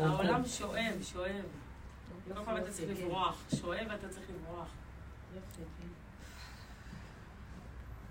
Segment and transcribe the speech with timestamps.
[0.00, 1.44] העולם שואב, שואב.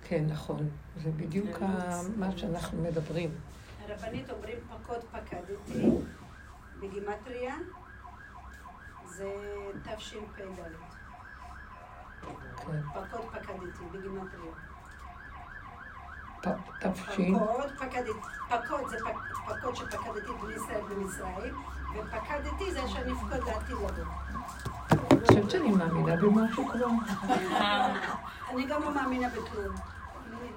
[0.04, 0.70] כן, נכון.
[1.04, 1.60] זה בדיוק
[2.18, 3.32] מה שאנחנו מדברים.
[3.80, 5.88] הרבנית אומרים פקוד פקדתי,
[6.80, 7.56] בגימטריה
[9.06, 9.34] זה
[9.84, 10.60] תשפ"ד.
[12.56, 12.82] כן.
[12.94, 14.69] פקוד פקדתי, בגימטריה.
[16.42, 16.54] פקוד,
[17.80, 18.10] פקדתי,
[18.50, 21.54] פקוד זה פק- פקוד שפקדתי בני ישראל במצרים,
[21.96, 23.90] ופקדתי זה שנפקוד לעתיד לבוא.
[25.12, 26.88] אני חושבת שאני מאמינה במשהו כבר.
[28.54, 29.76] אני גם לא מאמינה בכלום.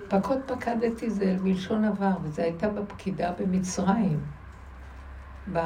[0.09, 4.21] פקוד פקדתי זה מלשון עבר, וזה הייתה בפקידה במצרים.
[5.53, 5.59] ב-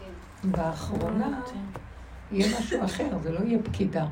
[0.00, 0.50] כן.
[0.50, 1.40] באחרונה
[2.32, 4.06] יהיה משהו אחר, זה לא יהיה פקידה.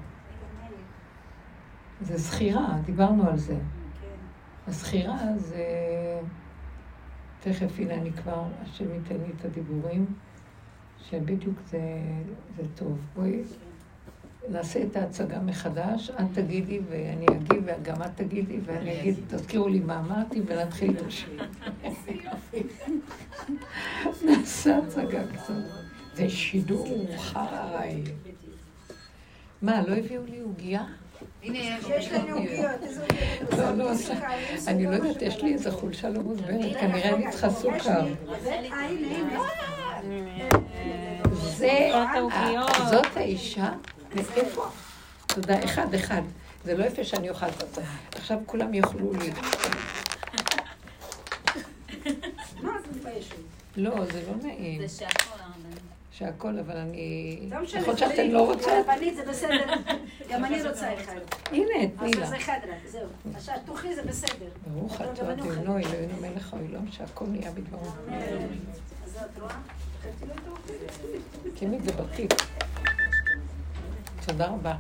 [2.00, 3.56] זה זכירה, דיברנו על זה.
[4.68, 5.64] הזכירה זה...
[7.40, 10.06] תכף, הנה אני כבר, השם ייתן לי את הדיבורים,
[11.10, 11.80] שבדיוק זה,
[12.56, 12.98] זה טוב.
[13.14, 13.42] בואי
[14.48, 19.80] נעשה את ההצגה מחדש, את תגידי ואני אגיב, וגם את תגידי, ואני אגיד, תזכירו לי
[19.80, 21.42] מה אמרתי, ונתחיל את השיר.
[24.25, 25.55] נעשה הצגה קצת.
[26.14, 28.03] זה שידור חי.
[29.62, 30.84] מה, לא הביאו לי עוגיה?
[34.66, 38.06] אני לא יודעת, יש לי איזו חולשה לא מוסברת, כנראה אני צריכה סוכר.
[38.72, 38.88] אה.
[41.32, 41.91] זה,
[42.91, 43.70] זאת האישה,
[44.14, 44.64] מאיפה?
[45.26, 46.22] תודה, אחד, אחד.
[46.64, 47.82] זה לא יפה שאני אוכל את זה.
[48.14, 49.30] עכשיו כולם יאכלו לי.
[52.62, 53.34] מה את מתביישת?
[53.76, 54.86] לא, זה לא נעים.
[54.86, 55.38] זה הרבנית.
[56.19, 57.48] שהכל, אבל אני...
[57.50, 58.30] לא משנה, יכול זה להיות שאתן.
[58.30, 58.69] לא רוצות?
[58.69, 59.74] הרבנית זה בסדר.
[60.30, 61.20] גם אני רוצה אחד.
[61.52, 62.27] הנה, תני אז לה.
[62.27, 63.08] זה אחד רק, זהו.
[63.34, 64.48] עכשיו תאכלי זה בסדר.
[64.66, 65.33] ברוך אתה.
[65.33, 67.86] אדינו, אלוהינו מלך העולם, שהכל נהיה בדברו.
[69.05, 69.55] אז את רואה?
[71.58, 72.32] שימי את זה בטיפ.
[74.27, 74.77] תודה רבה.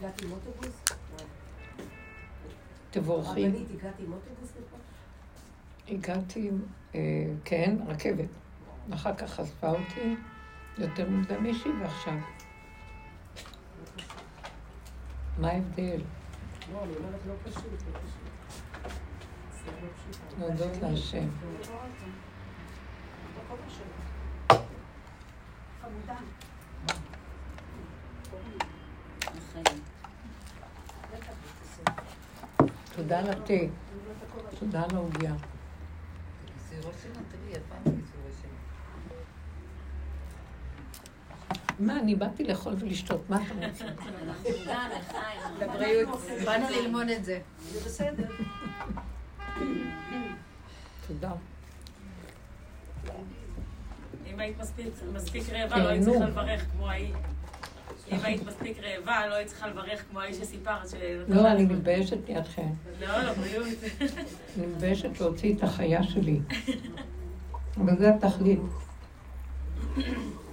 [0.00, 0.97] הגעתי עם אוטובוס?
[2.90, 3.44] תבורכי.
[3.46, 4.52] הרבנית, הגעתי עם אוטובוס?
[5.88, 6.50] הגעתי,
[6.94, 7.00] אה,
[7.44, 8.28] כן, רכבת.
[8.94, 10.16] אחר כך חשפה אותי
[10.78, 12.14] יותר מוקדם מישהי ועכשיו.
[15.38, 16.00] מה ההבדל?
[16.72, 18.28] לא, אני אומרת לא פשוט, לא פשוט.
[19.64, 20.38] זה לא פשוט.
[20.38, 21.28] להודות להשם.
[23.36, 24.58] בכובע שלו.
[25.82, 26.16] חמודה.
[29.24, 29.62] אחרי.
[31.12, 31.32] בטח,
[31.62, 31.92] בסדר.
[32.98, 33.54] תודה על התה,
[34.58, 35.34] תודה על העוגיה.
[41.78, 43.84] מה, אני באתי לאכול ולשתות, מה אתה רוצה?
[45.60, 46.18] לבריאות.
[46.44, 47.40] באנו ללמוד את זה.
[47.62, 48.26] זה בסדר.
[51.06, 51.32] תודה.
[54.26, 56.12] אם היית מספיק- מספיק רעבה, כן, לא היית נו.
[56.12, 57.14] צריכה לברך כמו ההיא.
[58.12, 60.94] אם היית מספיק רעבה, לא היית צריכה לברך כמו ההיא שסיפרת.
[61.28, 61.64] לא, אני.
[61.64, 62.68] מתביישת לידכם.
[63.00, 63.66] לא, לבריאות.
[64.58, 66.40] אני מתביישת להוציא את החיה שלי.
[67.76, 68.60] אבל זה התכלית.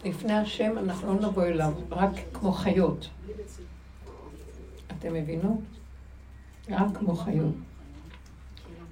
[0.06, 3.10] לפני השם אנחנו לא נבוא אליו, רק כמו חיות.
[5.00, 5.60] אתם מבינות?
[6.70, 7.56] רק כמו חיות.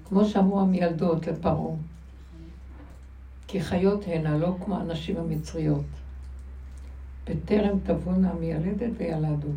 [0.10, 1.76] כמו שאמרו המילדות לפרעה.
[3.48, 5.86] כי חיות הנה, לא כמו הנשים המצריות.
[7.30, 9.48] בטרם תבואנה המיילדת וילדו.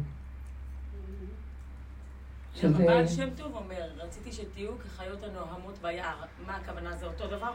[2.55, 2.83] שזה...
[2.83, 6.17] הבעל שם טוב אומר, רציתי שתהיו כחיות הנוהמות ביער.
[6.47, 6.97] מה הכוונה?
[6.97, 7.53] זה אותו דבר?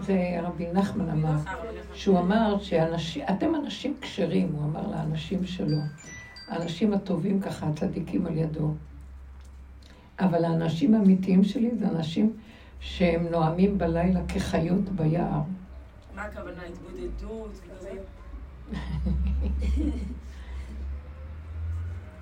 [0.00, 1.36] זה רבי נחמן אמר.
[1.94, 5.78] שהוא אמר שאנשים, אתם אנשים כשרים, הוא אמר לאנשים שלו.
[6.48, 8.74] האנשים הטובים ככה, הצדיקים על ידו.
[10.20, 12.32] אבל האנשים האמיתיים שלי זה אנשים
[12.80, 15.40] שהם נואמים בלילה כחיות ביער.
[16.14, 16.62] מה הכוונה?
[16.62, 17.50] התבודדות?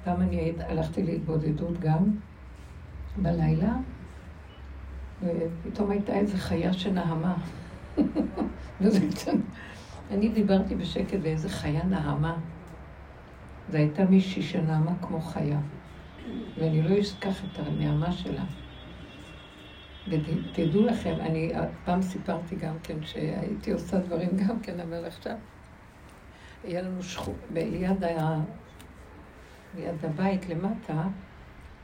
[0.04, 2.10] פעם אני הלכתי להתבודדות גם
[3.16, 3.75] בלילה,
[5.22, 7.37] ופתאום הייתה איזו חיה שנהמה.
[10.10, 12.37] אני דיברתי בשקט ואיזה חיה נהמה.
[13.70, 15.58] זו הייתה מישהי שנעמה כמו חיה,
[16.58, 18.44] ואני לא אשכח את הנעמה שלה.
[20.08, 21.52] ותדעו לכם, אני
[21.84, 25.37] פעם סיפרתי גם כן שהייתי עושה דברים גם כן, אבל עכשיו
[26.66, 27.32] היה לנו שכו...
[27.52, 28.40] ליד ה...
[29.76, 31.02] ליד הבית למטה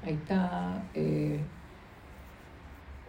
[0.03, 0.49] הייתה
[0.97, 1.01] אה,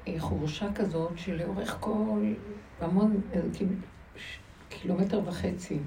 [0.07, 2.33] אה, חורשה כזאת שלאורך כל,
[2.79, 3.39] המון, אה,
[4.69, 5.79] קילומטר וחצי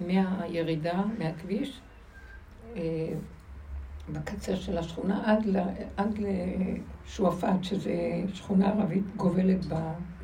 [0.00, 1.80] מהירידה, מהכביש,
[2.76, 2.82] אה,
[4.12, 5.56] בקצה של השכונה, עד, ל,
[5.96, 7.92] עד לשועפאט, שזה
[8.32, 9.74] שכונה ערבית גובלת ב,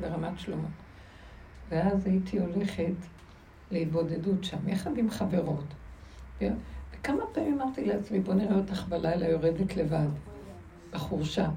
[0.01, 0.67] ברמת שלמה.
[1.69, 3.14] ואז הייתי הולכת
[3.71, 5.65] להתבודדות שם, יחד עם חברות.
[6.37, 10.07] וכמה פעמים אמרתי לעצמי, בוא נראה אותך בלילה יורדת לבד,
[10.91, 11.49] בחורשה.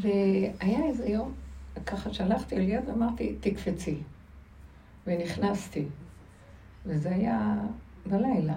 [0.00, 1.34] והיה איזה יום,
[1.86, 3.96] ככה שלחתי על יד, אמרתי, תקפצי.
[5.06, 5.84] ונכנסתי.
[6.86, 7.54] וזה היה
[8.06, 8.56] בלילה,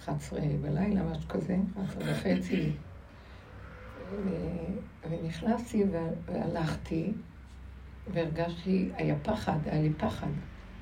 [0.00, 2.72] 11 בלילה, משהו כזה, 11 וחצי.
[5.10, 5.84] ונכנסתי
[6.26, 7.12] והלכתי,
[8.12, 10.30] והרגשתי, היה פחד, היה לי פחד,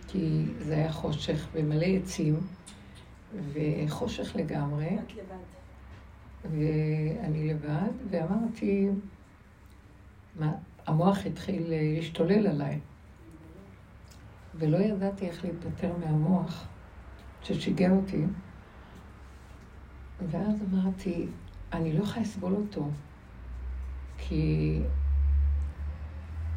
[0.08, 2.40] כי זה היה חושך ומלא עצים,
[3.52, 4.98] וחושך לגמרי.
[4.98, 5.36] את לבד.
[6.44, 8.88] ואני לבד, ואמרתי,
[10.38, 10.52] מה,
[10.86, 12.80] המוח התחיל להשתולל עליי.
[14.54, 16.66] ולא ידעתי איך להיפטר מהמוח
[17.42, 18.24] ששיגע אותי.
[20.30, 21.26] ואז אמרתי,
[21.72, 22.88] אני לא יכולה לסבול אותו,
[24.18, 24.80] כי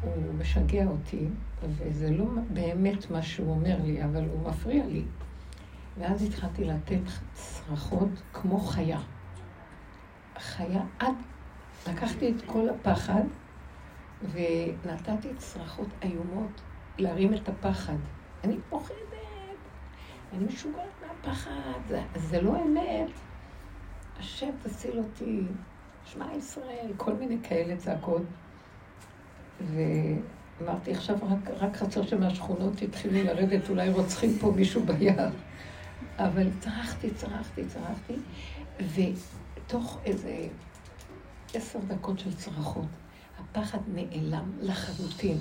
[0.02, 1.28] הוא משגע אותי,
[1.62, 5.04] וזה לא באמת מה שהוא אומר לי, אבל הוא מפריע לי.
[5.98, 7.00] ואז התחלתי לתת
[7.32, 9.00] צרחות כמו חיה.
[10.38, 11.14] חיה עד...
[11.88, 13.22] לקחתי את כל הפחד
[14.32, 16.60] ונתתי צרחות איומות
[16.98, 17.96] להרים את הפחד.
[18.44, 18.96] אני פוחדת,
[20.32, 23.10] אני משוגעת מהפחד, זה, זה לא אמת.
[24.18, 25.42] השם תציל אותי,
[26.04, 28.22] שמע ישראל, כל מיני כאלה צעקות.
[29.66, 35.30] ואמרתי, עכשיו רק, רק חסר שמהשכונות התחילו לרדת, אולי רוצחים פה מישהו ביער.
[36.18, 38.14] אבל צרחתי, צרחתי, צרחתי,
[38.94, 40.46] ותוך איזה
[41.54, 42.86] עשר דקות של צרחות,
[43.38, 45.38] הפחד נעלם לחלוטין.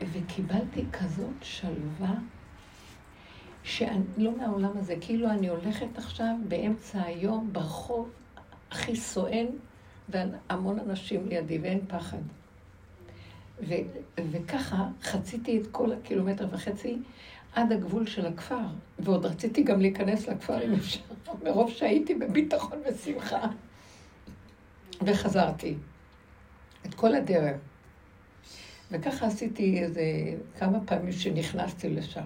[0.00, 2.14] וקיבלתי כזאת שלווה,
[3.62, 8.10] שאני לא מהעולם הזה, כאילו אני הולכת עכשיו באמצע היום ברחוב
[8.70, 9.46] הכי סואן,
[10.08, 12.18] והמון אנשים לידי, ואין פחד.
[13.60, 13.74] ו,
[14.30, 16.98] וככה חציתי את כל הקילומטר וחצי
[17.54, 18.66] עד הגבול של הכפר,
[18.98, 21.00] ועוד רציתי גם להיכנס לכפר אם אפשר,
[21.44, 23.46] מרוב שהייתי בביטחון ושמחה.
[25.02, 25.74] וחזרתי.
[26.86, 27.56] את כל הדרך.
[28.90, 30.02] וככה עשיתי איזה
[30.58, 32.24] כמה פעמים שנכנסתי לשם.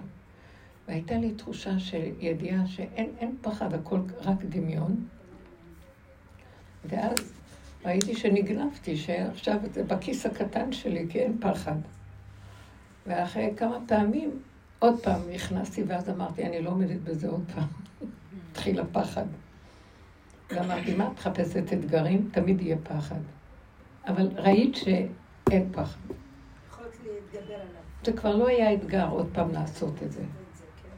[0.87, 5.07] והייתה לי תחושה של ידיעה שאין פחד, הכל רק דמיון.
[6.85, 7.38] ואז
[7.85, 11.75] ראיתי שנגנבתי, שעכשיו זה בכיס הקטן שלי, כי אין פחד.
[13.07, 14.39] ואחרי כמה פעמים,
[14.79, 17.67] עוד פעם נכנסתי, ואז אמרתי, אני לא עומדת בזה עוד פעם.
[18.51, 19.25] התחיל הפחד.
[20.51, 22.29] ואמרתי, מה את מחפשת אתגרים?
[22.31, 23.19] תמיד יהיה פחד.
[24.07, 25.99] אבל ראית שאין פחד.
[26.69, 27.81] יכולת להתגבר עליו.
[28.03, 30.21] זה כבר לא היה אתגר עוד פעם לעשות את זה.
[30.21, 30.89] כן.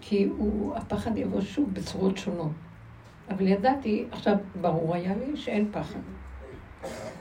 [0.00, 2.52] כי הוא, הפחד יבוא שוב בצורות שונות.
[3.30, 6.00] אבל ידעתי, עכשיו, ברור היה לי שאין פחד.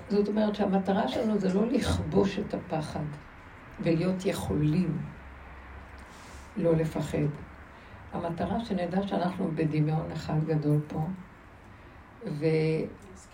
[0.10, 3.04] זאת אומרת שהמטרה שלנו זה לא לכבוש את הפחד
[3.80, 4.98] ולהיות יכולים
[6.58, 7.18] לא לפחד.
[8.14, 11.08] המטרה שנדע שאנחנו בדמיון אחד גדול פה,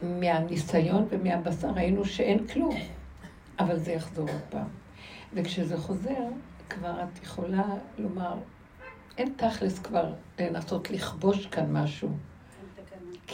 [0.01, 2.75] ומהניסיון ומהבשר ראינו שאין כלום,
[3.59, 4.67] אבל זה יחזור עוד פעם.
[5.33, 6.23] וכשזה חוזר,
[6.69, 7.65] כבר את יכולה
[7.97, 8.33] לומר,
[9.17, 12.09] אין תכלס כבר לנסות לכבוש כאן משהו.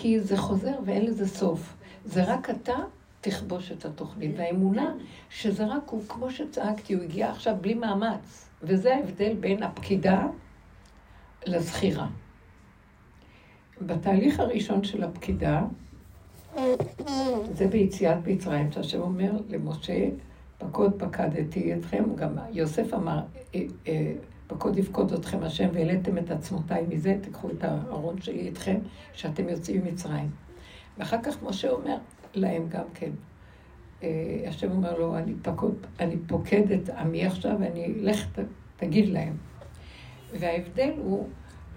[0.01, 1.75] כי זה חוזר ואין לזה סוף.
[2.05, 2.75] זה רק אתה
[3.21, 4.31] תכבוש את התוכנית.
[4.37, 4.93] והאמונה
[5.29, 8.49] שזה רק הוא, כמו שצעקתי, הוא הגיע עכשיו בלי מאמץ.
[8.63, 10.27] וזה ההבדל בין הפקידה
[11.45, 12.07] לזכירה.
[13.81, 15.61] בתהליך הראשון של הפקידה,
[17.53, 20.09] זה ביציאת מצרים, שהשם אומר למשה,
[20.57, 23.19] פקוד פקדתי אתכם, גם יוסף אמר,
[23.55, 24.13] אה, אה,
[24.49, 28.77] פקוד יפקוד אתכם השם והעליתם את עצמותיי מזה, תיקחו את הארון שלי איתכם,
[29.13, 30.29] שאתם יוצאים ממצרים.
[30.97, 31.97] ואחר כך משה אומר
[32.33, 33.11] להם גם כן,
[34.03, 34.09] אה,
[34.47, 38.25] השם אומר לו, אני, פקוד, אני פוקד את עמי עכשיו, ואני, לך
[38.75, 39.37] תגיד להם.
[40.39, 41.27] וההבדל הוא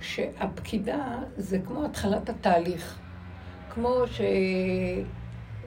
[0.00, 2.98] שהפקידה זה כמו התחלת התהליך.
[3.70, 4.20] כמו ש...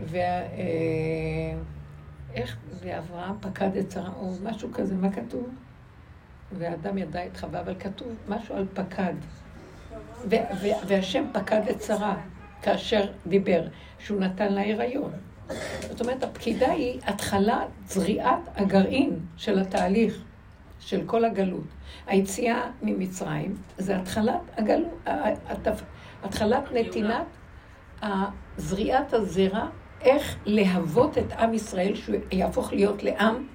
[0.06, 0.20] וה...
[0.22, 1.58] אה,
[2.34, 5.50] איך זה אברהם פקד את שרה, או משהו כזה, מה כתוב?
[6.52, 9.14] והאדם ידע את חווה, אבל כתוב משהו על פקד.
[10.88, 12.16] והשם פקד את שרה
[12.62, 13.68] כאשר דיבר,
[14.00, 15.12] שהוא נתן לה הריון.
[15.82, 20.24] זאת אומרת, הפקידה היא התחלת זריעת הגרעין של התהליך,
[20.80, 21.68] של כל הגלות.
[22.08, 25.08] היציאה ממצרים זה התחלת הגלות.
[26.24, 27.26] התחלת נתינת
[28.58, 29.68] זריעת הזרע,
[30.02, 33.48] איך להוות את עם ישראל, שהוא יהפוך להיות לעם,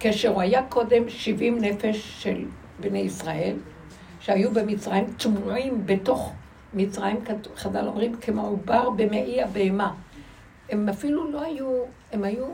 [0.00, 2.44] כאשר הוא היה קודם 70 נפש של
[2.80, 3.56] בני ישראל,
[4.20, 6.32] שהיו במצרים, צמועים בתוך
[6.74, 7.16] מצרים,
[7.56, 9.94] חז"ל אומרים, כמו עובר במעי הבהמה.
[10.68, 12.46] הם אפילו לא היו, הם היו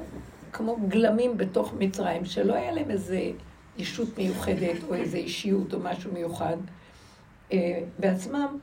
[0.53, 3.31] כמו גלמים בתוך מצרים, שלא היה להם איזה
[3.79, 6.57] ישות מיוחדת או איזה אישיות או משהו מיוחד.
[7.53, 8.59] אה, בעצמם,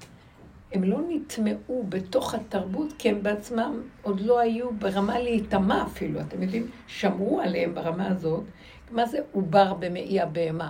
[0.73, 6.43] הם לא נטמעו בתוך התרבות, כי הם בעצמם עוד לא היו ברמה להיטמע אפילו, אתם
[6.43, 6.67] יודעים?
[6.87, 8.43] שמרו עליהם ברמה הזאת.
[8.93, 10.69] מה זה עובר במעי הבהמה?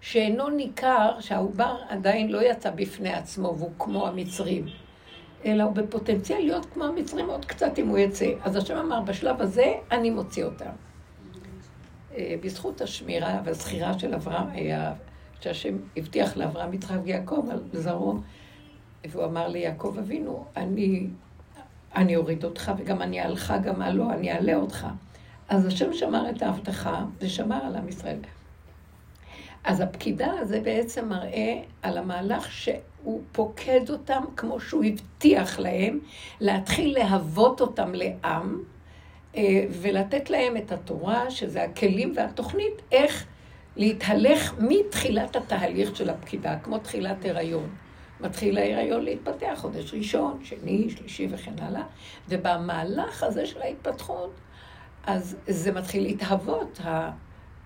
[0.00, 4.66] שאינו ניכר שהעובר עדיין לא יצא בפני עצמו והוא כמו המצרים,
[5.44, 8.26] אלא הוא בפוטנציאל להיות כמו המצרים עוד קצת אם הוא יצא.
[8.42, 10.70] אז השם אמר, בשלב הזה אני מוציא אותם.
[12.16, 14.92] אה, בזכות השמירה והזכירה של אברהם, היה,
[15.40, 18.18] שהשם הבטיח לאברהם, יצחק ויעקב על זרעו,
[19.08, 21.06] והוא אמר ליעקב אבינו, אני,
[21.96, 24.86] אני אוריד אותך וגם אני אעלך גם עלו, אני אעלה אותך.
[25.48, 28.18] אז השם שמר את ההבטחה ושמר על עם ישראל.
[29.64, 35.98] אז הפקידה זה בעצם מראה על המהלך שהוא פוקד אותם כמו שהוא הבטיח להם,
[36.40, 38.62] להתחיל להוות אותם לעם
[39.36, 43.26] אה, ולתת להם את התורה, שזה הכלים והתוכנית, איך
[43.76, 47.68] להתהלך מתחילת התהליך של הפקידה, כמו תחילת הריון.
[48.20, 51.82] מתחיל ההיריון להתפתח, חודש ראשון, שני, שלישי וכן הלאה,
[52.28, 54.30] ובמהלך הזה של ההתפתחות,
[55.08, 56.80] אז זה מתחיל להתהוות,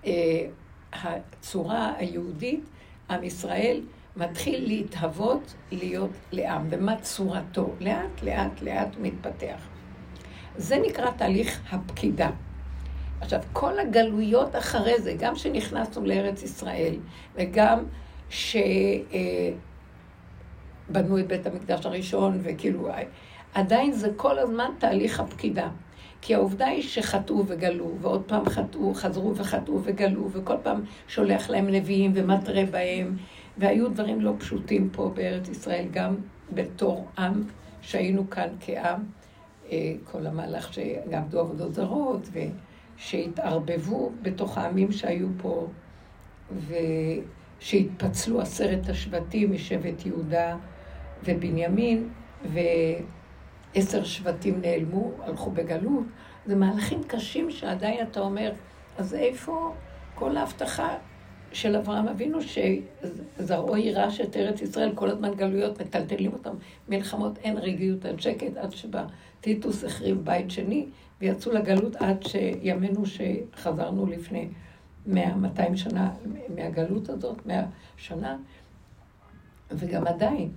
[0.05, 0.45] אה,
[0.93, 2.69] הצורה היהודית,
[3.09, 3.81] עם ישראל,
[4.17, 6.67] מתחיל להתהוות להיות לעם.
[6.69, 7.73] ומה צורתו?
[7.79, 9.67] לאט, לאט, לאט מתפתח.
[10.57, 12.29] זה נקרא תהליך הפקידה.
[13.21, 16.95] עכשיו, כל הגלויות אחרי זה, גם שנכנסנו לארץ ישראל,
[17.35, 17.83] וגם
[18.29, 18.79] שבנו
[21.19, 22.89] את בית המקדש הראשון, וכאילו,
[23.53, 25.69] עדיין זה כל הזמן תהליך הפקידה.
[26.25, 31.67] כי העובדה היא שחטאו וגלו, ועוד פעם חטאו, חזרו וחטאו וגלו, וכל פעם שולח להם
[31.69, 33.17] נביאים ומתרה בהם,
[33.57, 36.15] והיו דברים לא פשוטים פה בארץ ישראל, גם
[36.51, 37.43] בתור עם,
[37.81, 39.03] שהיינו כאן כעם,
[39.71, 42.29] אה, כל המהלך שעבדו עבודות זרות,
[42.97, 45.67] ושהתערבבו בתוך העמים שהיו פה,
[47.61, 50.57] ושהתפצלו עשרת השבטים משבט יהודה
[51.23, 52.09] ובנימין,
[53.75, 56.03] ועשר שבטים נעלמו, הלכו בגלות.
[56.45, 58.51] זה מהלכים קשים שעדיין אתה אומר,
[58.97, 59.73] אז איפה
[60.15, 60.97] כל ההבטחה
[61.51, 66.55] של אברהם אבינו, שזרעו יירש את ארץ ישראל, כל הזמן גלויות, מטלטלים אותם,
[66.89, 69.05] מלחמות, אין רגעיות, אין שקט, עד שבא
[69.41, 70.85] טיטוס החריב בית שני,
[71.21, 74.47] ויצאו לגלות עד שימינו שחזרנו לפני
[75.07, 75.15] 100-200
[75.75, 76.11] שנה
[76.55, 77.63] מהגלות הזאת, 100
[77.97, 78.37] שנה,
[79.71, 80.51] וגם עדיין.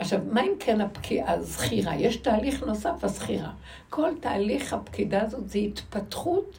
[0.00, 1.96] עכשיו, מה אם כן הפקיעה, הזכירה?
[1.96, 3.52] יש תהליך נוסף, הזכירה.
[3.90, 6.58] כל תהליך הפקידה הזאת זה התפתחות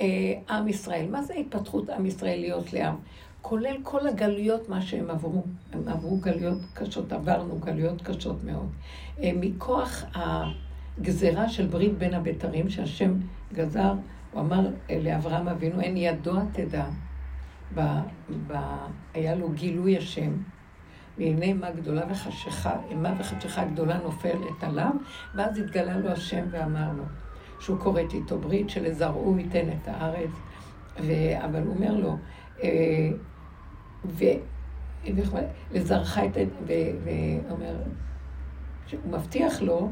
[0.00, 0.06] אה,
[0.50, 1.06] עם ישראל.
[1.10, 2.96] מה זה התפתחות עם ישראל להיות לעם?
[3.42, 5.42] כולל כל הגלויות, מה שהם עברו.
[5.72, 8.68] הם עברו גלויות קשות, עברנו גלויות קשות מאוד.
[9.22, 13.14] אה, מכוח הגזרה של ברית בין הבתרים, שהשם
[13.52, 13.92] גזר,
[14.32, 14.68] הוא אמר
[15.02, 16.84] לאברהם אבינו, אין ידוע תדע.
[17.74, 17.80] ב,
[18.46, 18.56] ב,
[19.14, 20.32] היה לו גילוי השם.
[21.18, 24.90] והנה אימה גדולה וחשיכה, אימה וחשיכה גדולה נופלת עליו,
[25.34, 27.04] ואז התגלה לו השם ואמר לו,
[27.60, 30.30] שהוא כורת איתו ברית שלזרעו ייתן את הארץ,
[31.00, 31.12] ו...
[31.44, 32.16] אבל הוא אומר לו,
[32.62, 33.10] אה,
[34.04, 34.24] ו...
[35.72, 36.36] לזרעך את...
[37.04, 37.76] ואומר,
[39.02, 39.90] הוא מבטיח לו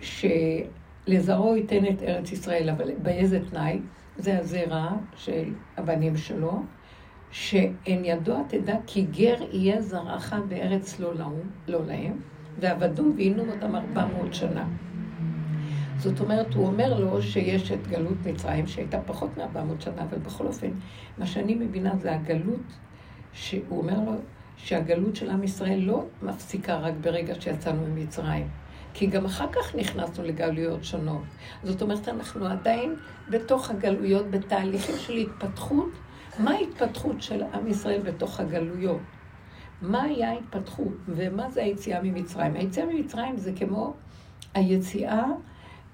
[0.00, 3.80] שלזרעו ייתן את ארץ ישראל, אבל באיזה תנאי?
[4.16, 6.62] זה הזרע של הבנים שלו,
[7.32, 12.12] שאין ידוע תדע כי גר יהיה זרעך בארץ לא, להם, לא להם,
[12.60, 14.64] ועבדום ועינו אותם ארבע מאות שנה.
[15.98, 20.18] זאת אומרת, הוא אומר לו שיש את גלות מצרים, שהייתה פחות מארבע מאות שנה, אבל
[20.18, 20.70] בכל אופן,
[21.18, 22.60] מה שאני מבינה זה הגלות,
[23.32, 24.12] שהוא אומר לו
[24.56, 28.48] שהגלות של עם ישראל לא מפסיקה רק ברגע שיצאנו ממצרים.
[28.94, 31.22] כי גם אחר כך נכנסנו לגלויות שונות.
[31.62, 32.94] זאת אומרת, אנחנו עדיין
[33.30, 35.88] בתוך הגלויות, בתהליכים של התפתחות.
[36.38, 39.00] מה ההתפתחות של עם ישראל בתוך הגלויות?
[39.82, 42.54] מה היה ההתפתחות ומה זה היציאה ממצרים?
[42.54, 43.94] היציאה ממצרים זה כמו
[44.54, 45.24] היציאה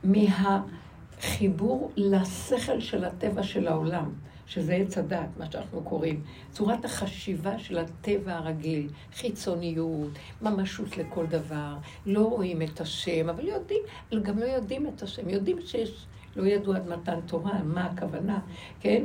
[0.04, 4.11] מהחיבור לשכל של הטבע של העולם,
[4.47, 6.23] שזה עץ הדת, מה שאנחנו קוראים.
[6.50, 10.11] צורת החשיבה של הטבע הרגיל, חיצוניות,
[10.42, 11.76] ממשות לכל דבר,
[12.07, 13.83] לא רואים את השם, אבל יודעים,
[14.23, 16.07] גם לא יודעים את השם, יודעים שיש...
[16.38, 18.38] לא ידעו עד מתן תורה, מה הכוונה,
[18.80, 19.02] כן?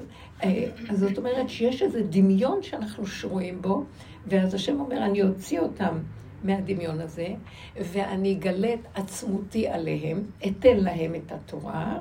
[0.90, 3.84] אז זאת אומרת שיש איזה דמיון שאנחנו שרויים בו,
[4.28, 5.98] ואז השם אומר, אני אוציא אותם
[6.44, 7.28] מהדמיון הזה,
[7.76, 12.00] ואני אגלה את עצמותי עליהם, אתן להם את התורה,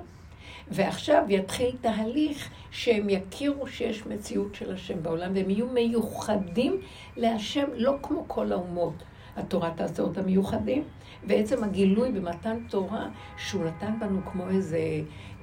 [0.71, 6.81] ועכשיו יתחיל תהליך שהם יכירו שיש מציאות של השם בעולם, והם יהיו מיוחדים
[7.17, 8.95] להשם לא כמו כל האומות.
[9.37, 10.83] התורה תעשה אותם מיוחדים.
[11.27, 14.79] ועצם הגילוי במתן תורה, שהוא נתן בנו כמו איזה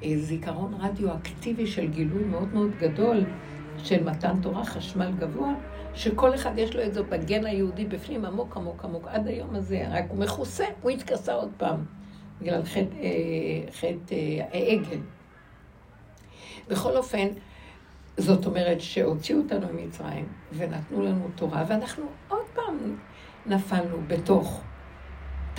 [0.04, 3.24] אה, זיכרון רדיואקטיבי של גילוי מאוד מאוד גדול
[3.78, 5.54] של מתן תורה, חשמל גבוה,
[5.94, 9.86] שכל אחד יש לו את זה בגן היהודי בפנים, עמוק עמוק עמוק, עד היום הזה,
[9.90, 11.86] רק הוא מכוסה, הוא התכסה עוד פעם,
[12.42, 15.00] בגלל חטא אה, חטא, אה, העגל.
[16.68, 17.28] בכל אופן,
[18.18, 22.96] זאת אומרת שהוציאו אותנו ממצרים ונתנו לנו תורה, ואנחנו עוד פעם
[23.46, 24.62] נפלנו בתוך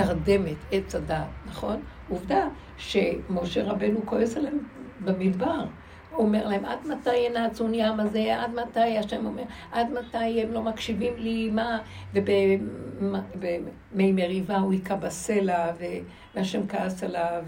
[0.04, 1.80] תרדמת עץ הדעת, נכון?
[2.08, 4.58] עובדה שמשה רבנו כועס עליהם
[5.04, 5.64] במדבר.
[6.12, 8.36] אומר להם, עד מתי ינעצון ים הזה?
[8.40, 11.50] עד מתי, השם אומר, עד מתי הם לא מקשיבים לי?
[11.50, 11.78] מה?
[12.14, 15.72] ובמי מריבה הוא היכה בסלע,
[16.34, 17.44] והשם כעס עליו,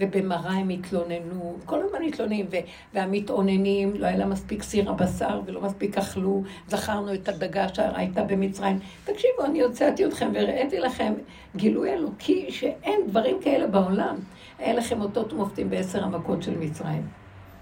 [0.00, 2.46] ובמראה הם התלוננו, כל הזמן מתלוננים,
[2.94, 8.78] והמתאוננים, לא היה לה מספיק סיר הבשר ולא מספיק אכלו, זכרנו את הדגה שהייתה במצרים.
[9.04, 11.14] תקשיבו, אני הוצאתי אתכם והראיתי לכם
[11.56, 14.16] גילוי אלוקי שאין דברים כאלה בעולם.
[14.58, 17.19] היה לכם אותות ומופתים בעשר המכות של מצרים.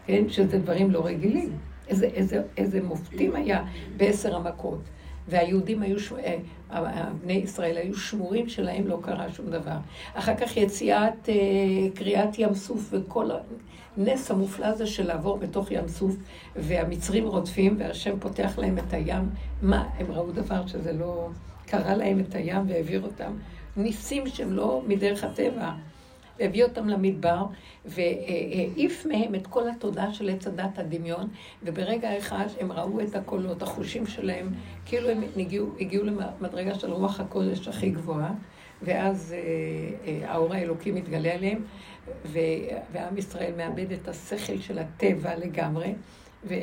[0.09, 0.29] כן?
[0.29, 1.51] שזה דברים לא רגילים.
[1.89, 3.65] איזה, איזה, איזה מופתים היה
[3.97, 4.81] בעשר המכות.
[5.29, 5.97] והיהודים היו,
[6.71, 9.77] אה, בני ישראל היו שמורים שלהם, לא קרה שום דבר.
[10.15, 11.35] אחר כך יציאת, אה,
[11.95, 13.31] קריאת ים סוף וכל
[13.97, 16.17] הנס המופלא הזה של לעבור בתוך ים סוף,
[16.57, 19.31] והמצרים רודפים, והשם פותח להם את הים.
[19.63, 21.29] מה, הם ראו דבר שזה לא...
[21.67, 23.33] קרא להם את הים והעביר אותם.
[23.77, 25.73] ניסים שהם לא מדרך הטבע.
[26.39, 27.47] והביא אותם למדבר,
[27.85, 31.29] והעיף מהם את כל התודעה של עץ הדת הדמיון,
[31.63, 34.49] וברגע אחד הם ראו את הקולות, החושים שלהם,
[34.87, 38.33] כאילו הם הגיעו, הגיעו למדרגה של רוח הקודש הכי גבוהה,
[38.83, 39.39] ואז אה,
[40.07, 41.65] אה, האור האלוקי מתגלה עליהם,
[42.93, 45.95] ועם ישראל מאבד את השכל של הטבע לגמרי,
[46.45, 46.55] ו...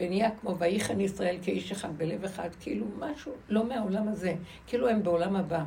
[0.00, 4.34] ונהיה כמו ויחן ישראל כאיש אחד בלב אחד, כאילו משהו לא מהעולם הזה,
[4.66, 5.64] כאילו הם בעולם הבא.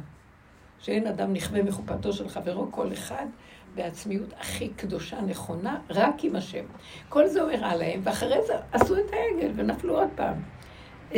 [0.81, 3.25] שאין אדם נכווה מחופתו של חברו, כל אחד
[3.75, 6.65] בעצמיות הכי קדושה, נכונה, רק עם השם.
[7.09, 10.35] כל זה הוא הראה להם, ואחרי זה עשו את העגל ונפלו עוד פעם.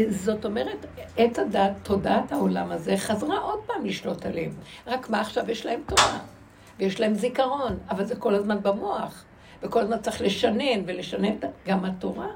[0.10, 0.86] זאת אומרת,
[1.18, 4.52] עץ הדת, תודעת העולם הזה, חזרה עוד פעם לשלוט עליהם.
[4.88, 6.20] רק מה עכשיו יש להם תורה,
[6.80, 9.24] ויש להם זיכרון, אבל זה כל הזמן במוח,
[9.62, 11.36] וכל הזמן צריך לשנן ולשנן
[11.68, 12.28] גם התורה.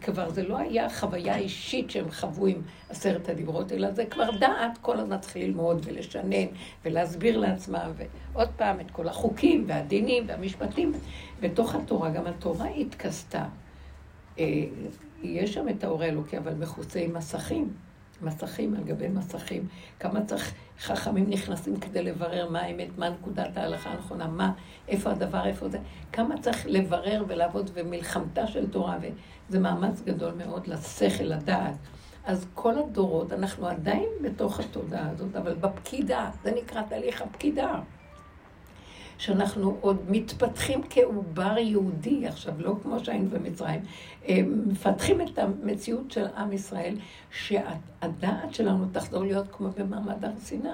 [0.00, 4.78] כבר זה לא היה חוויה אישית שהם חוו עם עשרת הדיברות, אלא זה כבר דעת,
[4.80, 6.46] כל הזמן צריך ללמוד ולשנן
[6.84, 7.92] ולהסביר לעצמם,
[8.32, 10.92] ועוד פעם את כל החוקים והדינים והמשפטים
[11.40, 12.10] בתוך התורה.
[12.10, 13.44] גם התורה התכסתה.
[14.38, 14.64] אה,
[15.22, 17.83] יש שם את האור האלוקי, אבל מכוסה עם מסכים.
[18.24, 19.68] מסכים על גבי מסכים.
[20.00, 24.52] כמה צריך, חכמים נכנסים כדי לברר מה האמת, מה נקודת ההלכה הנכונה, מה,
[24.88, 25.78] איפה הדבר, איפה זה.
[26.12, 28.98] כמה צריך לברר ולעבוד במלחמתה של תורה.
[29.02, 29.06] ו...
[29.48, 31.74] זה מאמץ גדול מאוד לשכל, לדעת.
[32.24, 37.80] אז כל הדורות, אנחנו עדיין בתוך התודעה הזאת, אבל בפקידה, זה נקרא תהליך הפקידה.
[39.24, 43.80] שאנחנו עוד מתפתחים כעובר יהודי, עכשיו, לא כמו שהיינו במצרים,
[44.28, 46.96] אה, מפתחים את המציאות של עם ישראל,
[47.30, 50.68] שהדעת שלנו תחזור להיות כמו במעמד הר סיני.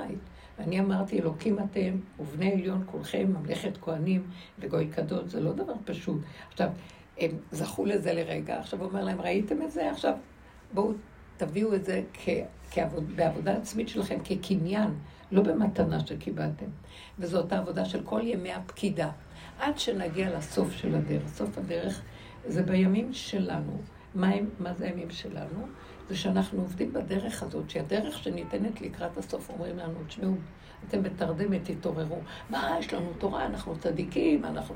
[0.58, 4.22] אני אמרתי, אלוקים אתם, ובני עליון כולכם, ממלכת כהנים
[4.58, 6.18] וגוי קדוש, זה לא דבר פשוט.
[6.52, 6.70] עכשיו,
[7.18, 9.90] הם זכו לזה לרגע, עכשיו הוא אומר להם, ראיתם את זה?
[9.90, 10.14] עכשיו
[10.74, 10.92] בואו
[11.36, 12.28] תביאו את זה כ,
[12.70, 14.90] כעבוד, בעבודה עצמית שלכם, כקניין,
[15.32, 16.66] לא במתנה שקיבלתם.
[17.18, 19.10] וזאת העבודה של כל ימי הפקידה,
[19.58, 21.28] עד שנגיע לסוף של הדרך.
[21.28, 22.02] סוף הדרך
[22.46, 23.80] זה בימים שלנו.
[24.14, 25.66] מה, הם, מה זה הימים שלנו?
[26.08, 30.34] זה שאנחנו עובדים בדרך הזאת, שהדרך שניתנת לקראת הסוף, אומרים לנו, תשמעו,
[30.88, 32.18] אתם בתרדמת, תתעוררו.
[32.50, 34.74] מה, יש לנו תורה, אנחנו צדיקים, אנחנו...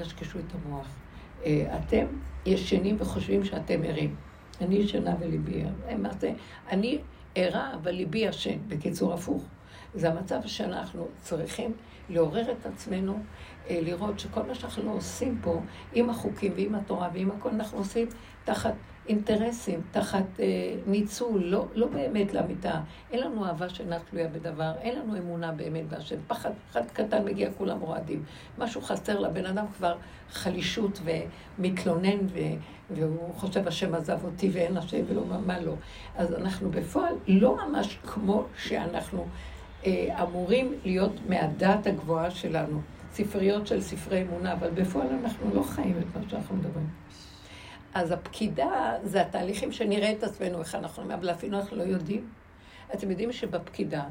[0.00, 0.86] קשקשו את המוח.
[1.44, 2.06] אה, אתם
[2.46, 4.14] ישנים וחושבים שאתם ערים.
[4.60, 5.96] אני ישנה וליבי ער.
[5.96, 6.32] מה זה?
[6.70, 6.98] אני
[7.34, 8.58] ערה, אבל ליבי ישן.
[8.68, 9.44] בקיצור, הפוך.
[9.94, 11.72] זה המצב שאנחנו צריכים
[12.08, 13.18] לעורר את עצמנו,
[13.70, 15.60] אה, לראות שכל מה שאנחנו עושים פה,
[15.92, 18.08] עם החוקים ועם התורה ועם הכל, אנחנו עושים
[18.44, 18.74] תחת
[19.08, 20.46] אינטרסים, תחת אה,
[20.86, 22.80] ניצול, לא, לא באמת לאמיתה.
[23.10, 26.16] אין לנו אהבה שאינה תלויה בדבר, אין לנו אמונה באמת בהשם.
[26.26, 28.22] פחד, פחד קטן מגיע, כולם רועדים.
[28.58, 29.96] משהו חסר לבן אדם כבר
[30.30, 32.38] חלישות ומתלונן, ו,
[32.90, 35.74] והוא חושב השם עזב אותי ואין השם ולא מה לא.
[36.16, 39.26] אז אנחנו בפועל לא ממש כמו שאנחנו
[40.22, 42.80] אמורים להיות מהדעת הגבוהה שלנו.
[43.12, 46.88] ספריות של ספרי אמונה, אבל בפועל אנחנו לא חיים את מה שאנחנו מדברים.
[47.94, 52.28] אז הפקידה זה התהליכים שנראה את עצמנו, איך אנחנו, אבל אפילו אנחנו לא יודעים.
[52.94, 54.04] אתם יודעים שבפקידה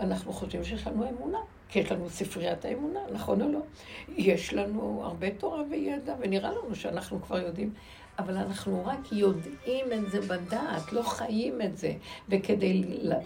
[0.00, 3.60] אנחנו חושבים שיש לנו אמונה, כי יש לנו ספריית האמונה, נכון או לא?
[4.08, 7.72] יש לנו הרבה תורה וידע, ונראה לנו שאנחנו כבר יודעים.
[8.18, 11.92] אבל אנחנו רק יודעים את זה בדעת, לא חיים את זה.
[12.28, 12.82] וכדי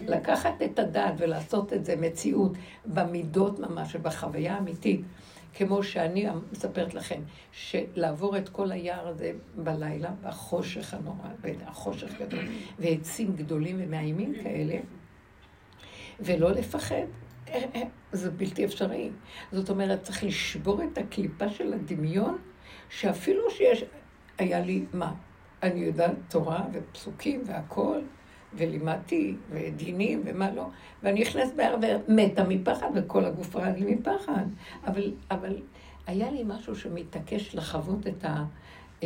[0.07, 2.51] לקחת את הדעת ולעשות את זה מציאות
[2.85, 5.01] במידות ממש ובחוויה האמיתית,
[5.53, 7.21] כמו שאני מספרת לכם,
[7.51, 11.29] שלעבור את כל היער הזה בלילה, בחושך הנורא,
[11.65, 12.45] החושך גדול,
[12.79, 14.75] ועצים גדולים ומאיימים כאלה,
[16.19, 17.05] ולא לפחד,
[18.11, 19.09] זה בלתי אפשרי.
[19.51, 22.37] זאת אומרת, צריך לשבור את הקליפה של הדמיון,
[22.89, 23.83] שאפילו שיש,
[24.39, 25.13] היה לי, מה?
[25.63, 28.01] אני יודעת תורה ופסוקים והכול,
[28.53, 30.67] ולימדתי, ודינים ומה לא,
[31.03, 34.45] ואני נכנסת בערב ומתה מפחד, וכל הגוף רעד לי מפחד.
[34.87, 35.55] אבל, אבל
[36.07, 38.43] היה לי משהו שמתעקש לחוות את ה...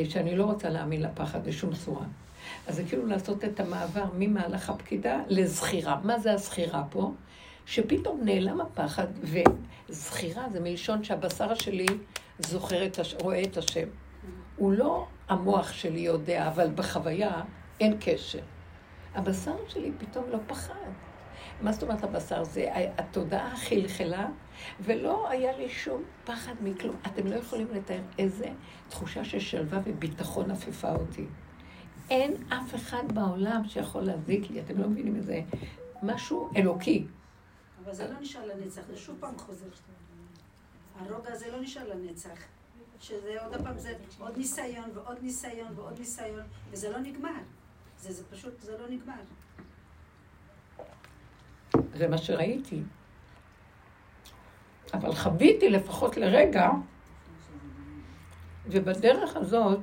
[0.03, 2.05] שאני לא רוצה להאמין לפחד בשום צורה.
[2.67, 5.99] אז זה כאילו לעשות את המעבר ממהלך הפקידה לזכירה.
[6.03, 7.11] מה זה הזכירה פה?
[7.65, 9.07] שפתאום נעלם הפחד,
[9.89, 11.85] וזכירה זה מלשון שהבשר שלי
[12.39, 13.15] זוכר את הש...
[13.21, 13.87] רואה את השם.
[14.55, 17.41] הוא לא המוח שלי יודע, אבל בחוויה
[17.79, 18.41] אין קשר.
[19.15, 20.73] הבשר שלי פתאום לא פחד.
[21.61, 22.43] מה זאת אומרת הבשר?
[22.43, 24.27] זה התודעה חלחלה,
[24.79, 26.95] ולא היה לי שום פחד מכלום.
[27.07, 28.47] אתם לא יכולים לתאר איזה
[28.89, 31.25] תחושה של שלווה וביטחון עפיפה אותי.
[32.09, 35.41] אין אף אחד בעולם שיכול להזיק לי, אתם לא מבינים את זה.
[36.03, 37.07] משהו אלוקי.
[37.83, 39.65] אבל זה לא נשאר לנצח, זה שוב פעם חוזר.
[40.99, 42.39] הרוגע הזה לא נשאר לנצח.
[43.03, 47.41] שזה עוד פעם, זה עוד ניסיון ועוד ניסיון ועוד ניסיון, וזה לא נגמר.
[47.97, 49.21] זה, זה פשוט, זה לא נגמר.
[51.93, 52.81] זה מה שראיתי.
[54.93, 56.69] אבל חוויתי לפחות לרגע,
[58.67, 59.79] ובדרך הזאת,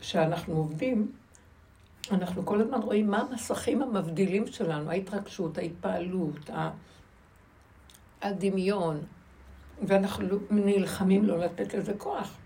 [0.00, 1.12] שאנחנו עובדים,
[2.10, 6.50] אנחנו כל הזמן רואים מה המסכים המבדילים שלנו, ההתרגשות, ההתפעלות,
[8.22, 9.00] הדמיון,
[9.82, 12.36] ואנחנו לא- נלחמים לא לתת לזה כוח.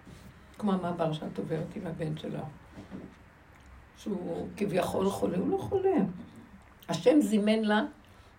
[0.59, 2.43] כמו המעבר שאת עוברת עם הבן שלה,
[3.97, 5.97] שהוא כביכול חולה, הוא לא חולה.
[6.89, 7.83] השם זימן לה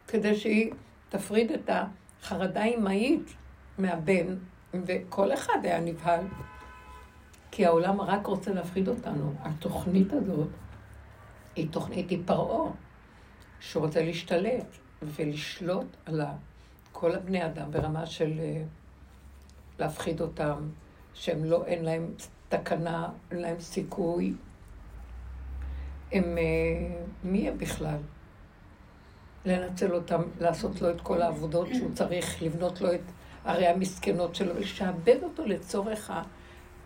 [0.07, 0.71] כדי שהיא
[1.09, 3.33] תפריד את החרדה האמהית
[3.77, 4.35] מהבן,
[4.73, 6.25] וכל אחד היה נבהל.
[7.51, 9.33] כי העולם רק רוצה להפחיד אותנו.
[9.39, 10.47] התוכנית הזאת
[11.55, 12.71] היא תוכנית, היא פרעה,
[13.59, 14.65] שרוצה להשתלט
[15.01, 16.21] ולשלוט על
[16.91, 18.63] כל הבני אדם ברמה של אה,
[19.79, 20.69] להפחיד אותם,
[21.13, 22.11] שהם לא, אין להם
[22.49, 24.33] תקנה, אין להם סיכוי.
[26.11, 27.97] הם, אה, מי הם בכלל?
[29.45, 33.01] לנצל אותם, לעשות לו את כל העבודות שהוא צריך, לבנות לו את
[33.45, 36.11] ערי המסכנות שלו, ולשעבד אותו לצורך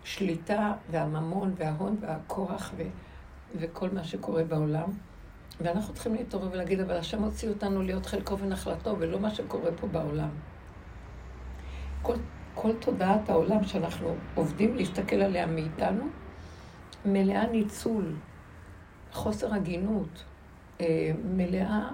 [0.04, 2.84] השליטה והממון וההון והכוח ו,
[3.56, 4.90] וכל מה שקורה בעולם.
[5.62, 9.88] ואנחנו צריכים להתעורר ולהגיד, אבל השם הוציא אותנו להיות חלקו ונחלתו, ולא מה שקורה פה
[9.88, 10.30] בעולם.
[12.02, 12.16] כל,
[12.56, 16.04] כל תודעת העולם שאנחנו עובדים להסתכל עליה מאיתנו,
[17.06, 18.16] מלאה ניצול,
[19.12, 20.24] חוסר הגינות,
[20.82, 21.90] אה, מלאה,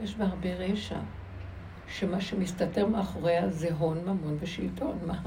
[0.00, 0.98] יש בה הרבה רשע,
[1.88, 5.22] שמה שמסתתר מאחוריה זה הון, ממון ושלטון, מה?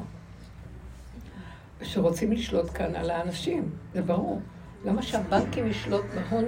[1.82, 4.42] שרוצים לשלוט כאן על האנשים, זה ברור.
[4.86, 6.46] למה שהבנקים ישלוט בהון?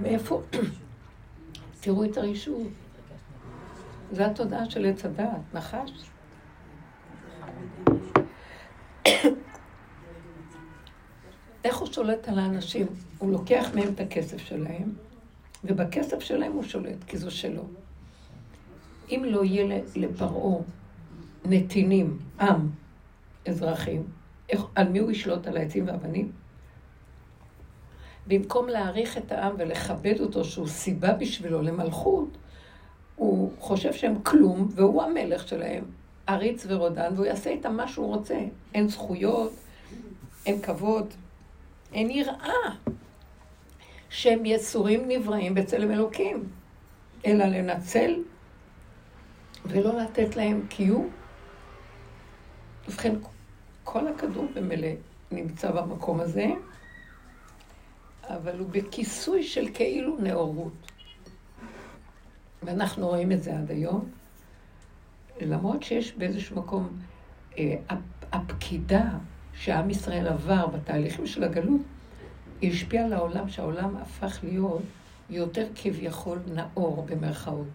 [0.00, 0.42] מאיפה?
[1.80, 2.68] תראו את הרישוי.
[4.12, 5.90] זה התודעה של עץ הדעת, נחש.
[11.64, 12.86] איך הוא שולט על האנשים?
[13.18, 14.92] הוא לוקח מהם את הכסף שלהם,
[15.64, 17.62] ובכסף שלהם הוא שולט, כי זו שלו.
[19.10, 20.62] אם לא יהיה לפרעה
[21.44, 22.70] נתינים, עם,
[23.48, 24.02] אזרחים,
[24.48, 25.46] איך, על מי הוא ישלוט?
[25.46, 26.32] על העצים והאבנים?
[28.26, 32.36] במקום להעריך את העם ולכבד אותו, שהוא סיבה בשבילו למלכות,
[33.16, 35.84] הוא חושב שהם כלום, והוא המלך שלהם,
[36.26, 38.38] עריץ ורודן, והוא יעשה איתם מה שהוא רוצה.
[38.74, 39.52] אין זכויות,
[40.46, 41.14] אין כבוד,
[41.92, 42.74] אין יראה.
[44.10, 46.48] שהם יצורים נבראים בצלם אלוקים,
[47.26, 48.22] אלא לנצל
[49.64, 51.10] ולא לתת להם קיום.
[52.88, 53.14] ובכן,
[53.84, 54.88] כל הכדור במילא
[55.30, 56.46] נמצא במקום הזה,
[58.22, 60.92] אבל הוא בכיסוי של כאילו נאורות.
[62.62, 64.10] ואנחנו רואים את זה עד היום.
[65.40, 66.88] למרות שיש באיזשהו מקום,
[67.58, 67.74] אה,
[68.32, 69.04] הפקידה
[69.52, 71.80] שעם ישראל עבר בתהליכים של הגלות,
[72.60, 74.82] היא השפיעה על העולם, שהעולם הפך להיות
[75.30, 77.66] יותר כביכול נאור במרכאות.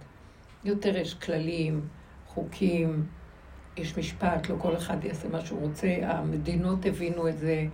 [0.63, 1.82] יותר יש כללים,
[2.28, 3.06] חוקים,
[3.78, 5.88] יש משפט, לא כל אחד יעשה מה שהוא רוצה.
[6.02, 7.65] המדינות הבינו את זה,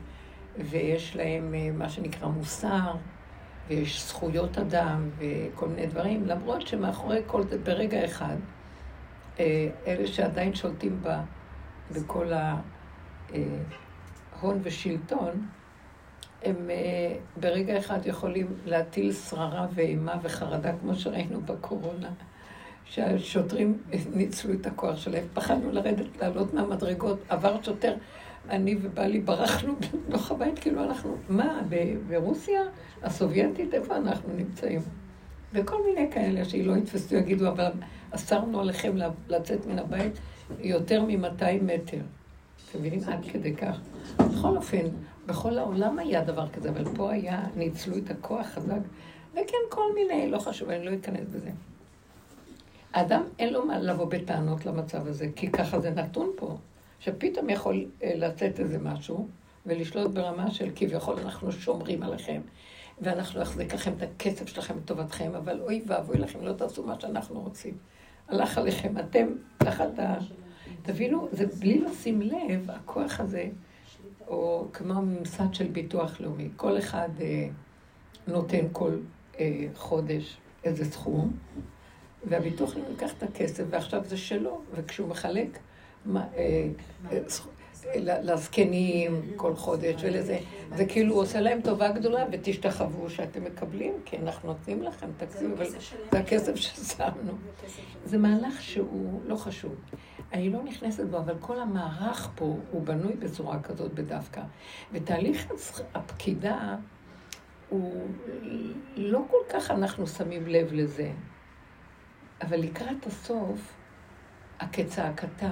[0.58, 2.96] ויש להם אה, מה שנקרא מוסר,
[3.68, 8.36] ויש זכויות אדם וכל מיני דברים, למרות שמאחורי כל זה ברגע אחד,
[9.88, 11.22] אלה שעדיין שולטים בה,
[11.92, 12.32] בכל
[14.42, 15.48] הון ושלטון,
[16.44, 22.10] הם אה, ברגע אחד יכולים להטיל שררה ואימה וחרדה, כמו שראינו בקורונה,
[22.86, 23.78] שהשוטרים
[24.14, 25.26] ניצלו את הכוח שלהם.
[25.34, 27.96] פחדנו לרדת, לעלות מהמדרגות, עבר שוטר,
[28.50, 31.62] אני ובעלי ברחנו בתוך הבית, כאילו אנחנו, מה,
[32.08, 32.62] ברוסיה
[33.04, 34.82] הסובייטית, איפה אנחנו נמצאים?
[35.54, 37.72] וכל מיני כאלה שלא יתפסו, יגידו, אבל
[38.12, 38.94] אסרנו עליכם
[39.30, 40.14] לצאת מן הבית
[40.60, 41.98] יותר מ-200 מטר.
[42.70, 43.00] אתם מבינים?
[43.08, 43.80] עד כדי כך.
[44.18, 44.86] בכל אופן,
[45.26, 48.80] בכל העולם היה דבר כזה, אבל פה היה, ניצלו את הכוח חזק,
[49.34, 51.50] וכן, כל מיני, לא חשוב, אני לא אכנס בזה.
[52.94, 56.58] האדם אין לו מה לבוא בטענות למצב הזה, כי ככה זה נתון פה,
[57.00, 59.28] שפתאום יכול אה, לצאת איזה משהו
[59.66, 62.42] ולשלוט ברמה של כביכול אנחנו שומרים עליכם,
[63.02, 67.42] ואנחנו נחזיק לכם את הכסף שלכם לטובתכם, אבל אוי ואבוי לכם, לא תעשו מה שאנחנו
[67.42, 67.78] רוצים.
[68.28, 70.16] הלך עליכם, אתם תחת ה...
[70.82, 73.50] תבינו, זה בלי לשים לב, הכוח הזה,
[74.28, 77.48] או כמו הממסד של ביטוח לאומי, כל אחד אה,
[78.28, 78.92] נותן כל
[79.40, 81.38] אה, חודש איזה סכום,
[82.24, 85.60] והביטוח לאומי ייקח את הכסף, ועכשיו זה שלו, וכשהוא מחלק
[86.06, 86.68] מה, אה,
[87.12, 87.20] אה,
[87.96, 90.38] לזקנים כל חודש ולזה,
[90.76, 95.52] זה כאילו הוא עושה להם טובה גדולה, ותשתחוו שאתם מקבלים, כי אנחנו נותנים לכם תקציב,
[95.52, 95.70] אבל
[96.12, 97.34] זה הכסף ששמנו.
[98.06, 99.76] זה מהלך שהוא לא חשוב.
[100.34, 104.42] אני לא נכנסת בו, אבל כל המערך פה הוא בנוי בצורה כזאת בדווקא.
[104.92, 105.52] ותהליך
[105.94, 106.76] הפקידה
[107.70, 108.08] הוא
[108.96, 111.12] לא כל כך אנחנו שמים לב לזה.
[112.42, 113.74] אבל לקראת הסוף,
[114.60, 115.52] הכצעקתה,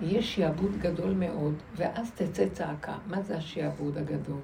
[0.00, 2.94] יהיה שיעבוד גדול מאוד, ואז תצא צעקה.
[3.06, 4.40] מה זה השיעבוד הגדול?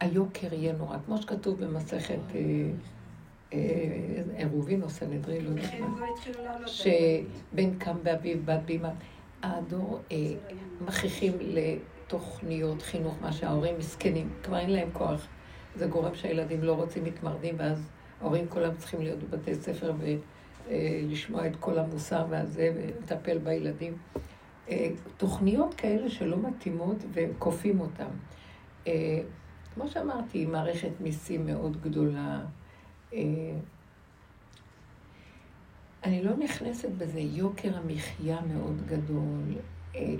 [0.00, 2.40] היוקר יהיה נורא, כמו שכתוב במסכת אה,
[3.52, 3.58] אה,
[4.36, 8.90] עירובין או סנהדרין, לא יודעת מה, שבן קם באביו, בת בימה.
[9.42, 10.16] הדור אה,
[10.80, 15.26] מכריחים לתוכניות חינוך, מה שההורים מסכנים, כבר אין להם כוח.
[15.76, 17.90] זה גורם שהילדים לא רוצים, מתמרדים, ואז
[18.20, 19.92] ההורים כולם צריכים להיות בבתי ספר
[20.68, 23.96] ולשמוע את כל המוסר והזה, ולטפל בילדים.
[24.68, 28.08] אה, תוכניות כאלה שלא מתאימות וכופים אותן.
[28.86, 29.20] אה,
[29.74, 32.40] כמו שאמרתי, מערכת מיסים מאוד גדולה.
[33.14, 33.20] אה,
[36.04, 39.42] אני לא נכנסת בזה, יוקר המחיה מאוד גדול,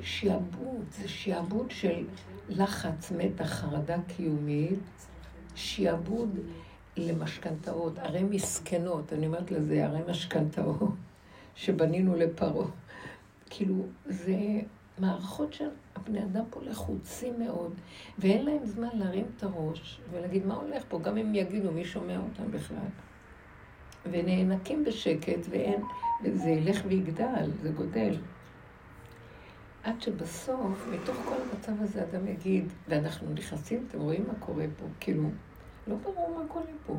[0.02, 2.04] שיעבוד, זה שיעבוד של
[2.48, 5.06] לחץ, מתח, חרדה קיומית,
[5.54, 6.38] שיעבוד
[6.96, 10.90] למשכנתאות, ערי מסכנות, אני אומרת לזה, ערי משכנתאות,
[11.54, 12.66] שבנינו לפרעה.
[13.50, 14.36] כאילו, זה
[14.98, 17.74] מערכות שהבני אדם פה לחוצים מאוד,
[18.18, 22.18] ואין להם זמן להרים את הראש ולהגיד מה הולך פה, גם אם יגידו, מי שומע
[22.18, 22.86] אותם בכלל.
[24.10, 25.82] ונאנקים בשקט, ואין,
[26.24, 28.16] וזה ילך ויגדל, זה גודל.
[29.82, 34.84] עד שבסוף, מתוך כל המצב הזה, אדם יגיד, ואנחנו נכנסים, אתם רואים מה קורה פה,
[35.00, 35.30] כאילו,
[35.86, 36.96] לא ברור מה קורה פה.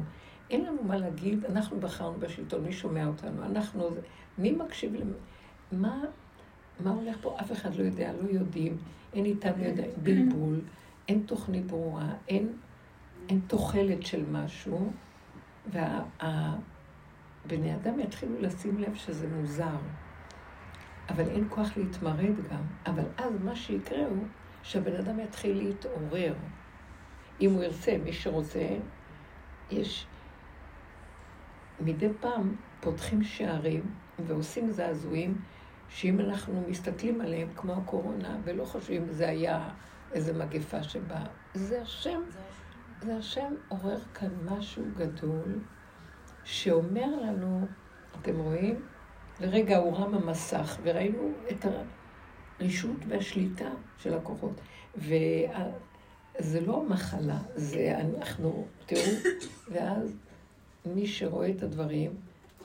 [0.49, 3.43] אין לנו מה להגיד, אנחנו בחרנו בשלטון, מי שומע אותנו?
[3.43, 3.89] אנחנו,
[4.37, 5.11] מי מקשיב למ...
[5.71, 6.03] מה,
[6.91, 7.37] הולך פה?
[7.41, 8.77] אף אחד לא יודע, לא יודעים,
[9.13, 10.61] אין איתנו ידע, בלבול,
[11.07, 12.53] אין תוכנית ברורה, אין,
[13.29, 14.91] אין תוחלת של משהו,
[15.71, 15.89] והבני
[17.49, 19.77] וה, אדם יתחילו לשים לב שזה מוזר.
[21.09, 22.61] אבל אין כוח להתמרד גם.
[22.85, 24.23] אבל אז מה שיקרה הוא
[24.63, 26.33] שהבן אדם יתחיל להתעורר.
[27.41, 28.67] אם הוא ירצה, מי שרוצה,
[29.71, 30.07] יש...
[31.79, 33.83] מדי פעם פותחים שערים
[34.25, 35.41] ועושים זעזועים,
[35.89, 39.69] שאם אנחנו מסתכלים עליהם כמו הקורונה, ולא חושבים זה היה
[40.11, 42.21] איזה מגפה שבאה, זה השם,
[43.01, 45.59] זה השם עורר כאן משהו גדול,
[46.43, 47.67] שאומר לנו,
[48.21, 48.85] אתם רואים?
[49.39, 51.65] לרגע הורם המסך, וראינו את
[52.59, 54.61] הרישות והשליטה של הכוחות.
[56.39, 59.01] וזה לא מחלה, זה אנחנו, תראו,
[59.71, 60.15] ואז
[60.85, 62.11] מי שרואה את הדברים,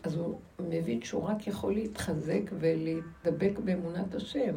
[0.03, 4.55] אז הוא מבין שהוא רק יכול להתחזק ולהתדבק באמונת השם,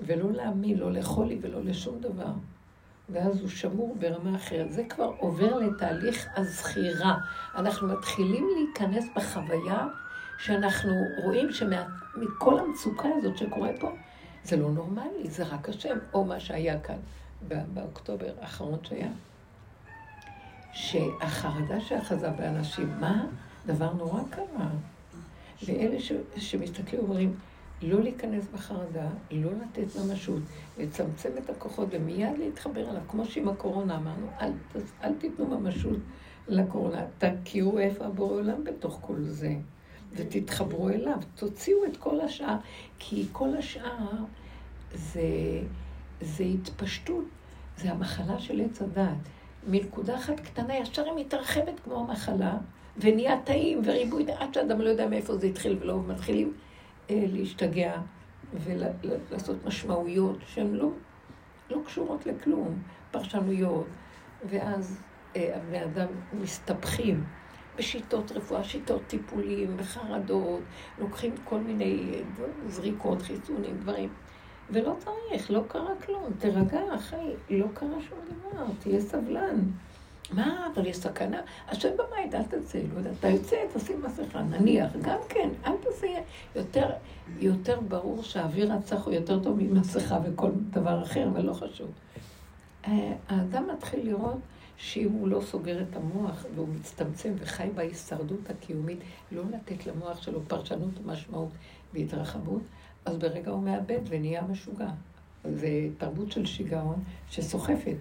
[0.00, 2.32] ולא להאמין, לא לחולי ולא לשום דבר.
[3.08, 4.72] ואז הוא שמור ברמה אחרת.
[4.72, 7.18] זה כבר עובר לתהליך הזכירה.
[7.54, 9.86] אנחנו מתחילים להיכנס בחוויה
[10.38, 10.92] שאנחנו
[11.24, 13.92] רואים שמכל המצוקה הזאת שקורה פה,
[14.44, 16.96] זה לא נורמלי, זה רק השם, או מה שהיה כאן
[17.74, 19.08] באוקטובר האחרון שהיה.
[20.72, 23.26] שהחרדה שאחזה באנשים, מה?
[23.66, 24.68] דבר נורא קרה.
[25.66, 27.34] ואלה ש, שמסתכלים אומרים,
[27.82, 30.42] לא להיכנס בחרדה, לא לתת ממשות,
[30.78, 34.52] לצמצם את הכוחות ומיד להתחבר אליו, כמו שעם הקורונה אמרנו, אל,
[35.02, 35.98] אל תיתנו ממשות
[36.48, 39.54] לקורונה, תכירו איפה הבורא עולם בתוך כל זה.
[40.12, 42.56] ותתחברו אליו, תוציאו את כל השאר,
[42.98, 44.24] כי כל השאר
[44.94, 45.22] זה
[46.20, 47.24] זה התפשטות,
[47.76, 49.16] זה המחלה של עץ הדעת.
[49.66, 52.58] מנקודה אחת קטנה, ישר היא מתרחבת כמו המחלה,
[52.96, 56.52] ונהיה טעים וריבוי, עד שאדם לא יודע מאיפה זה התחיל, ולא מתחילים
[57.10, 58.00] אה, להשתגע
[58.54, 60.90] ולעשות משמעויות שהן לא,
[61.70, 63.86] לא קשורות לכלום, פרשנויות,
[64.48, 65.00] ואז
[65.36, 67.24] אה, הבני אדם מסתבכים.
[67.78, 70.60] בשיטות רפואה, שיטות טיפולים, בחרדות,
[70.98, 74.08] לוקחים כל מיני אה, זריקות, חיסונים, דברים.
[74.70, 76.24] ולא צריך, לא קרה כלום.
[76.38, 79.60] תירגע, אחי, לא קרה שום דבר, תהיה סבלן.
[80.32, 81.40] מה, אבל יש סכנה?
[81.68, 86.06] השם בבית, אל תצא, לא יודע, אתה יוצא, תשים מסכה, נניח, גם כן, אל תעשה,
[86.56, 86.90] יותר,
[87.38, 91.90] יותר ברור שהאוויר הצח הוא יותר טוב ממסכה וכל דבר אחר, ולא חשוב.
[92.86, 94.38] אה, האדם מתחיל לראות
[94.76, 98.98] שאם הוא לא סוגר את המוח והוא מצטמצם וחי בהישרדות הקיומית,
[99.32, 101.50] לא לתת למוח שלו פרשנות ומשמעות
[101.94, 102.62] והתרחבות,
[103.06, 104.88] אז ברגע הוא מאבד ונהיה משוגע.
[105.44, 107.96] זה תרבות של שיגעון שסוחפת.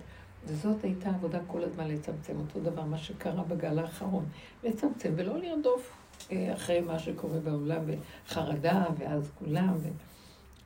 [0.46, 2.34] וזאת הייתה עבודה כל הזמן לצמצם.
[2.40, 4.26] אותו דבר מה שקרה בגל האחרון.
[4.64, 5.92] לצמצם ולא לרדוף
[6.32, 9.90] אה, אחרי מה שקורה בעולם, וחרדה, ואז כולם, ו...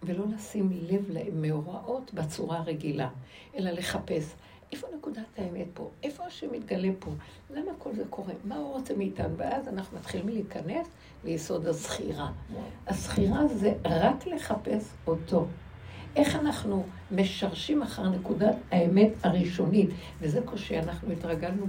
[0.04, 3.10] ולא לשים לב למאורעות בצורה הרגילה,
[3.56, 4.36] אלא לחפש.
[4.72, 5.90] איפה נקודת האמת פה?
[6.04, 7.12] איפה השם מתגלה פה?
[7.50, 8.34] למה כל זה קורה?
[8.46, 9.38] מה הוא רוצה מאיתנו?
[9.38, 10.88] ואז אנחנו מתחילים להיכנס
[11.24, 12.32] ליסוד הזכירה.
[12.88, 15.46] הזכירה זה רק לחפש אותו.
[16.16, 19.90] איך אנחנו משרשים אחר נקודת האמת הראשונית,
[20.22, 21.66] וזה קושי, אנחנו התרגלנו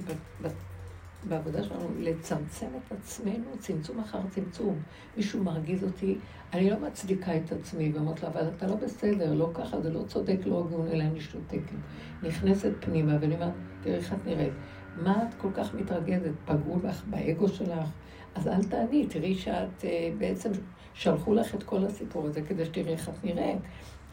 [1.29, 4.83] בעבודה שלנו לצמצם את עצמנו, צמצום אחר צמצום.
[5.17, 6.19] מישהו מרגיז אותי,
[6.53, 10.03] אני לא מצדיקה את עצמי, ואומרת לה, אבל אתה לא בסדר, לא ככה, זה לא
[10.07, 11.77] צודק, לא הגון, אלא אני שותקת.
[12.23, 13.53] נכנסת פנימה, ואני אומרת,
[13.83, 14.53] תראי איך את נראית.
[14.97, 16.33] מה את כל כך מתרגזת?
[16.45, 17.89] פגעו לך באגו שלך?
[18.35, 20.51] אז אל תעני, תראי שאת אה, בעצם,
[20.95, 23.59] שלחו לך את כל הסיפור הזה כדי שתראי איך את נראית.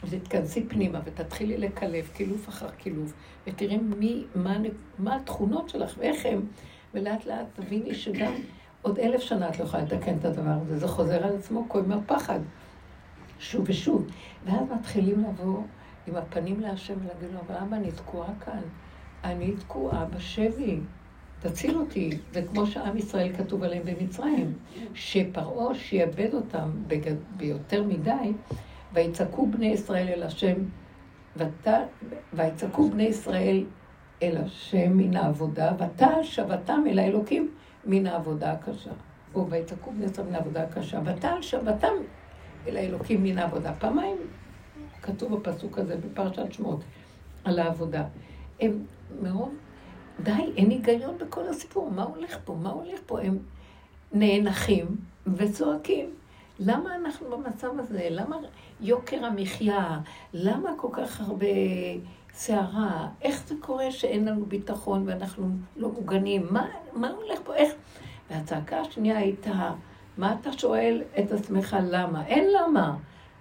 [0.03, 3.13] אז תתכנסי פנימה ותתחילי לקלף, קילוף אחר קילוף,
[3.47, 4.57] ותראי מי, מה,
[4.99, 6.45] מה התכונות שלך ואיך הם,
[6.93, 8.33] ולאט לאט תביני שגם
[8.81, 11.81] עוד אלף שנה את לא יכולה לתקן את הדבר הזה, זה חוזר על עצמו כל
[11.81, 12.39] מהפחד,
[13.39, 14.07] שוב ושוב.
[14.45, 15.61] ואז מתחילים לבוא
[16.07, 18.61] עם הפנים להשם ולהגיד לו, אבל אבא, אני תקועה כאן,
[19.23, 20.79] אני תקועה בשבי,
[21.39, 22.09] תציל אותי.
[22.33, 24.53] זה כמו שעם ישראל כתוב עליהם במצרים,
[24.93, 27.15] שפרעה שיאבד אותם בגד...
[27.37, 28.33] ביותר מדי,
[28.93, 30.55] ויצעקו בני ישראל אל השם,
[32.33, 33.63] ויצעקו בני ישראל
[34.23, 37.51] אל השם מן העבודה, ותעל שבתם אל האלוקים
[37.85, 38.91] מן העבודה הקשה.
[39.35, 41.93] או בני ישראל מן העבודה הקשה, ותעל שבתם
[42.67, 43.73] אל האלוקים מן העבודה.
[43.73, 44.17] פעמיים
[45.01, 46.79] כתוב בפסוק הזה בפרשת שמות
[47.43, 48.03] על העבודה.
[48.59, 48.83] הם
[49.21, 49.51] מאוד,
[50.23, 52.55] די, אין היגיון בכל הסיפור, מה הולך פה?
[52.61, 53.21] מה הולך פה?
[53.21, 53.37] הם
[54.13, 54.85] נאנחים
[55.27, 56.09] וצועקים.
[56.59, 58.07] למה אנחנו במצב הזה?
[58.11, 58.37] למה
[58.81, 59.99] יוקר המחיה?
[60.33, 61.45] למה כל כך הרבה
[62.37, 63.07] סערה?
[63.21, 66.47] איך זה קורה שאין לנו ביטחון ואנחנו לא מוגנים?
[66.51, 67.55] מה, מה הולך פה?
[67.55, 67.73] איך?
[68.29, 69.71] והצעקה השנייה הייתה,
[70.17, 72.25] מה אתה שואל את עצמך למה?
[72.25, 72.95] אין למה.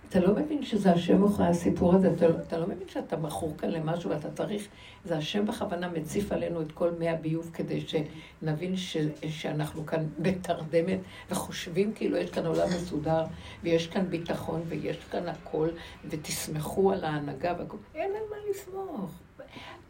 [0.09, 3.71] אתה לא מבין שזה השם אחרי הסיפור הזה, אתה, אתה לא מבין שאתה מכור כאן
[3.71, 4.69] למשהו ואתה צריך,
[5.05, 8.97] זה השם בכוונה מציף עלינו את כל מי הביוב כדי שנבין ש,
[9.29, 10.99] שאנחנו כאן בתרדמת
[11.31, 13.25] וחושבים כאילו יש כאן עולם מסודר
[13.63, 15.69] ויש כאן ביטחון ויש כאן הכל
[16.11, 19.11] ותסמכו על ההנהגה והכל, אין על מה לסמוך.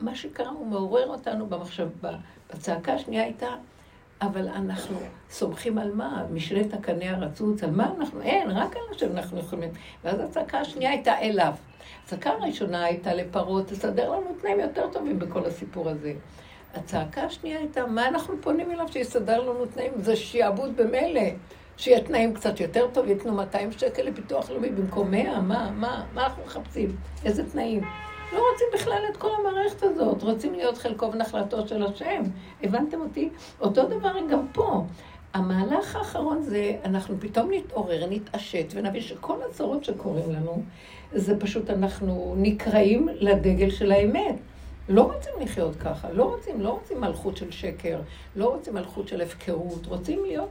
[0.00, 1.88] מה שקרה הוא מעורר אותנו במחשב,
[2.50, 3.46] בצעקה השנייה הייתה
[4.22, 4.98] אבל אנחנו
[5.31, 6.24] סומכים על מה?
[6.33, 8.22] משלט הקנה הרצוץ, על מה אנחנו?
[8.22, 9.70] אין, רק על השם אנחנו יכולים.
[10.05, 11.52] ואז הצעקה השנייה הייתה אליו.
[12.05, 16.12] הצעקה הראשונה הייתה לפרעה, תסדר לנו תנאים יותר טובים בכל הסיפור הזה.
[16.74, 19.92] הצעקה השנייה הייתה, מה אנחנו פונים אליו שיסדר לנו תנאים?
[19.96, 21.22] זה שיעבוד במילא.
[21.76, 26.26] שיהיה תנאים קצת יותר טוב, ייתנו 200 שקל לפיתוח לאומי במקום 100, מה, מה, מה
[26.26, 26.96] אנחנו מחפשים?
[27.24, 27.85] איזה תנאים?
[28.32, 32.22] לא רוצים בכלל את כל המערכת הזאת, רוצים להיות חלקו ונחלתו של השם.
[32.62, 33.28] הבנתם אותי?
[33.60, 34.84] אותו דבר גם פה.
[35.34, 40.62] המהלך האחרון זה, אנחנו פתאום נתעורר, נתעשת, ונבין שכל הצרות שקורים לנו,
[41.12, 44.34] זה פשוט אנחנו נקראים לדגל של האמת.
[44.88, 48.01] לא רוצים לחיות ככה, לא רוצים, לא רוצים מלכות של שקר,
[48.36, 50.51] לא רוצים מלכות של הפקרות, רוצים להיות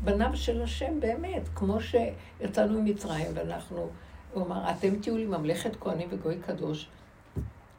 [0.00, 3.88] בניו של השם באמת, כמו שיצאנו ממצרים ואנחנו,
[4.32, 6.88] הוא אמר, אתם תהיו לי ממלכת כהנים וגוי קדוש.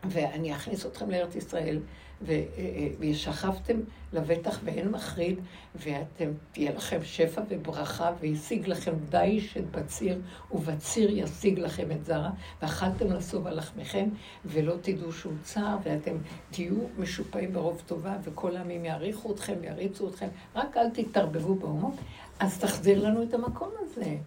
[0.10, 1.80] ואני אכניס אתכם לארץ ישראל,
[2.22, 3.80] ו, אה, אה, וישכבתם
[4.14, 5.40] לבטח ואין מחריד,
[5.76, 12.30] ואתם, תהיה לכם שפע וברכה, וישיג לכם דיש את בציר, ובציר ישיג לכם את זרע,
[12.62, 14.10] ואכלתם לסוב על לחמכם,
[14.46, 16.16] ולא תדעו שום צער, ואתם
[16.52, 21.96] תהיו משופעים ברוב טובה, וכל העמים יעריכו אתכם, יריצו אתכם, רק אל תתערבבו באומות,
[22.40, 24.18] אז תחזיר לנו את המקום הזה.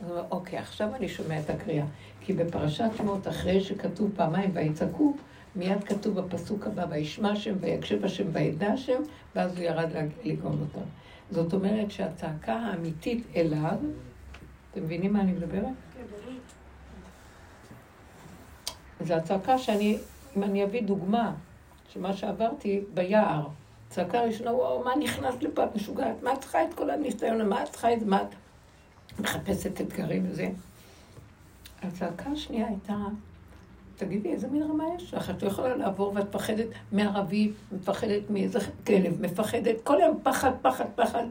[0.00, 1.86] אז הוא אומר, אוקיי, עכשיו אני שומע את הקריאה.
[2.30, 5.14] כי בפרשת שמות, אחרי שכתוב פעמיים ויצעקו,
[5.56, 9.02] מיד כתוב בפסוק הבא, וישמע השם ויקשב השם וידע השם,
[9.36, 9.88] ואז הוא ירד
[10.24, 10.86] לגאול אותם.
[11.30, 13.76] זאת אומרת שהצעקה האמיתית אליו,
[14.70, 15.64] אתם מבינים מה אני מדברת?
[19.00, 19.98] זו הצעקה שאני,
[20.36, 21.34] אם אני אביא דוגמה
[21.88, 23.46] של מה שעברתי ביער,
[23.88, 26.22] צעקה ראשונה, וואו, מה נכנס לפה, את משוגעת?
[26.22, 27.48] מה את צריכה את כל הניסיון?
[27.48, 28.34] מה את צריכה את מה את
[29.20, 30.48] מחפשת אתגרים וזה?
[31.82, 32.96] הצעקה השנייה הייתה,
[33.96, 35.30] תגידי, איזה מין רמה יש לך?
[35.30, 40.84] את לא יכולה לעבור ואת מפחדת מערבי, מפחדת מאיזה כלב, מפחדת, כל יום פחד, פחד,
[40.94, 41.24] פחד.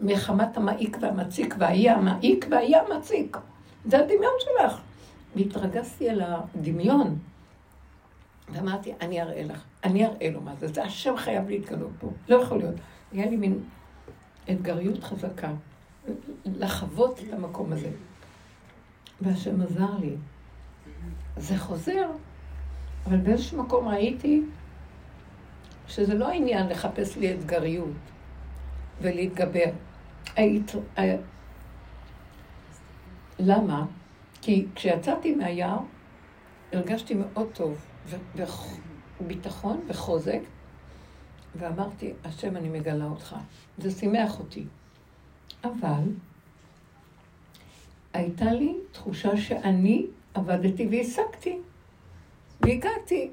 [0.00, 3.36] מחמת המעיק והמציק, והאי המעיק והאי המציק.
[3.84, 4.80] זה הדמיון שלך.
[5.36, 7.18] והתרגזתי על הדמיון.
[8.52, 12.36] ואמרתי, אני אראה לך, אני אראה לו מה זה, זה השם חייב להתגלות פה, לא
[12.36, 12.74] יכול להיות.
[13.12, 13.60] היה לי מין
[14.50, 15.50] אתגריות חזקה,
[16.44, 17.90] לחוות את המקום הזה.
[19.20, 20.16] והשם עזר לי.
[21.36, 22.10] זה חוזר,
[23.06, 24.42] אבל באיזשהו מקום ראיתי
[25.88, 27.88] שזה לא עניין לחפש לי אתגריות
[29.00, 29.70] ולהתגבר.
[30.36, 30.72] היית...
[33.38, 33.86] למה?
[34.42, 35.78] כי כשיצאתי מהיער,
[36.72, 37.86] הרגשתי מאוד טוב,
[39.20, 40.40] וביטחון וחוזק,
[41.56, 43.36] ואמרתי, השם, אני מגלה אותך.
[43.78, 44.64] זה שימח אותי.
[45.64, 46.02] אבל
[48.16, 51.58] הייתה לי תחושה שאני עבדתי והשגתי,
[52.60, 53.30] והגעתי.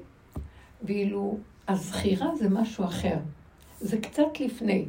[0.82, 3.16] ואילו הזכירה זה משהו אחר.
[3.80, 4.86] זה קצת לפני.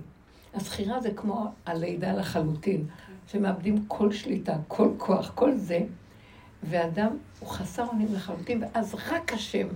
[0.54, 2.86] הזכירה זה כמו הלידה לחלוטין,
[3.28, 5.80] שמאבדים כל שליטה, כל כוח, כל זה,
[6.64, 9.68] ואדם הוא חסר אונים לחלוטין, ואז רק השם.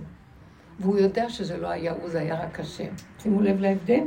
[0.80, 2.92] והוא יודע שזה לא היה הוא, זה היה רק השם.
[3.18, 4.04] שימו לב להבדל.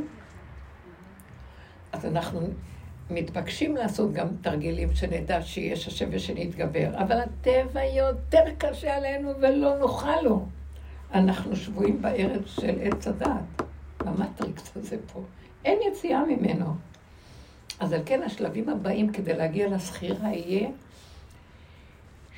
[1.92, 2.40] אז אנחנו
[3.10, 10.20] מתבקשים לעשות גם תרגילים שנדע שיש השם ושנתגבר, אבל הטבע יותר קשה עלינו ולא נוכל
[10.22, 10.46] לו.
[11.14, 13.62] אנחנו שבויים בארץ של עץ הדעת,
[14.04, 15.20] במטריקס הזה פה.
[15.64, 16.74] אין יציאה ממנו.
[17.80, 20.68] אז על כן השלבים הבאים כדי להגיע לסחירה יהיה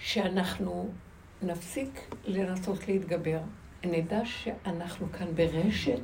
[0.03, 0.89] שאנחנו
[1.43, 3.39] נפסיק לנסות להתגבר.
[3.85, 6.01] נדע שאנחנו כאן ברשת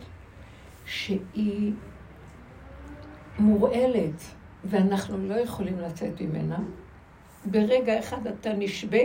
[0.87, 1.73] שהיא
[3.39, 4.23] מורעלת,
[4.65, 6.59] ואנחנו לא יכולים לצאת ממנה.
[7.45, 8.99] ברגע אחד אתה נשבה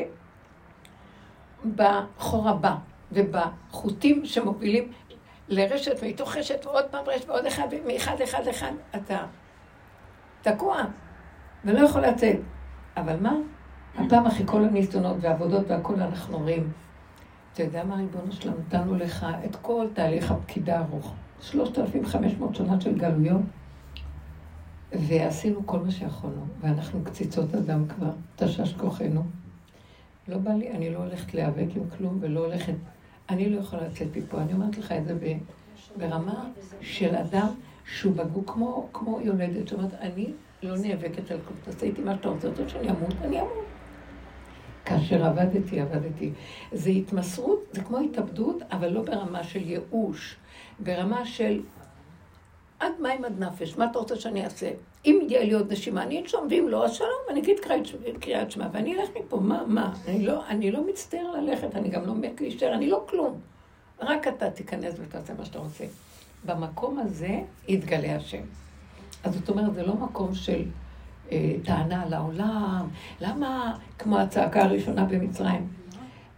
[1.75, 2.75] בחור הבא
[3.11, 4.91] ובחוטים שמובילים
[5.49, 9.25] לרשת, ומתוך רשת ועוד פעם רשת ועוד אחד, ומאחד אחד אחד אתה
[10.41, 10.83] תקוע
[11.65, 12.39] ולא יכול לצאת.
[12.97, 13.33] אבל מה?
[13.97, 16.71] הפעם אחרי כל הניסיונות והעבודות והכול אנחנו רואים.
[17.53, 18.57] אתה יודע מה ריבונו שלנו?
[18.67, 21.13] נתנו לך את כל תהליך הפקידה הארוך.
[21.41, 23.41] 3,500 שנה של גלויות.
[24.91, 29.23] ועשינו כל מה שיכולנו, ואנחנו קציצות אדם כבר, תשש כוחנו.
[30.27, 32.73] לא בא לי, אני לא הולכת להיאבק עם כלום ולא הולכת,
[33.29, 34.41] אני לא יכולה לצאת מפה.
[34.41, 35.17] אני אומרת לך את זה
[35.97, 36.45] ברמה
[36.81, 37.47] של אדם
[37.85, 40.31] שהוא בגו כמו, כמו יולדת, זאת אומרת, אני
[40.63, 43.65] לא נאבקת על כלום, תעשה איתי מה שאתה רוצה, רוצה שאני אמות, אני אמות.
[44.85, 46.31] כאשר עבדתי, עבדתי.
[46.71, 50.35] זה התמסרות, זה כמו התאבדות, אבל לא ברמה של ייאוש,
[50.79, 51.61] ברמה של
[52.79, 54.71] עד מים עד נפש, מה אתה רוצה שאני אעשה?
[55.05, 57.57] אם יהיה לי עוד נשימה, אני אנשום, ואם לא, אז שלום, אני אגיד
[58.19, 59.93] קריאת שמע, ואני אלך מפה, מה, מה?
[60.07, 63.39] אני לא, אני לא מצטער ללכת, אני גם לא מת להישאר, אני לא כלום.
[63.99, 65.85] רק אתה תיכנס ותעשה מה שאתה רוצה.
[66.45, 68.41] במקום הזה יתגלה השם.
[69.23, 70.63] אז זאת אומרת, זה לא מקום של
[71.31, 72.87] אה, טענה לעולם,
[73.21, 75.67] למה, כמו הצעקה הראשונה במצרים,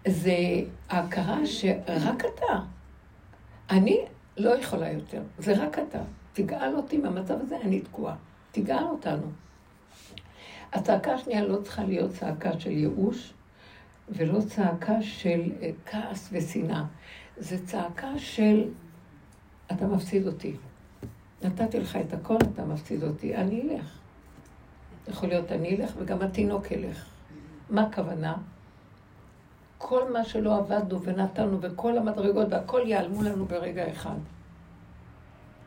[0.07, 0.37] זה
[0.89, 2.59] ההכרה שרק אתה.
[3.69, 4.05] אני
[4.37, 5.99] לא יכולה יותר, זה רק אתה.
[6.43, 8.15] תגאל אותי מהמצב הזה, אני תקועה.
[8.51, 9.31] תגאל אותנו.
[10.73, 13.33] הצעקה השנייה לא צריכה להיות צעקה של ייאוש,
[14.09, 16.83] ולא צעקה של אה, כעס ושנאה.
[17.37, 18.69] זה צעקה של,
[19.71, 20.55] אתה מפסיד אותי.
[21.43, 23.99] נתתי לך את הכל, אתה מפסיד אותי, אני אלך.
[25.07, 27.05] יכול להיות אני אלך וגם התינוק ילך.
[27.69, 28.37] מה הכוונה?
[29.77, 34.17] כל מה שלא עבדנו ונתנו וכל המדרגות והכל ייעלמו לנו ברגע אחד.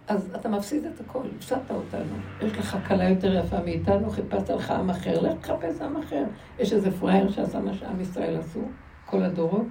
[0.08, 2.14] אז אתה מפסיד את הכל, הפסדת אותנו.
[2.42, 6.24] יש לך כלה יותר יפה מאיתנו, חיפשת לך עם אחר, לך תחפש עם אחר.
[6.58, 8.60] יש איזה פראייר שעשה מה שעם ישראל עשו,
[9.06, 9.66] כל הדורות,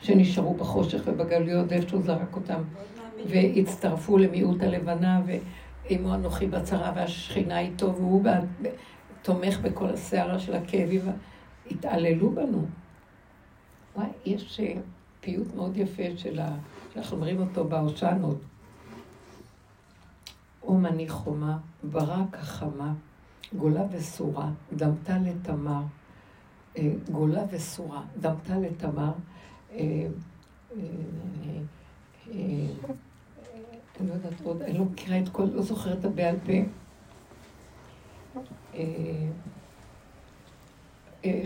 [0.00, 2.62] שנשארו בחושך ובגלויות, ואיפה שהוא זרק אותם,
[3.28, 8.24] והצטרפו למיעוט הלבנה, ואימו אנוכי בצרה והשכינה איתו, והוא
[9.22, 11.02] תומך בכל הסערה של הכאבים,
[11.70, 12.66] התעללו בנו.
[13.96, 14.74] וואי, יש אה,
[15.20, 16.48] פיוט מאוד יפה של ה...
[16.94, 18.38] שאנחנו אומרים אותו בהושענות.
[20.68, 22.92] אום אני חומה, ברק החמה,
[23.56, 25.82] גולה וסורה, דמתה לתמר,
[26.78, 29.12] אה, גולה וסורה, דמתה לתמר,
[29.72, 30.78] אה, אה,
[34.00, 36.52] אני לא יודעת עוד, אני לא מכירה את כל, לא זוכרת את בעל פה.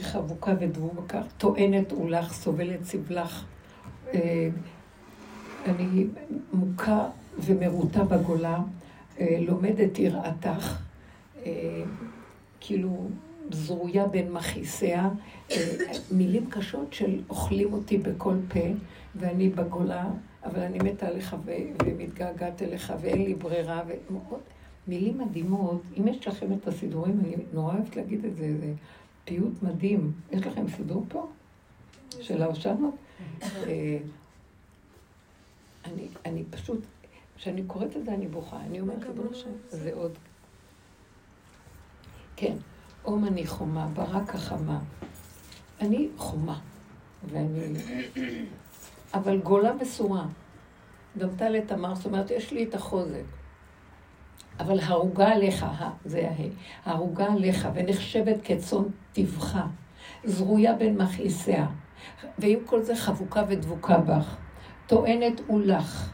[0.00, 3.44] חבוקה ודבוקה, טוענת אולך, סובלת סבלך.
[5.66, 6.06] אני
[6.52, 7.08] מוכה
[7.38, 8.58] ומרוטה בגולה,
[9.20, 10.78] לומדת יראתך.
[11.46, 11.82] אה,
[12.60, 13.08] כאילו
[13.50, 15.10] זרויה בין מכעיסיה,
[15.50, 15.56] אה,
[16.10, 18.60] מילים קשות של אוכלים אותי בכל פה,
[19.14, 20.04] ואני בגולה,
[20.44, 21.36] אבל אני מתה עליך
[21.84, 24.40] ומתגעגעת אליך, ואין לי ברירה, ומאוד,
[24.88, 25.82] מילים מדהימות.
[25.98, 28.72] אם יש לכם את הסידורים, אני נורא אוהבת להגיד את זה, זה
[29.24, 30.12] פיוט מדהים.
[30.32, 31.26] יש לכם סידור פה?
[32.20, 32.94] של ההושענות?
[33.42, 33.98] אה,
[35.84, 36.80] אני, אני פשוט,
[37.42, 40.18] כשאני קוראת את זה אני בוכה, אני אומרת, ריבונו שם, זה עוד
[42.36, 42.56] כן,
[43.04, 44.78] אום אני חומה, ברק החמה.
[45.80, 46.60] אני חומה,
[47.28, 47.74] ואני...
[49.14, 50.26] אבל גולה מסורה.
[51.18, 53.24] גם טליה תמר, זאת אומרת, יש לי את החוזק.
[54.60, 55.66] אבל הרוגה עליך,
[56.04, 56.48] זה ההא,
[56.84, 58.82] הרוגה עליך, ונחשבת כצאן
[59.12, 59.66] טבחה,
[60.24, 61.66] זרויה בין מכעיסיה,
[62.38, 64.36] ועם כל זה חבוקה ודבוקה בך,
[64.86, 66.12] טוענת ולך.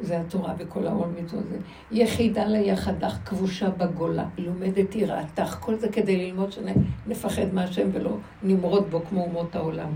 [0.00, 1.58] זה התורה וכל העול מצוות זה.
[1.90, 9.00] יחידה ליחדך כבושה בגולה, לומדת יראתך, כל זה כדי ללמוד שנפחד מהשם ולא נמרוד בו
[9.08, 9.90] כמו אומות העולם.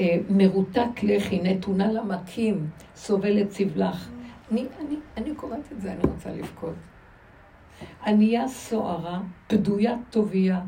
[0.00, 2.66] אה, מרוטת לחי, נתונה למכים,
[2.96, 4.08] סובלת סבלך.
[4.52, 6.74] אני, אני, אני קוראת את זה, אני רוצה לבכות.
[8.06, 10.60] ענייה סוערה, פדויה טוביה.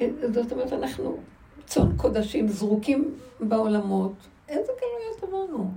[0.00, 1.16] אה, זאת אומרת, אנחנו
[1.64, 4.12] צאן קודשים זרוקים בעולמות.
[4.48, 5.70] איזה גלויות עברנו.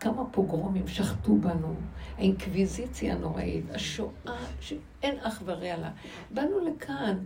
[0.00, 1.74] כמה פוגרומים שחטו בנו,
[2.18, 5.90] האינקוויזיציה הנוראית, השואה שאין אח ורע לה.
[6.30, 7.18] באנו לכאן,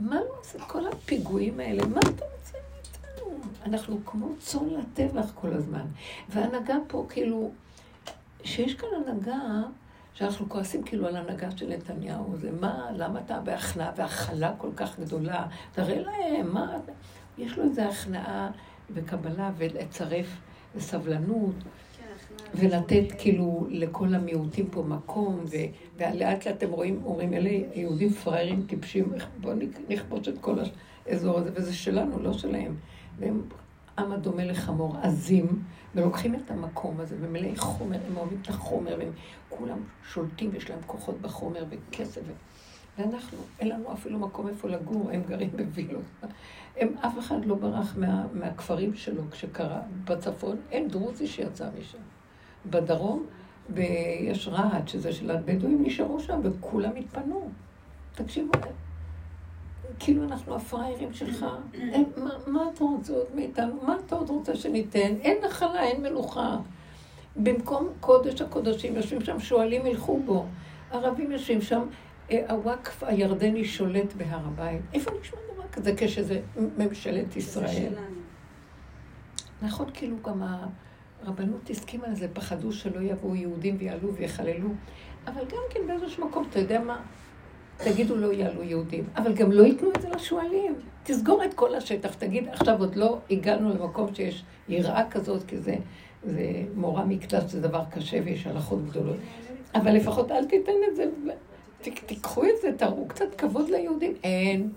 [0.00, 1.86] מה לא עושה כל הפיגועים האלה?
[1.86, 3.38] מה אתה רוצה מאיתנו?
[3.66, 5.86] אנחנו כמו צאן לטבח כל הזמן.
[6.28, 7.50] והנהגה פה, כאילו,
[8.44, 9.62] שיש כאן הנהגה,
[10.14, 15.00] שאנחנו כועסים כאילו על הנהגה של נתניהו, זה מה, למה אתה בהכנעה והכלה כל כך
[15.00, 15.46] גדולה?
[15.72, 16.76] תראה להם, מה...
[17.38, 18.50] יש לו איזו הכנעה
[18.90, 20.26] וקבלה ולצרף
[20.74, 21.54] וסבלנות.
[22.54, 25.44] ולתת כאילו לכל המיעוטים פה מקום,
[25.96, 29.54] ולאט לאט אתם רואים, אומרים, אלה יהודים פראיירים טיפשים, בואו
[29.88, 30.58] נכבוש את כל
[31.06, 32.76] האזור הזה, וזה שלנו, לא שלהם.
[33.18, 33.42] והם
[33.98, 35.62] עם הדומה לחמור, עזים,
[35.94, 39.12] ולוקחים את המקום הזה, ומלאי חומר, הם אוהבים את החומר, והם
[39.48, 39.78] כולם
[40.12, 42.20] שולטים, יש להם כוחות בחומר וכסף.
[42.98, 46.02] ואנחנו, אין לנו אפילו מקום איפה לגור, הם גרים בווילות.
[46.76, 51.98] הם, אף אחד לא ברח מה, מהכפרים שלו כשקרה בצפון, אין דרוזי שיצא משם.
[52.66, 53.26] בדרום,
[53.70, 57.50] ויש רהט, שזה של הבדואים, נשארו שם, וכולם התפנו.
[58.14, 58.52] תקשיבו,
[59.98, 63.74] כאילו אנחנו הפראיירים שלך, אין, מה, מה אתה רוצה עוד מאיתנו?
[63.86, 65.14] מה אתה עוד רוצה שניתן?
[65.20, 66.56] אין נחלה, אין מנוחה.
[67.36, 70.46] במקום קודש הקודשים, יושבים שם שועלים ילכו בו.
[70.90, 71.82] ערבים יושבים שם,
[72.30, 74.82] אה, הוואקף הירדני שולט בהר הבית.
[74.94, 76.40] איפה נשמע דבר כזה כשזה
[76.78, 77.92] ממשלת ישראל?
[79.62, 80.66] נכון, כאילו גם ה...
[81.22, 84.68] הרבנות הסכימה לזה, פחדו שלא יבואו יהודים ויעלו ויחללו.
[85.26, 87.00] אבל גם כן באיזשהו מקום, אתה יודע מה?
[87.84, 90.74] תגידו לא יעלו יהודים, אבל גם לא ייתנו את זה לשועלים.
[91.02, 95.76] תסגור את כל השטח, תגיד, עכשיו עוד לא הגענו למקום שיש יראה כזאת, כי זה,
[96.24, 99.16] זה מורה מקדש, זה דבר קשה ויש הלכות גדולות.
[99.74, 101.04] אבל לפחות אל תיתן את זה,
[102.06, 104.12] תיקחו את זה, תראו קצת כבוד ליהודים.
[104.24, 104.70] אין.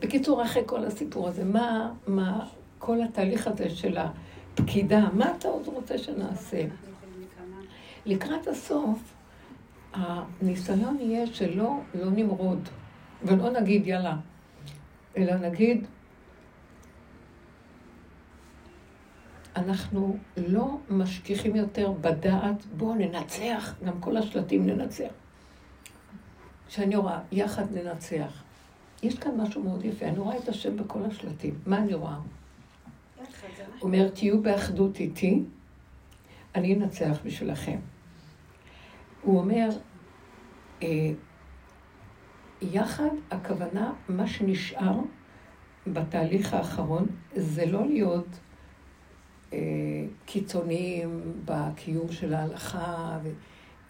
[0.00, 2.46] בקיצור, אחרי כל הסיפור הזה, מה, מה
[2.78, 4.10] כל התהליך הזה של ה...
[4.54, 6.64] פקידה, מה אתה עוד רוצה שנעשה?
[8.06, 9.14] לקראת הסוף,
[9.92, 12.68] הניסיון יהיה שלא לא נמרוד,
[13.22, 14.16] ולא נגיד יאללה,
[15.16, 15.86] אלא נגיד,
[19.56, 25.10] אנחנו לא משכיחים יותר בדעת, בואו ננצח, גם כל השלטים ננצח.
[26.68, 28.42] כשאני רואה, יחד ננצח.
[29.02, 31.58] יש כאן משהו מאוד יפה, אני רואה את השם בכל השלטים.
[31.66, 32.16] מה אני רואה?
[33.82, 35.42] אומר, תהיו באחדות איתי,
[36.54, 37.78] אני אנצח בשבילכם.
[39.22, 39.68] הוא אומר,
[40.82, 41.12] אה,
[42.62, 45.00] יחד, הכוונה, מה שנשאר
[45.86, 48.28] בתהליך האחרון, זה לא להיות
[49.52, 49.58] אה,
[50.26, 53.18] קיצוניים בקיום של ההלכה,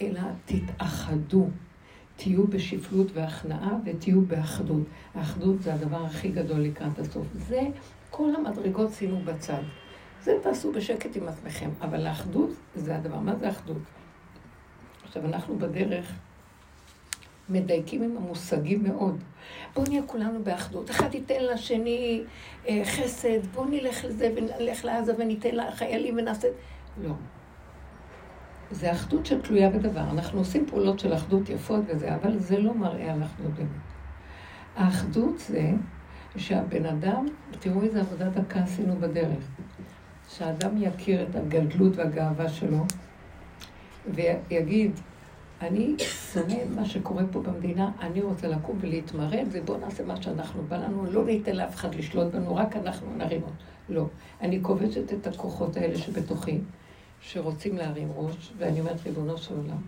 [0.02, 1.48] אלא תתאחדו.
[2.16, 4.82] תהיו בשפלות והכנעה ותהיו באחדות.
[5.14, 7.26] האחדות זה הדבר הכי גדול לקראת הסוף.
[7.34, 7.60] זה
[8.10, 9.62] כל המדרגות שימו בצד.
[10.22, 13.18] זה תעשו בשקט עם עצמכם, אבל האחדות זה הדבר.
[13.18, 13.82] מה זה אחדות?
[15.04, 16.12] עכשיו, אנחנו בדרך
[17.48, 19.22] מדייקים עם המושגים מאוד.
[19.74, 20.90] בואו נהיה כולנו באחדות.
[20.90, 22.22] אחד ייתן לשני
[22.68, 26.48] אה, חסד, בואו נלך לזה ונלך לעזה וניתן לחיילים ונעשה...
[27.02, 27.12] לא.
[28.70, 30.04] זה אחדות שתלויה בדבר.
[30.10, 33.68] אנחנו עושים פעולות של אחדות יפות וזה, אבל זה לא מראה על אחדות באמת.
[34.76, 35.70] האחדות זה
[36.36, 37.26] שהבן אדם,
[37.60, 39.44] תראו איזה עבודה דקה עשינו בדרך.
[40.36, 42.84] שהאדם יכיר את הגדלות והגאווה שלו,
[44.14, 44.92] ויגיד,
[45.60, 50.62] אני שונא את מה שקורה פה במדינה, אני רוצה לקום ולהתמרד, ובואו נעשה מה שאנחנו
[50.62, 53.54] בא לנו, לא ניתן לאף אחד לשלוט בנו, רק אנחנו נרים אותו.
[53.88, 54.06] לא.
[54.40, 56.58] אני כובשת את הכוחות האלה שבתוכי,
[57.20, 59.80] שרוצים להרים ראש, ואני אומרת, ריבונו של עולם.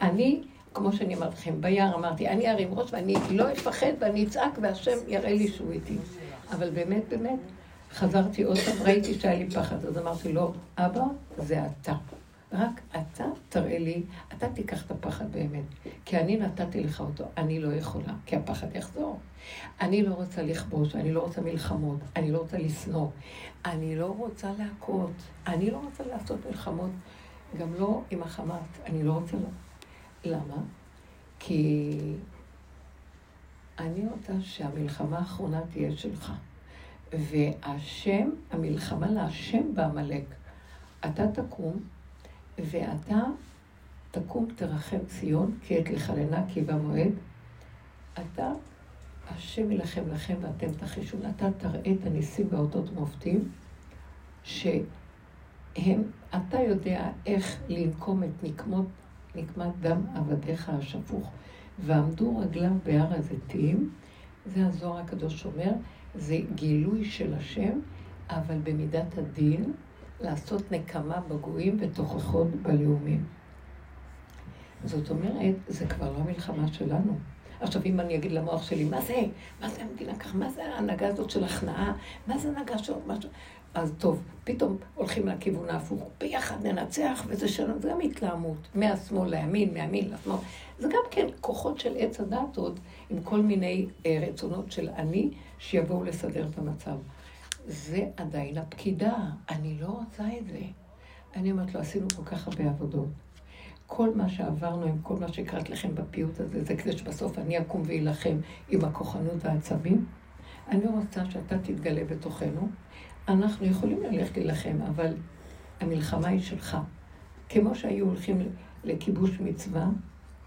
[0.00, 0.42] אני,
[0.74, 4.96] כמו שאני אמרתי לכם, ביער אמרתי, אני ארים ראש ואני לא אפחד ואני אצעק והשם
[5.08, 5.96] יראה לי שהוא איתי.
[6.50, 7.38] אבל באמת, באמת,
[7.94, 11.02] חזרתי עוד פעם, ראיתי שהיה לי פחד, אז אמרתי לו, אבא,
[11.38, 11.94] זה אתה.
[12.52, 15.64] רק אתה תראה לי, אתה תיקח את הפחד באמת.
[16.04, 19.18] כי אני נתתי לך אותו, אני לא יכולה, כי הפחד יחזור.
[19.80, 23.08] אני לא רוצה לכבוש, אני לא רוצה מלחמות, אני לא רוצה לשנוא,
[23.64, 25.12] אני לא רוצה להכות,
[25.46, 26.90] אני לא רוצה לעשות מלחמות,
[27.58, 29.36] גם לא עם החמאס, אני לא רוצה...
[30.24, 30.56] למה?
[31.38, 31.98] כי
[33.78, 36.32] אני רוצה שהמלחמה האחרונה תהיה שלך.
[37.18, 40.24] והשם, המלחמה להשם בעמלק.
[41.06, 41.80] אתה תקום,
[42.58, 43.20] ואתה
[44.10, 47.12] תקום תרחם ציון, כי עת לחלנה כי במועד.
[48.14, 48.52] אתה,
[49.30, 51.16] השם ילחם לכם ואתם תחישו.
[51.36, 53.48] אתה תראה את הניסים באותות מופתים,
[54.44, 56.02] שהם,
[56.36, 58.86] אתה יודע איך לנקום את נקמות,
[59.34, 61.30] נקמת דם עבדיך השפוך.
[61.78, 63.90] ועמדו רגליו בהר הזיתים,
[64.46, 65.72] זה הזוהר הקדוש אומר,
[66.14, 67.80] זה גילוי של השם,
[68.30, 69.72] אבל במידת הדין,
[70.20, 73.24] לעשות נקמה בגויים ותוכחות בלאומים.
[74.84, 77.18] זאת אומרת, זה כבר לא המלחמה שלנו.
[77.60, 79.22] עכשיו, אם אני אגיד למוח שלי, מה זה?
[79.60, 80.38] מה זה המדינה ככה?
[80.38, 81.92] מה זה ההנהגה הזאת של הכנעה?
[82.26, 83.30] מה זה הנהגה של משהו?
[83.74, 86.08] אז טוב, פתאום הולכים לכיוון ההפוך.
[86.20, 88.68] ביחד ננצח, וזה שלנו, זה גם התלהמות.
[88.74, 90.36] מהשמאל לימין, מהימין לשמאל.
[90.78, 95.30] זה גם כן כוחות של עץ הדת עוד, עם כל מיני אה, רצונות של אני,
[95.64, 96.96] שיבואו לסדר את המצב.
[97.66, 99.14] זה עדיין הפקידה,
[99.50, 100.60] אני לא רוצה את זה.
[101.36, 103.08] אני אומרת לו, עשינו כל כך הרבה עבודות.
[103.86, 107.82] כל מה שעברנו עם כל מה שקראת לכם בפיוט הזה, זה כדי שבסוף אני אקום
[107.84, 108.36] ואילחם
[108.68, 110.06] עם הכוחנות והעצבים.
[110.68, 112.68] אני רוצה שאתה תתגלה בתוכנו.
[113.28, 115.14] אנחנו יכולים ללכת להילחם, אבל
[115.80, 116.76] המלחמה היא שלך.
[117.48, 118.48] כמו שהיו הולכים
[118.84, 119.86] לכיבוש מצווה,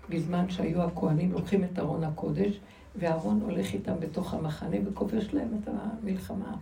[0.09, 2.59] בזמן שהיו הכוהנים לוקחים את ארון הקודש,
[2.97, 6.55] והארון הולך איתם בתוך המחנה וכובש להם את המלחמה.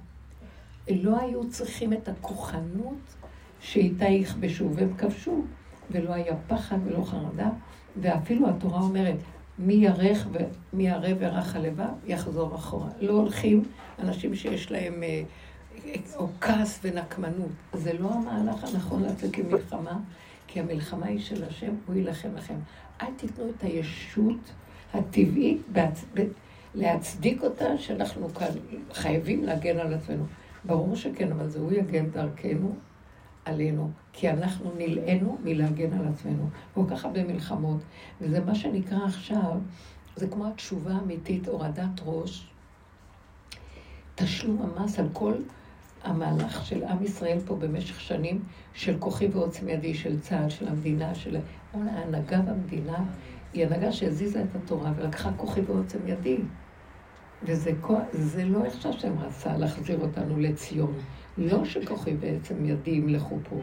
[0.89, 3.15] לא היו צריכים את הכוחנות
[3.59, 5.43] שאיתה יכבשו, והם כבשו,
[5.91, 7.49] ולא היה פחד ולא חרדה,
[8.01, 9.15] ואפילו התורה אומרת,
[9.59, 12.89] מי ירך ומי ירא ורך הלבב, יחזור אחורה.
[13.01, 13.63] לא הולכים
[13.99, 15.23] אנשים שיש להם אה,
[16.15, 17.51] או כעס ונקמנות.
[17.73, 19.99] זה לא המהלך הנכון לצאת למלחמה,
[20.47, 22.55] כי המלחמה היא של השם, הוא יילחם לכם.
[23.01, 24.51] אל תיתנו את הישות
[24.97, 26.05] הטבעית בהצ...
[26.75, 28.47] להצדיק אותה, שאנחנו כאן
[28.93, 30.25] חייבים להגן על עצמנו.
[30.65, 32.75] ברור שכן, אבל זה הוא יגן דרכנו
[33.45, 36.49] עלינו, כי אנחנו נלאינו מלהגן על עצמנו.
[36.73, 37.81] כל כך הרבה מלחמות,
[38.21, 39.59] וזה מה שנקרא עכשיו,
[40.15, 42.47] זה כמו התשובה האמיתית, הורדת ראש,
[44.15, 45.33] תשלום המס על כל
[46.03, 48.43] המהלך של עם ישראל פה במשך שנים,
[48.73, 51.37] של כוחי ועוצם ידי, של צה"ל, של המדינה, של
[51.73, 53.03] ההנהגה במדינה,
[53.55, 56.37] היא הנהגה שהזיזה את התורה ולקחה כוחי ועוצם ידי.
[57.43, 57.71] וזה
[58.11, 60.93] זה לא איך שהשם רצה להחזיר אותנו לציון.
[61.37, 63.55] לא שכוחי בעצם ידי ימלכו פה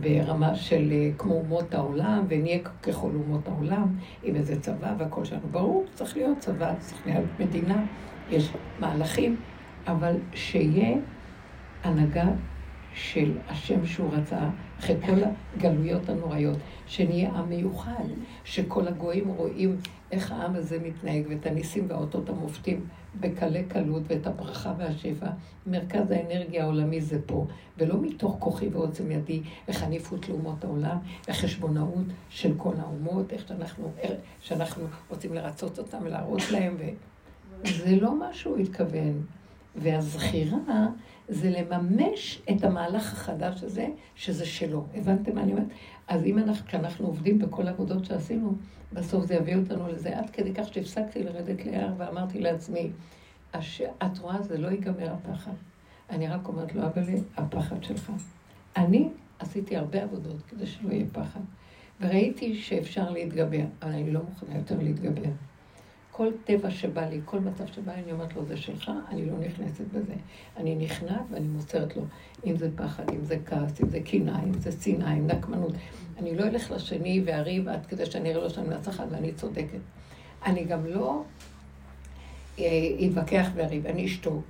[0.00, 3.86] ברמה של אה, כמו אומות העולם, ונהיה ככל אומות העולם,
[4.22, 5.48] עם איזה צבא והכל שלנו.
[5.50, 7.84] ברור, צריך להיות צבא, צריך להיות מדינה,
[8.30, 9.36] יש מהלכים,
[9.86, 10.98] אבל שיהיה
[11.84, 12.28] הנהגה
[12.94, 14.38] של השם שהוא רצה,
[14.78, 15.18] אחרי כל
[15.56, 18.04] הגלויות הנוראיות, שנהיה עם מיוחד,
[18.44, 19.76] שכל הגויים רואים
[20.12, 22.86] איך העם הזה מתנהג, ואת הניסים והאותות המופתים
[23.20, 25.26] בקלי קלות, ואת הברכה והשפע.
[25.66, 27.46] מרכז האנרגיה העולמי זה פה,
[27.78, 30.96] ולא מתוך כוחי ועוצם ידי, וחניפות לאומות העולם,
[31.28, 33.92] וחשבונאות של כל האומות, איך שאנחנו,
[34.40, 36.76] שאנחנו רוצים לרצות אותם ולהראות להם,
[37.64, 39.22] וזה לא מה שהוא התכוון.
[39.76, 40.86] והזכירה
[41.30, 44.84] זה לממש את המהלך החדש הזה, שזה שלו.
[44.94, 45.66] הבנתם מה אני אומרת?
[46.08, 48.54] אז אם אנחנו, כשאנחנו עובדים בכל העבודות שעשינו,
[48.92, 52.90] בסוף זה יביא אותנו לזה, עד כדי כך שהפסקתי לרדת ליער ואמרתי לעצמי.
[53.56, 55.52] את רואה, זה לא ייגמר הפחד.
[56.10, 57.02] אני רק אומרת לו, אבל
[57.36, 58.12] הפחד שלך.
[58.76, 59.08] אני
[59.38, 61.40] עשיתי הרבה עבודות כדי שלא יהיה פחד.
[62.00, 65.30] וראיתי שאפשר להתגבר, אבל אני לא מוכנה יותר להתגבר.
[66.20, 69.38] כל טבע שבא לי, כל מצב שבא לי, אני אומרת לו, זה שלך, אני לא
[69.38, 70.14] נכנסת בזה.
[70.56, 72.02] אני נכנעת ואני מוסרת לו.
[72.46, 75.72] אם זה פחד, אם זה כעס, אם זה קנאה, אם זה שנאה, אם נקמנות.
[76.18, 79.78] אני לא אלך לשני ואריב עד כדי שאני אראה לו שאני מנצחת ואני צודקת.
[80.46, 81.22] אני גם לא
[82.58, 82.64] אה,
[83.06, 84.44] אתווכח ואריב, אני אשתוק.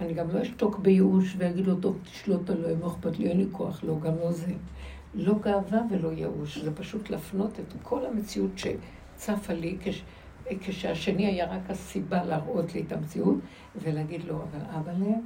[0.00, 3.46] אני גם לא אשתוק בייאוש ואגיד לו, טוב, תשלוט עליי, מה אכפת לי, אין לי
[3.52, 4.52] כוח, לא, גם לא זה.
[5.14, 10.02] לא גאווה ולא ייאוש, זה פשוט להפנות את כל המציאות שצפה לי כש,
[10.60, 13.36] כשהשני היה רק הסיבה להראות לי את המציאות,
[13.82, 15.18] ולהגיד לו, אבל אבא לב,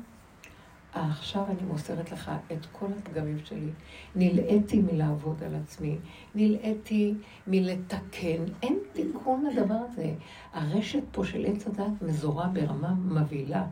[0.94, 3.70] עכשיו אני מוסרת לך את כל הפגמים שלי.
[4.16, 5.96] נלאיתי מלעבוד על עצמי,
[6.34, 7.14] נלאיתי
[7.46, 8.44] מלתקן.
[8.62, 10.14] אין תיקון לדבר הזה.
[10.52, 13.66] הרשת פה של עץ הדת מזורה ברמה מבהילה.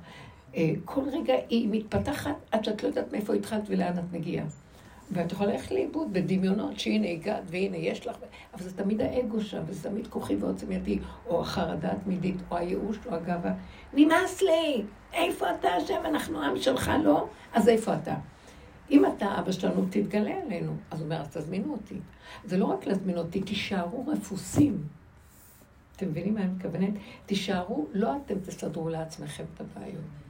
[0.56, 4.46] אה, כל רגע היא מתפתחת עד שאת לא יודעת מאיפה התחלת ולאן את מגיעה.
[5.10, 8.16] ואת יכולה ללכת לאיבוד בדמיונות שהנה הגעת והנה יש לך,
[8.54, 12.96] אבל זה תמיד האגו שם, וזה תמיד כוחי ועוצם ידי, או החרדה התמידית, או הייאוש,
[13.06, 13.52] או הגאווה.
[13.92, 14.82] נמאס לי!
[15.12, 16.00] איפה אתה השם?
[16.04, 17.28] אנחנו עם שלך, לא?
[17.52, 18.14] אז איפה אתה?
[18.90, 20.72] אם אתה אבא שלנו, תתגלה עלינו.
[20.90, 21.98] אז הוא אומר, אז תזמינו אותי.
[22.44, 24.82] זה לא רק להזמין אותי, תישארו רפוסים.
[25.96, 26.94] אתם מבינים מה אני מתכוונת?
[27.26, 30.21] תישארו, לא אתם תסדרו לעצמכם את הבעיות.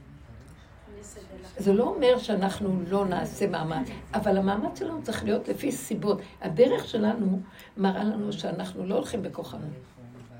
[1.57, 6.21] זה לא אומר שאנחנו לא נעשה מאמץ, אבל המאמץ שלנו צריך להיות לפי סיבות.
[6.41, 7.39] הדרך שלנו
[7.77, 9.67] מראה לנו שאנחנו לא הולכים בכוחנו.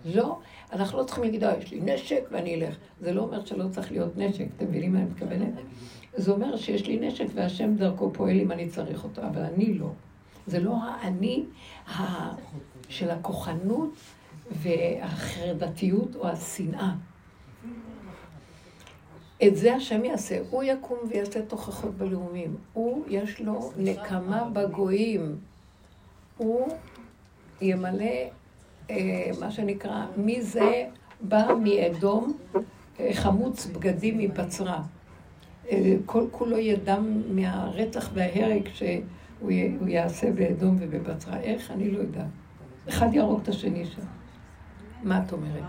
[0.06, 0.40] לא,
[0.74, 2.76] אנחנו לא צריכים להגיד, אה, יש לי נשק ואני אלך.
[3.02, 5.54] זה לא אומר שלא צריך להיות נשק, אתם מבינים מה אני מתכוונת?
[6.16, 9.90] זה אומר שיש לי נשק והשם דרכו פועל אם אני צריך אותו, אבל אני לא.
[10.48, 11.44] זה לא האני
[12.90, 13.94] של הכוחנות
[14.52, 16.94] והחרדתיות או השנאה.
[19.48, 20.40] את זה השם יעשה.
[20.50, 22.56] הוא יקום ויעשה תוכחות בלאומים.
[22.74, 25.36] הוא, יש לו נקמה בגויים.
[26.38, 26.68] הוא
[27.62, 28.06] ימלא,
[28.90, 30.86] אה, מה שנקרא, מי זה
[31.22, 32.38] בא מאדום,
[33.00, 34.82] אה, חמוץ בגדים מבצרה.
[35.72, 41.40] אה, כל כולו ידם מהרצח וההרג שהוא יעשה באדום ובבצרה.
[41.40, 41.72] איך?
[41.72, 42.26] אני לא יודעת.
[42.90, 44.02] אחד יהרוג את השני שם.
[45.04, 45.64] מה את אומרת?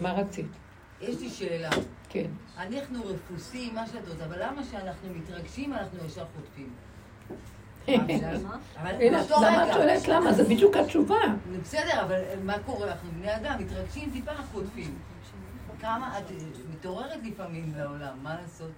[0.00, 0.46] מה רצית?
[1.00, 1.70] יש לי שאלה.
[2.08, 2.26] כן.
[2.58, 6.70] אנחנו רפוסים, מה שאת רוצה, אבל למה כשאנחנו מתרגשים אנחנו ישר חוטפים?
[7.88, 10.32] למה את שואלת למה?
[10.32, 11.16] זה בדיוק התשובה.
[11.62, 12.86] בסדר, אבל מה קורה?
[12.88, 14.94] אנחנו בני אדם, מתרגשים טיפה חוטפים.
[15.80, 16.24] כמה את
[16.70, 18.70] מתעוררת לפעמים לעולם, מה לעשות?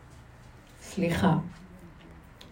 [0.80, 1.36] סליחה.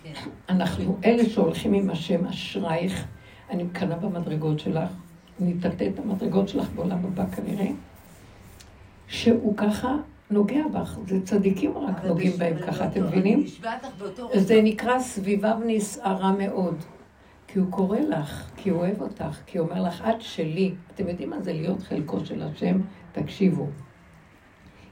[0.03, 0.12] כן.
[0.49, 3.05] אנחנו אלה שהולכים עם השם אשרייך,
[3.51, 4.91] אני מקנאה במדרגות שלך,
[5.43, 7.66] אני אטאטא את המדרגות שלך בעולם הבא כנראה,
[9.09, 9.97] שהוא ככה
[10.30, 13.45] נוגע בך, זה צדיקים רק נוגעים בהם ככה, אתם מבינים?
[14.34, 16.76] זה נקרא סביביו נסערה מאוד.
[17.47, 20.74] כי הוא קורא לך, כי הוא אוהב אותך, כי הוא אומר לך, את שלי.
[20.95, 22.80] אתם יודעים מה זה להיות חלקו של השם?
[23.12, 23.66] תקשיבו.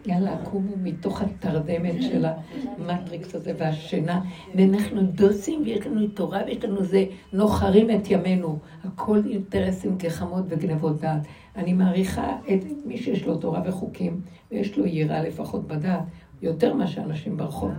[0.06, 4.20] יאללה, קומו מתוך התרדמת של המטריקס הזה והשינה,
[4.54, 8.58] ואנחנו דוסים ויש לנו תורה ויש לנו זה, נוחרים את ימינו.
[8.84, 11.22] הכל אינטרסים, גחמות וגנבות דעת.
[11.56, 14.20] אני מעריכה את מי שיש לו תורה וחוקים,
[14.50, 16.02] ויש לו יראה לפחות בדעת,
[16.42, 17.70] יותר מאשר אנשים ברחוב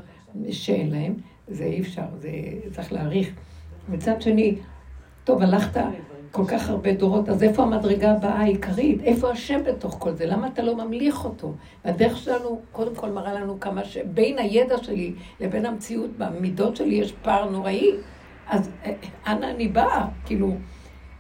[0.49, 1.13] שאין להם,
[1.47, 2.30] זה אי אפשר, זה
[2.72, 3.30] צריך להעריך.
[3.89, 4.55] מצד שני,
[5.24, 5.78] טוב, הלכת
[6.32, 9.01] כל כך הרבה דורות, אז איפה המדרגה הבאה העיקרית?
[9.03, 10.25] איפה השם בתוך כל זה?
[10.25, 11.53] למה אתה לא ממליך אותו?
[11.86, 13.97] והדרך שלנו, קודם כל מראה לנו כמה ש...
[13.97, 17.91] בין הידע שלי לבין המציאות, במידות שלי יש פער נוראי.
[18.47, 18.93] אז אה,
[19.27, 20.07] אנה אני באה?
[20.25, 20.55] כאילו,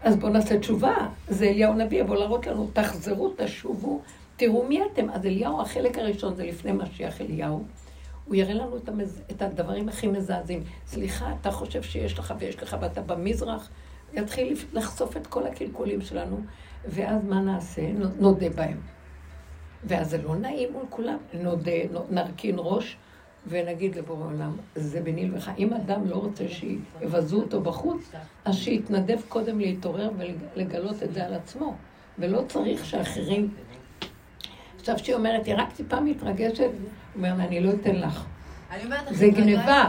[0.03, 0.95] אז בואו נעשה תשובה.
[1.27, 4.01] זה אליהו נביא, יבוא להראות לנו, תחזרו, תשובו,
[4.37, 5.09] תראו מי אתם.
[5.09, 7.63] אז אליהו, החלק הראשון זה לפני משיח אליהו.
[8.25, 9.21] הוא יראה לנו את, המז...
[9.31, 10.63] את הדברים הכי מזעזעים.
[10.87, 13.69] סליחה, אתה חושב שיש לך ויש לך ואתה במזרח?
[14.13, 16.39] יתחיל לחשוף את כל הקלקולים שלנו,
[16.85, 17.81] ואז מה נעשה?
[18.19, 18.77] נודה בהם.
[19.83, 21.71] ואז זה לא נעים מול כולם, נודה,
[22.09, 22.97] נרכין ראש
[23.47, 25.51] ונגיד לבורא עולם, זה ביני לבך.
[25.57, 28.11] אם אדם לא רוצה שיבזו אותו בחוץ,
[28.45, 31.75] אז שיתנדב קודם להתעורר ולגלות את זה על עצמו.
[32.19, 33.53] ולא צריך שאחרים...
[34.79, 36.69] עכשיו שהיא אומרת, היא רק טיפה מתרגשת,
[37.15, 38.25] אומר לה, אני לא אתן לך.
[38.71, 39.87] אני אומרת זה גניבה.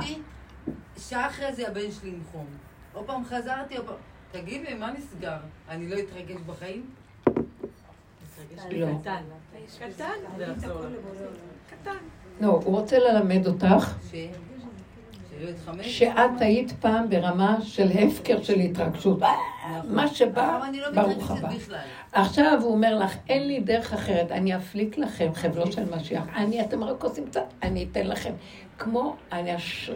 [0.98, 2.46] שעה אחרי זה הבן שלי עם חום.
[2.92, 3.96] עוד פעם חזרתי, עוד פעם...
[4.32, 5.36] תגיד לי, מה נסגר?
[5.68, 6.90] אני לא אתרגש בחיים?
[8.70, 8.86] לא.
[9.00, 9.22] קטן.
[11.70, 11.96] קטן.
[12.40, 13.94] לא, הוא רוצה ללמד אותך?
[15.82, 19.18] שאת היית פעם ברמה של הפקר של התרגשות.
[19.84, 21.48] מה שבא, לא ברוך הבא.
[22.12, 26.24] עכשיו הוא אומר לך, אין לי דרך אחרת, אני אפליק לכם חבלו של משיח.
[26.36, 28.32] אני, אתם רק עושים קצת, אני אתן לכם.
[28.78, 29.90] כמו, אני אש...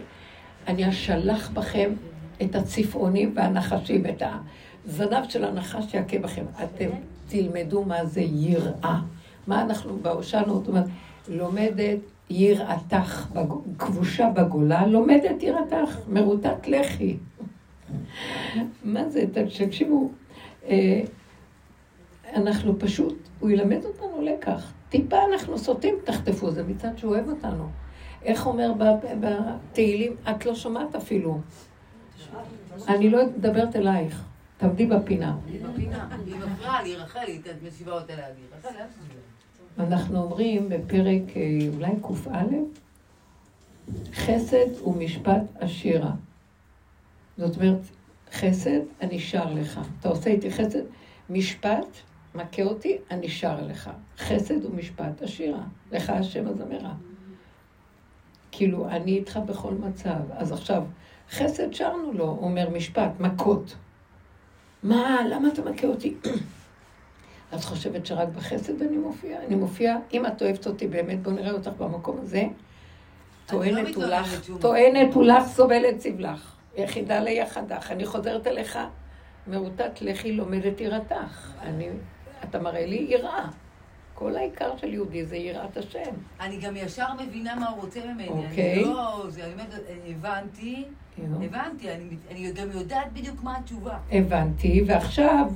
[0.68, 1.92] אני אשלח בכם
[2.42, 4.22] את הצפעונים והנחשים, את
[4.84, 6.44] הזנב של הנחש יכה בכם.
[6.64, 6.88] אתם
[7.28, 9.00] תלמדו מה זה יראה.
[9.46, 10.84] מה אנחנו בהושענו, זאת אומרת,
[11.28, 11.98] לומדת
[12.30, 13.28] יראתך,
[13.78, 17.16] כבושה בגולה, לומדת יראתך, מרוטת לחי.
[18.84, 19.24] מה זה,
[19.58, 20.10] תקשיבו,
[20.68, 21.00] אה,
[22.34, 24.72] אנחנו פשוט, הוא ילמד אותנו לקח.
[24.88, 27.68] טיפה אנחנו סוטים, תחטפו, זה מצד שהוא אוהב אותנו.
[28.22, 28.72] איך אומר
[29.20, 31.40] בתהילים, את לא שומעת אפילו.
[32.88, 34.24] אני לא מדברת אלייך,
[34.56, 35.36] תעמדי בפינה.
[35.46, 38.44] היא בפינה, היא מפריעה לי, רחל, היא משיבה אותה להגיד.
[38.58, 39.86] רחל, לאן תשבי?
[39.88, 42.46] אנחנו אומרים בפרק אה, אולי קא,
[44.14, 46.10] חסד ומשפט עשירה.
[47.38, 47.80] זאת אומרת,
[48.32, 49.80] חסד, אני שר לך.
[50.00, 50.82] אתה עושה איתי חסד,
[51.30, 51.86] משפט,
[52.34, 53.90] מכה אותי, אני שר לך.
[54.18, 55.62] חסד ומשפט עשירה.
[55.92, 56.94] לך השם הזמרה.
[58.52, 60.20] כאילו, אני איתך בכל מצב.
[60.30, 60.82] אז עכשיו,
[61.30, 63.76] חסד שרנו לו, הוא אומר משפט, מכות.
[64.82, 66.14] מה, למה אתה מכה אותי?
[67.54, 69.42] את חושבת שרק בחסד אני מופיעה?
[69.46, 72.44] אני מופיעה, אם את אוהבת אותי באמת, בוא נראה אותך במקום הזה.
[73.46, 76.56] טוענת הוא מתלוננת לך, שום טוענת הוא לך, סובלת סבלך.
[76.76, 77.90] יחידה ליחדך.
[77.90, 78.78] אני חוזרת אליך,
[79.46, 81.52] מרוטת לחי לומדת יראתך.
[81.62, 81.88] אני,
[82.44, 83.46] אתה מראה לי יראה.
[84.14, 86.14] כל העיקר של יהודי זה יראת השם.
[86.40, 88.28] אני גם ישר מבינה מה הוא רוצה ממני.
[88.28, 88.74] אוקיי.
[88.74, 89.24] אני לא...
[89.28, 90.84] זה, אני הבנתי.
[91.24, 93.98] הבנתי, אני, אני גם יודעת בדיוק מה התשובה.
[94.12, 95.46] הבנתי, ועכשיו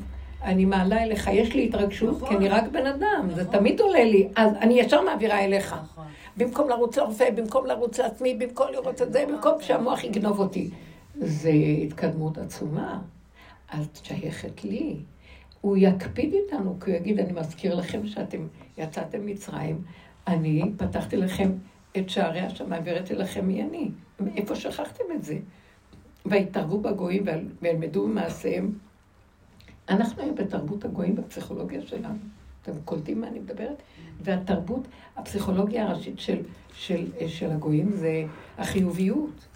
[0.43, 2.29] אני מעלה אליך, יש לי התרגשות, נכון.
[2.29, 3.59] כי אני רק בן אדם, זה נכון.
[3.59, 5.75] תמיד עולה לי, אז אני ישר מעבירה אליך.
[5.83, 6.05] נכון.
[6.37, 10.71] במקום לרוץ לרופא, במקום לרוץ לעצמי, במקום לראות את זה, במקום שהמוח יגנוב אותי.
[11.15, 11.51] זה
[11.83, 13.01] התקדמות עצומה.
[13.75, 14.97] את שייכת לי.
[15.61, 18.47] הוא יקפיד איתנו, כי הוא יגיד, אני מזכיר לכם שאתם
[18.79, 19.83] יצאתם מצרים,
[20.27, 21.51] אני פתחתי לכם
[21.99, 23.91] את שערי השמיים והראיתי לכם מי אני.
[24.37, 25.39] איפה שכחתם את זה?
[26.27, 27.25] ויתערבו בגויים
[27.63, 28.73] וילמדו ממעשיהם.
[29.89, 32.19] אנחנו היום בתרבות הגויים בפסיכולוגיה שלנו.
[32.63, 33.83] אתם קולטים מה אני מדברת?
[34.21, 36.43] והתרבות, הפסיכולוגיה הראשית של,
[36.75, 38.25] של, של הגויים זה
[38.59, 39.47] החיוביות.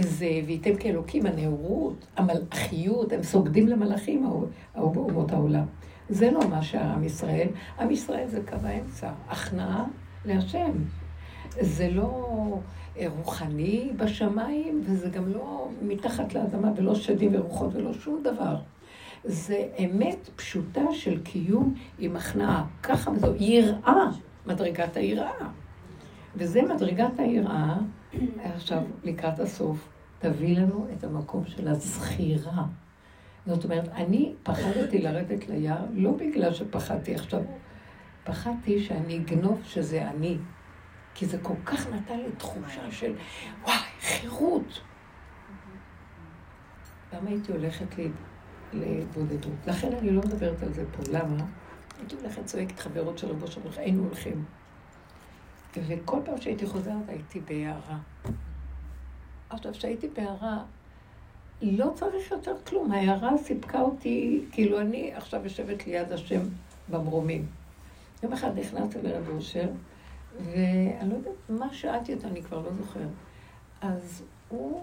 [0.00, 4.26] זה וייתם כאלוקים, הנאורות, המלאכיות, הם סוגדים למלאכים,
[4.76, 5.64] אומות העולם.
[6.08, 7.48] זה לא מה שעם ישראל.
[7.80, 9.84] עם ישראל זה קו האמצע, הכנעה
[10.24, 10.72] להשם.
[11.60, 12.58] זה לא
[12.98, 18.56] אה, רוחני בשמיים, וזה גם לא מתחת לאדמה, ולא שדים ורוחות ולא שום דבר.
[19.24, 22.64] זה אמת פשוטה של קיום עם הכנעה.
[22.82, 24.10] ככה וזו יראה,
[24.46, 25.48] מדרגת היראה.
[26.36, 27.76] וזה מדרגת היראה,
[28.54, 29.88] עכשיו, לקראת הסוף,
[30.18, 32.64] תביא לנו את המקום של הזכירה.
[33.46, 37.40] זאת אומרת, אני פחדתי לרדת ליער, לא בגלל שפחדתי עכשיו,
[38.24, 40.36] פחדתי שאני אגנוב שזה אני.
[41.18, 43.14] כי זה כל כך נתן לי תחושה של,
[43.62, 44.80] וואי, חירות.
[47.12, 47.86] למה הייתי הולכת
[48.72, 49.66] לבודדות?
[49.66, 51.02] לכן אני לא מדברת על זה פה.
[51.12, 51.44] למה?
[51.98, 54.44] הייתי הולכת צועקת חברות של רבו שלך, היינו הולכים.
[55.76, 57.98] וכל פעם שהייתי חוזרת הייתי בהערה.
[59.50, 60.64] עכשיו, כשהייתי בהערה,
[61.62, 62.92] לא צריך יותר כלום.
[62.92, 66.40] ההערה סיפקה אותי, כאילו אני עכשיו יושבת ליד השם
[66.90, 67.46] במרומים.
[68.22, 69.68] יום אחד נכנסתי לרב אושר,
[70.44, 73.06] ואני לא יודעת מה שאלתי אותו, אני כבר לא זוכר.
[73.80, 74.82] אז הוא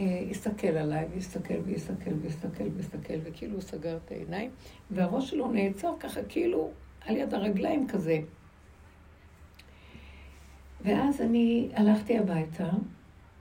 [0.00, 4.50] אה, הסתכל עליי, והסתכל והסתכל והסתכל והסתכל, וכאילו הוא סגר את העיניים,
[4.90, 6.70] והראש שלו נעצר ככה כאילו
[7.00, 8.20] על יד הרגליים כזה.
[10.84, 12.70] ואז אני הלכתי הביתה,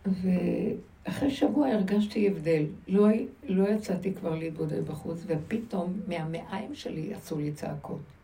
[0.05, 2.65] ואחרי שבוע הרגשתי הבדל.
[2.87, 3.07] לא,
[3.43, 8.18] לא יצאתי כבר להתבודד בחוץ, ופתאום מהמעיים שלי יצאו לי צעקות.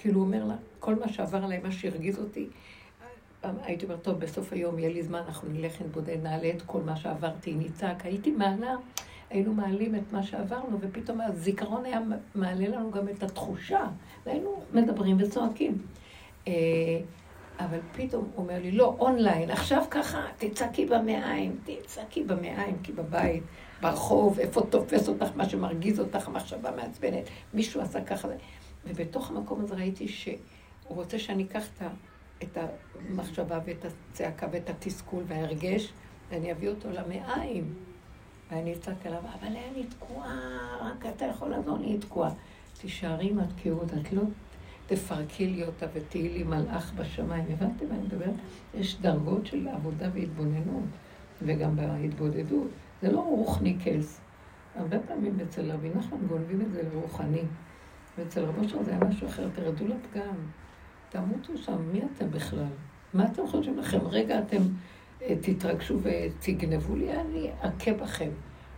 [0.00, 2.46] כאילו הוא אומר לה, כל מה שעבר עליי, מה שהרגיז אותי,
[3.42, 6.96] הייתי אומרת, טוב, בסוף היום יהיה לי זמן, אנחנו נלך נתבודד, נעלה את כל מה
[6.96, 8.06] שעברתי, נצעק.
[8.06, 8.74] הייתי מעלה,
[9.30, 12.00] היינו מעלים את מה שעברנו, ופתאום הזיכרון היה
[12.34, 13.86] מעלה לנו גם את התחושה,
[14.26, 15.78] והיינו מדברים וצועקים.
[16.48, 16.52] אה,
[17.58, 23.42] אבל פתאום הוא אומר לי, לא, אונליין, עכשיו ככה, תצעקי במעיים, תצעקי במעיים, כי בבית,
[23.80, 27.24] ברחוב, איפה תופס אותך, מה שמרגיז אותך, המחשבה מעצבנת,
[27.54, 28.28] מישהו עשה ככה.
[28.84, 30.36] ובתוך המקום הזה ראיתי שהוא
[30.86, 31.64] רוצה שאני אקח
[32.42, 35.92] את המחשבה ואת הצעקה ואת התסכול וההרגש,
[36.30, 37.74] ואני אביא אותו למעיים.
[38.50, 40.38] ואני אצעק עליו, אבל אני תקועה,
[40.80, 42.30] רק אתה יכול לעזור, אני תקועה.
[42.80, 44.22] תישארי עם התקיעות, את לא
[44.86, 47.44] תפרקי לי אותה ותהיי לי מלאך בשמיים.
[47.50, 48.34] הבנתם מה אני מדברת?
[48.74, 50.84] יש דרגות של עבודה והתבוננות,
[51.42, 52.68] וגם בהתבודדות.
[53.02, 54.20] זה לא רוחניקס.
[54.74, 57.42] הרבה פעמים אצל רבי נחמן גונבים את זה לרוחני.
[58.18, 60.34] ואצל רבו שלו זה היה משהו אחר, תרדו לפגם.
[61.10, 62.64] תמותו שם, מי אתם בכלל?
[63.14, 63.98] מה אתם חושבים לכם?
[64.06, 64.62] רגע, אתם
[65.22, 68.30] אה, תתרגשו ותגנבו לי, אני אכה בכם.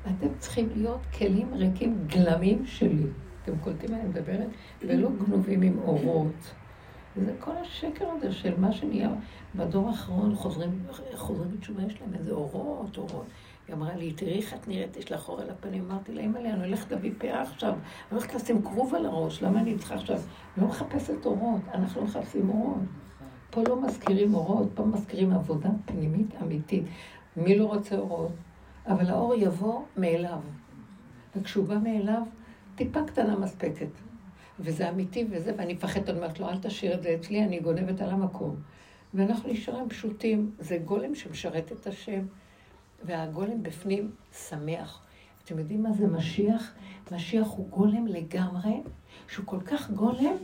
[0.02, 3.06] אתם צריכים להיות כלים ריקים, גלמים שלי.
[3.42, 4.48] אתם קולטים מה אני מדברת?
[4.82, 6.54] ולא גנובים עם אורות.
[7.16, 9.10] וזה כל השקר הזה של מה שנהיה
[9.54, 10.82] בדור האחרון, חוזרים,
[11.14, 13.26] חוזרים בתשובה, יש להם איזה אורות, אורות.
[13.72, 15.90] היא אמרה לי, תראי איך את נראית, יש לך אור על הפנים.
[15.90, 19.60] אמרתי לה, אימא'לה, אני הולכת להביא פאה עכשיו, אני הולכת לשים כרוב על הראש, למה
[19.60, 20.16] אני צריכה עכשיו?
[20.16, 22.78] אני לא מחפשת אורות, אנחנו לא מחפשים אורות.
[23.50, 26.84] פה לא מזכירים אורות, פה מזכירים עבודה פנימית אמיתית.
[27.36, 28.32] מי לא רוצה אורות?
[28.86, 30.40] אבל האור יבוא מאליו.
[31.36, 32.22] וכשהוא בא מאליו,
[32.74, 33.90] טיפה קטנה מספקת.
[34.60, 38.00] וזה אמיתי וזה, ואני מפחדת, אני אומרת לו, אל תשאיר את זה אצלי, אני גונבת
[38.00, 38.56] על המקום.
[39.14, 42.22] ואנחנו נשארים פשוטים, זה גולם שמשרת את השם,
[43.04, 44.10] והגולם בפנים
[44.48, 45.00] שמח.
[45.44, 46.72] אתם יודעים מה זה משיח?
[47.12, 48.82] משיח הוא גולם לגמרי,
[49.28, 50.34] שהוא כל כך גולם,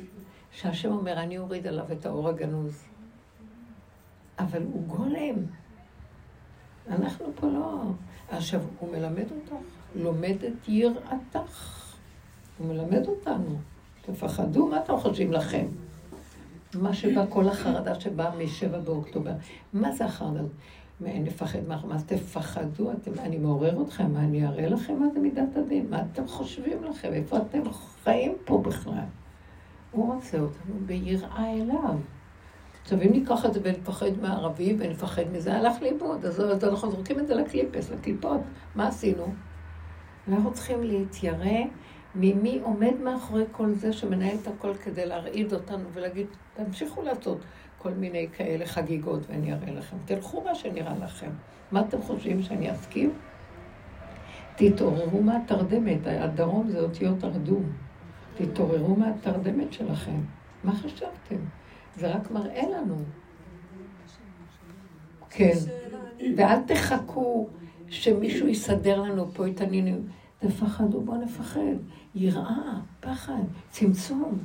[0.50, 2.84] שהשם אומר, אני אוריד עליו את האור הגנוז.
[4.38, 5.34] אבל הוא גולם.
[6.88, 7.82] אנחנו פה לא...
[8.30, 9.54] עכשיו, הוא מלמד אותך,
[9.94, 11.84] לומד את יראתך.
[12.59, 13.59] הוא מלמד אותנו.
[14.00, 15.66] תפחדו, מה אתם חושבים לכם?
[16.74, 19.32] מה שבא, כל החרדה שבאה משבע באוקטובר.
[19.72, 20.52] מה זה החרדה הזאת?
[21.01, 25.90] נפחד מה, מה תפחדו, אתם, אני מעורר אתכם, אני אראה לכם מה זה מידת הדין?
[25.90, 27.12] מה אתם חושבים לכם?
[27.12, 27.62] איפה אתם
[28.05, 29.05] חיים פה בכלל?
[29.90, 31.96] הוא רוצה אותנו ביראה אליו.
[32.82, 36.24] עכשיו, אם ניקח את זה ונפחד מהערבי ונפחד מזה, הלך לאיבוד.
[36.24, 38.40] אז, אז אנחנו זורקים את זה לקליפס, לקליפות.
[38.74, 39.26] מה עשינו?
[40.28, 41.59] אנחנו צריכים להתיירא
[42.14, 47.38] ממי עומד מאחורי כל זה שמנהל את הכל כדי להרעיד אותנו ולהגיד, תמשיכו לעשות
[47.78, 49.96] כל מיני כאלה חגיגות ואני אראה לכם.
[50.04, 51.30] תלכו מה שנראה לכם.
[51.72, 53.12] מה אתם חושבים שאני אסכים?
[54.56, 57.72] תתעוררו מהתרדמת, הדרום זה אותיות ארדום.
[58.36, 60.20] תתעוררו מהתרדמת שלכם.
[60.64, 61.36] מה חשבתם?
[61.96, 62.96] זה רק מראה לנו.
[65.30, 65.56] כן.
[66.36, 67.48] ואל תחכו
[67.88, 70.06] שמישהו יסדר לנו פה את העניינים.
[70.38, 71.60] תפחדו, בואו נפחד.
[72.14, 74.38] יראה, פחד, צמצום,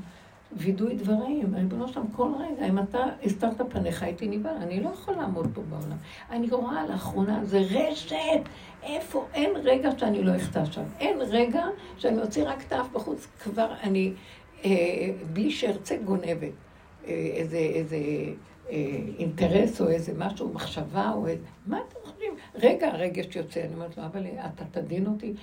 [0.57, 1.55] וידוי דברים.
[1.55, 4.55] ריבונו שלם, כל רגע, אם אתה הסתרת פניך, הייתי נבהל.
[4.55, 5.97] אני לא יכול לעמוד פה בעולם.
[6.29, 8.41] אני רואה לאחרונה, זה רשת.
[8.83, 9.25] איפה?
[9.33, 10.83] אין רגע שאני לא אחטא שם.
[10.99, 11.65] אין רגע
[11.97, 14.13] שאני אוציא רק את האף בחוץ, כבר אני,
[14.65, 14.69] אה,
[15.33, 16.51] בלי שארצה גונבת.
[17.07, 17.97] אה, איזה, איזה
[18.69, 21.45] אה, אינטרס או איזה משהו, מחשבה או איזה...
[21.67, 22.33] מה אתם חושבים?
[22.55, 25.33] רגע, הרגש יוצא, אני אומרת לו, אבל אתה תדין אותי.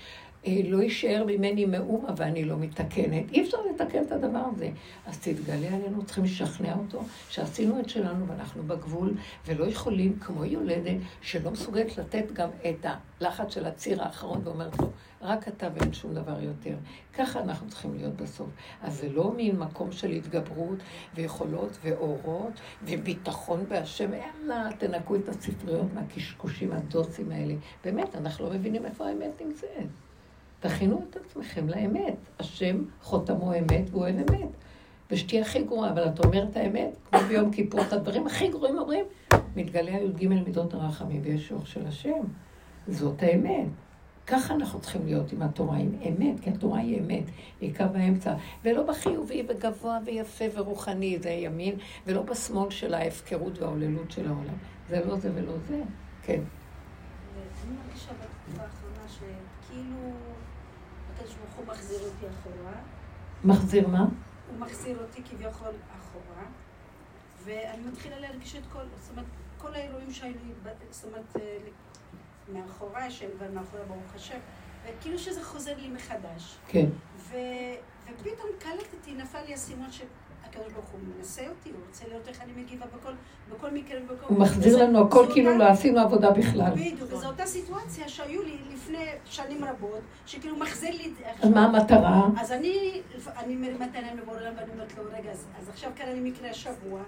[0.46, 3.30] אה, לא יישאר ממני מאומה ואני לא מתקנת.
[3.32, 4.70] אי אפשר לתקן את הדבר הזה.
[5.06, 9.14] אז תתגלה עלינו, צריכים לשכנע אותו שעשינו את שלנו ואנחנו בגבול,
[9.46, 12.86] ולא יכולים, כמו יולדת, שלא מסוגלת לתת גם את
[13.20, 14.90] הלחץ של הציר האחרון ואומרת לו,
[15.22, 16.74] רק אתה ואין שום דבר יותר.
[17.14, 18.48] ככה אנחנו צריכים להיות בסוף.
[18.82, 20.78] אז זה לא מין מקום של התגברות
[21.14, 22.52] ויכולות ואורות
[22.84, 24.10] וביטחון בהשם.
[24.14, 27.54] יאללה, תנקו את הספריות מהקשקושים הדוסים האלה.
[27.84, 30.09] באמת, אנחנו לא מבינים איפה האמת נמצאת.
[30.60, 32.14] תכינו את עצמכם לאמת.
[32.38, 34.48] השם חותמו אמת והוא אוהב אמת.
[35.10, 39.04] ושתהיה הכי גרועה, אבל את אומרת האמת, כמו ביום כיפור, את הדברים הכי גרועים אומרים,
[39.56, 42.20] מתגלה י"ג מידות הרחמים ויש אור של השם.
[42.88, 43.66] זאת האמת.
[44.26, 47.24] ככה אנחנו צריכים להיות עם התורה, עם אמת, כי התורה היא אמת,
[47.60, 48.34] היא קו האמצע.
[48.64, 51.74] ולא בחיובי וגבוה ויפה ורוחני, זה ימין,
[52.06, 54.54] ולא בשמאל של ההפקרות והעוללות של העולם.
[54.88, 55.82] זה לא זה ולא זה.
[56.22, 56.40] כן.
[57.64, 60.12] אני מרגישה בתקופה האחרונה שכאילו
[61.14, 62.72] הקדוש ברוך הוא מחזיר אותי אחורה.
[63.44, 64.04] מחזיר מה?
[64.50, 66.46] הוא מחזיר אותי כביכול אחורה,
[67.44, 69.26] ואני מתחילה להרגיש את כל, זאת אומרת,
[69.58, 71.58] כל האירועים שהיו לי, זאת אומרת, אה,
[72.52, 74.38] מאחוריי, שהם כבר מאחורי ברוך השם,
[74.84, 76.58] וכאילו שזה חוזר לי מחדש.
[76.68, 76.86] כן.
[77.16, 77.36] ו...
[78.06, 79.88] ופתאום קלטתי, נפל לי האסימון
[80.52, 83.12] שהקדוש ברוך הוא מנסה אותי, הוא רוצה לראות איך אני מגיבה בכל,
[83.50, 84.26] בכל מקרה ובכל...
[84.28, 86.70] הוא מחזיר לנו הכל כאילו אותה- לא עשינו עבודה בכלל.
[86.74, 91.50] בדיוק, וזו אותה סיטואציה שהיו לי לפני שנים רבות, שכאילו מחזיר לי את זה אז
[91.50, 92.26] מה המטרה?
[92.40, 93.00] אז אני,
[93.36, 96.50] אני מרימה את העיניים לבורא עולם ואני אומרת לו, רגע, אז עכשיו קרה לי מקרה
[96.50, 97.00] השבוע,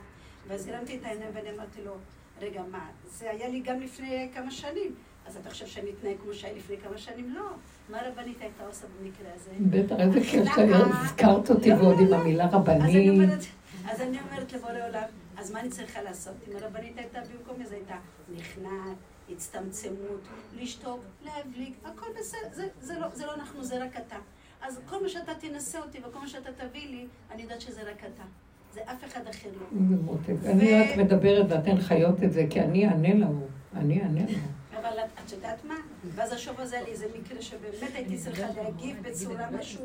[0.48, 1.92] ואז הרמתי את העיניים ואני אמרתי לו,
[2.40, 4.94] רגע, מה, זה היה לי גם לפני כמה שנים,
[5.26, 7.34] אז אתה חושב שאני אתנהג כמו שהיה לפני כמה שנים?
[7.34, 7.44] לא.
[7.92, 9.50] מה הרבנית הייתה עושה במקרה הזה?
[9.60, 12.16] בטח, איזה כיף שהזכרת אותי לא, ועוד לא, עם לא.
[12.16, 13.46] המילה רבנית.
[13.90, 15.02] אז אני אומרת לבורא עולם,
[15.36, 16.34] אז מה אני צריכה לעשות?
[16.48, 17.94] אם הרבנית הייתה במקום זה הייתה
[18.36, 18.96] נכנעת,
[19.32, 20.20] הצטמצמות,
[20.60, 24.16] לשתוק, להבליג, הכל בסדר, זה, לא, אנחנו, זה רק אתה.
[24.62, 28.04] אז כל מה שאתה תנסה אותי וכל מה שאתה תביא לי, אני יודעת שזה רק
[28.14, 28.22] אתה.
[28.74, 30.14] זה אף אחד אחר לא.
[30.46, 33.46] אני רק מדברת ואתן חיות את זה, כי אני אענה להוא.
[33.76, 34.38] אני אענה לו.
[34.80, 35.74] אבל את- יודעת מה?
[36.14, 39.84] ואז השבוע זה היה לי איזה מקרה שבאמת הייתי צריכה להגיב בצורה משהו,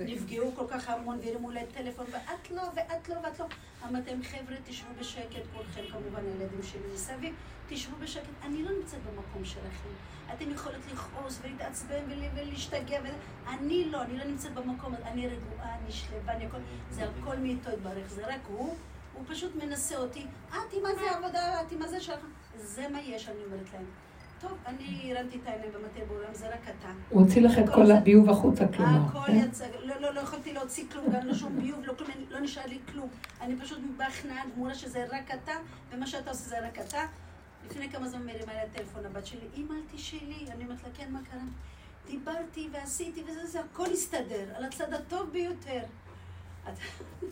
[0.00, 3.46] נפגעו כל כך המון והרימו לי טלפון, ואת לא, ואת לא, ואת לא.
[3.88, 7.34] אמרתם, חבר'ה, תשבו בשקט, כולכם כמובן, הילדים שלי מסביב,
[7.68, 9.88] תשבו בשקט, אני לא נמצאת במקום שלכם.
[10.34, 13.00] אתם יכולות לכעוס ולהתעצבן ול- ולהשתגע,
[13.48, 15.06] אני לא, אני לא נמצאת במקום, הזה.
[15.08, 16.58] אני רגועה, אני שלווה, אני הכל,
[16.90, 18.76] זה הכל מאיתו יתברך, זה רק הוא,
[19.14, 22.20] הוא פשוט מנסה אותי, את עם מה זה עבודה, את עם מה זה שלך,
[22.56, 23.84] זה מה יש, אני אומרת להם.
[24.40, 26.88] טוב, אני הרמתי את העיניים במטה בעולם, זה רק אתה.
[27.08, 29.00] הוא הוציא לך את כל הביוב החוצה, כלומר.
[29.08, 29.36] הכל כן?
[29.36, 32.66] יצא, לא, לא, לא יכולתי להוציא כלום, גם לא שום ביוב, לא כלום, לא נשאר
[32.66, 33.08] לי כלום.
[33.40, 35.52] אני פשוט בהכנעה גמורה שזה רק אתה,
[35.92, 37.00] ומה שאתה עושה זה רק אתה.
[37.70, 40.46] לפני כמה זמן מרימה לי הטלפון הבת שלי, אמא, אל תשאלי.
[40.50, 41.40] אני אומרת לה, כן, מה קרה?
[42.06, 45.80] דיברתי ועשיתי וזה, זה הכל הסתדר, על הצד הטוב ביותר.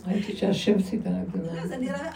[0.06, 1.62] ראיתי שהשם סידר זה.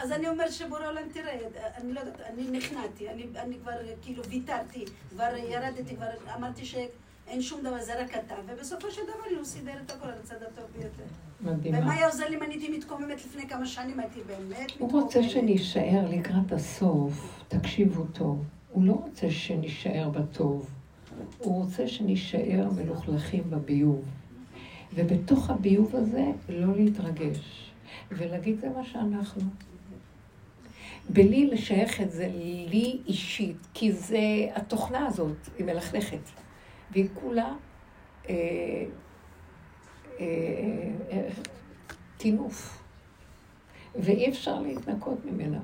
[0.03, 1.39] אז אני, אומרת שבורא עולם, תראה,
[1.77, 6.07] אני לא יודעת, אני נכנעתי, אני, כבר כאילו ויתרתי, כבר ירדתי, כבר
[6.37, 10.15] אמרתי שאין שום דבר, זה רק אתה, ובסופו של דבר הוא סידר את הכל על
[10.23, 11.03] הצד הטוב ביותר.
[11.43, 11.93] ומה מדהימה.
[11.93, 14.93] היה עוזר לי אם אני הייתי מתקוממת לפני כמה שנים, הייתי באמת הוא מתקוממת.
[14.93, 18.45] רוצה שנישאר לקראת הסוף, תקשיבו טוב.
[18.71, 20.71] הוא לא רוצה שנישאר בטוב.
[21.39, 24.05] הוא רוצה שנישאר מלוכלכים בביוב.
[24.95, 27.73] ובתוך הביוב הזה לא להתרגש,
[28.11, 29.43] ולהגיד זה מה שאנחנו.
[31.09, 32.29] בלי לשייך את זה
[32.69, 34.19] לי אישית, כי זה
[34.55, 36.31] התוכנה הזאת, היא מלכלכת.
[36.91, 37.55] והיא כולה
[38.29, 38.35] אה,
[40.21, 40.25] אה,
[41.11, 41.29] אה,
[42.17, 42.83] טינוף.
[43.95, 45.61] ואי אפשר להתנקות ממנה.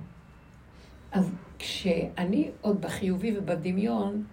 [1.13, 4.25] אז כשאני עוד בחיובי ובדמיון,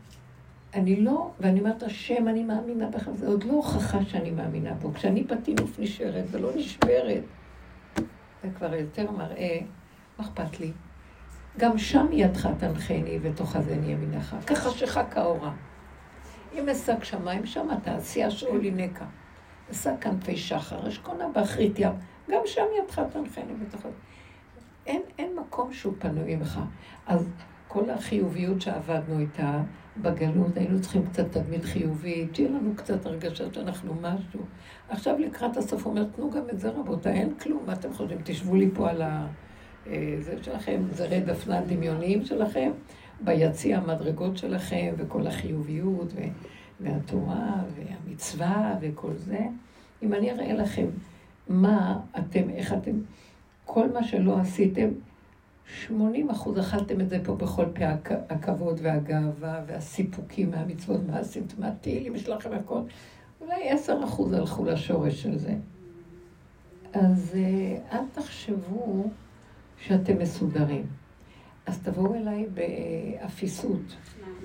[0.75, 4.93] אני לא, ואני אומרת, השם, אני מאמינה בך, זה עוד לא הוכחה שאני מאמינה בו.
[4.93, 7.23] כשאני בטינוף נשארת ולא נשברת,
[8.43, 9.59] זה כבר יותר מראה,
[10.19, 10.71] מה אכפת לי?
[11.57, 15.53] גם שם ידך תנחני ותאחזני ימינך, כחשכה כאורה.
[16.53, 19.05] אם אשק שמיים, שם תעשייה שאולי נקע.
[19.71, 21.93] אשק כנפי שחר, אשכונה באחרית ים,
[22.29, 23.91] גם שם ידך תנחני ותאחזני.
[24.85, 26.59] אין, אין מקום שהוא פנוי ממך.
[27.07, 27.29] אז
[27.67, 29.61] כל החיוביות שעבדנו איתה
[30.01, 34.39] בגלות, היינו צריכים קצת תדמית חיובית, תהיה לנו קצת הרגשה שאנחנו משהו.
[34.89, 38.17] עכשיו לקראת הסוף הוא אומר, תנו גם את זה רבותיי, אין כלום, מה אתם חושבים?
[38.23, 39.27] תשבו לי פה על ה...
[39.87, 42.71] אה, זה שלכם, זרי דפנה דמיוניים שלכם,
[43.21, 46.21] ביציע המדרגות שלכם, וכל החיוביות, ו...
[46.79, 49.39] והתורה, והמצווה, וכל זה.
[50.03, 50.85] אם אני אראה לכם
[51.49, 52.91] מה אתם, איך אתם,
[53.65, 54.89] כל מה שלא עשיתם,
[55.73, 61.61] 80 אחוז אכלתם את זה פה בכל פה הכ- הכבוד והגאווה והסיפוקים מהמצוות, מה עשיתם,
[61.61, 62.79] מה התהילים שלכם הכל.
[63.41, 65.53] אולי 10 אחוז הלכו לשורש של זה.
[66.93, 69.09] אז אה, אל תחשבו
[69.77, 70.85] שאתם מסודרים.
[71.65, 73.95] אז תבואו אליי באפיסות,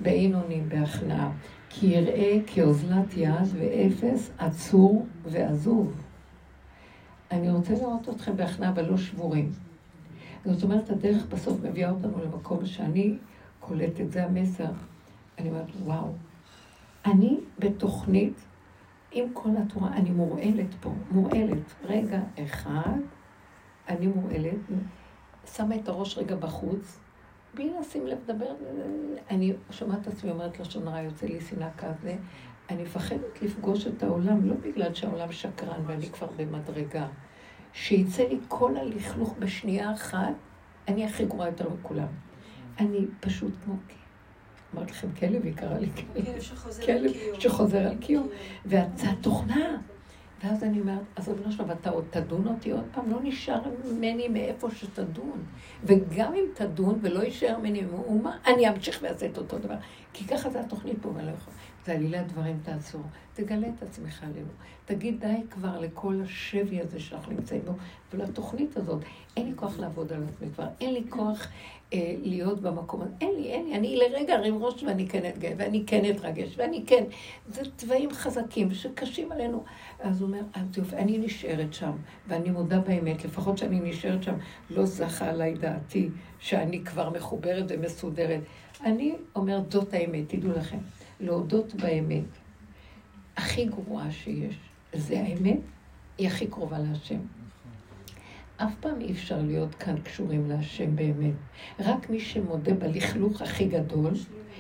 [0.02, 1.32] באינונים, בהכנעה.
[1.68, 5.92] כי יראה כאוזלת יד ואפס, עצור ועזוב.
[7.30, 9.52] אני רוצה לראות אתכם בהכנעה, אבל לא שבורים.
[10.44, 13.16] זאת אומרת, הדרך בסוף מביאה אותנו למקום שאני
[13.60, 14.70] קולטת, זה המסר.
[15.38, 16.12] אני אומרת, וואו,
[17.04, 18.40] אני בתוכנית
[19.12, 21.74] עם כל התורה, אני מורעלת פה, מורעלת.
[21.84, 22.98] רגע אחד,
[23.88, 24.58] אני מורעלת,
[25.46, 27.00] שמה את הראש רגע בחוץ,
[27.54, 28.54] בלי לשים לב לדבר,
[29.30, 32.16] אני שומעת את עצמי אומרת לשון הרע, יוצא לי שנאה כזה,
[32.70, 37.06] אני מפחדת לפגוש את העולם, לא בגלל שהעולם שקרן ואני כבר במדרגה.
[37.72, 40.34] שיצא לי כל הלכלוך בשנייה אחת,
[40.88, 42.06] אני הכי גרועה יותר מכולם.
[42.78, 43.74] אני פשוט כמו...
[44.74, 46.24] אמרתי לכם, כלב, היא קראה לי כלב.
[46.86, 48.00] כלב שחוזר על קיום.
[48.00, 48.28] קיום.
[48.66, 49.76] וזה התוכנה.
[50.44, 53.10] ואז אני אומרת, אז ריבונו שלום, אתה עוד תדון אותי עוד פעם?
[53.10, 55.44] לא נשאר ממני מאיפה שתדון.
[55.84, 59.74] וגם אם תדון ולא יישאר ממני מאומה, אני אמשיך ואעשה את אותו דבר.
[60.12, 61.56] כי ככה זה התוכנית פה, ואני לא יכולה.
[61.86, 63.02] זה עלילת דברים תעצור.
[63.34, 64.48] תגלה את עצמך עלינו.
[64.84, 67.72] תגיד די כבר לכל השבי הזה שאנחנו נמצאים בו,
[68.14, 69.02] ולתוכנית הזאת.
[69.36, 71.46] אין לי כוח לעבוד על עצמי כבר, אין לי כוח
[71.92, 73.12] אה, להיות במקום הזה.
[73.20, 73.74] אין לי, אין לי.
[73.74, 77.04] אני לרגע ארים ראש ואני כן אתגאה, ואני כן אתרגש, ואני כן.
[77.48, 79.64] זה צבעים חזקים שקשים עלינו.
[80.00, 81.92] אז הוא אומר, אז יופי, אני נשארת שם,
[82.28, 84.34] ואני מודה באמת, לפחות שאני נשארת שם,
[84.70, 86.08] לא זכה עליי דעתי
[86.38, 88.40] שאני כבר מחוברת ומסודרת.
[88.84, 90.78] אני אומרת, זאת האמת, תדעו לכם,
[91.20, 92.24] להודות באמת,
[93.36, 94.56] הכי גרועה שיש,
[94.92, 95.60] זה האמת,
[96.18, 97.20] היא הכי קרובה להשם.
[98.56, 101.34] אף פעם אי אפשר להיות כאן קשורים להשם באמת.
[101.80, 104.12] רק מי שמודה בלכלוך הכי גדול,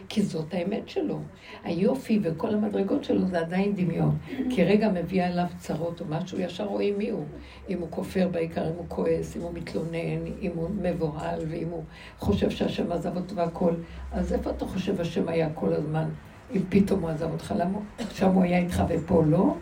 [0.08, 1.18] כי זאת האמת שלו.
[1.64, 4.18] היופי וכל המדרגות שלו זה עדיין דמיון.
[4.50, 7.24] כי רגע מביא עליו צרות או משהו, ישר רואים מי הוא.
[7.68, 11.84] אם הוא כופר בעיקר, אם הוא כועס, אם הוא מתלונן, אם הוא מבוהל, ואם הוא
[12.18, 13.74] חושב שהשם עזב אותו והכל.
[14.12, 16.08] אז איפה אתה חושב השם היה כל הזמן,
[16.54, 17.54] אם פתאום הוא עזב אותך?
[17.56, 17.78] למה
[18.10, 19.56] שם הוא היה איתך ופה לא?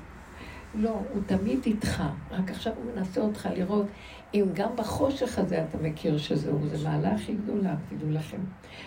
[0.74, 3.86] לא, הוא תמיד איתך, רק עכשיו הוא מנסה אותך לראות
[4.34, 8.36] אם גם בחושך הזה אתה מכיר שזהו, זו מעלה הכי גדולה, תדעו לכם.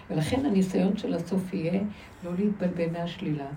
[0.10, 1.82] ולכן הניסיון של הסוף יהיה
[2.24, 3.48] לא להתבלבל מהשלילה,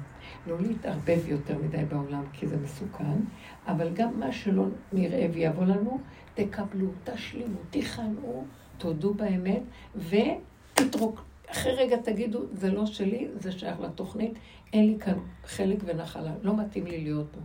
[0.46, 3.20] לא להתערבב יותר מדי בעולם, כי זה מסוכן,
[3.66, 6.00] אבל גם מה שלא נראה ויבוא לנו,
[6.34, 8.44] תקבלו, תשלימו, תיכנעו,
[8.78, 9.62] תודו באמת,
[9.96, 11.33] ותתרוק.
[11.54, 14.32] אחרי רגע תגידו, זה לא שלי, זה שייך לתוכנית,
[14.72, 17.40] אין לי כאן חלק ונחלה, לא מתאים לי להיות פה.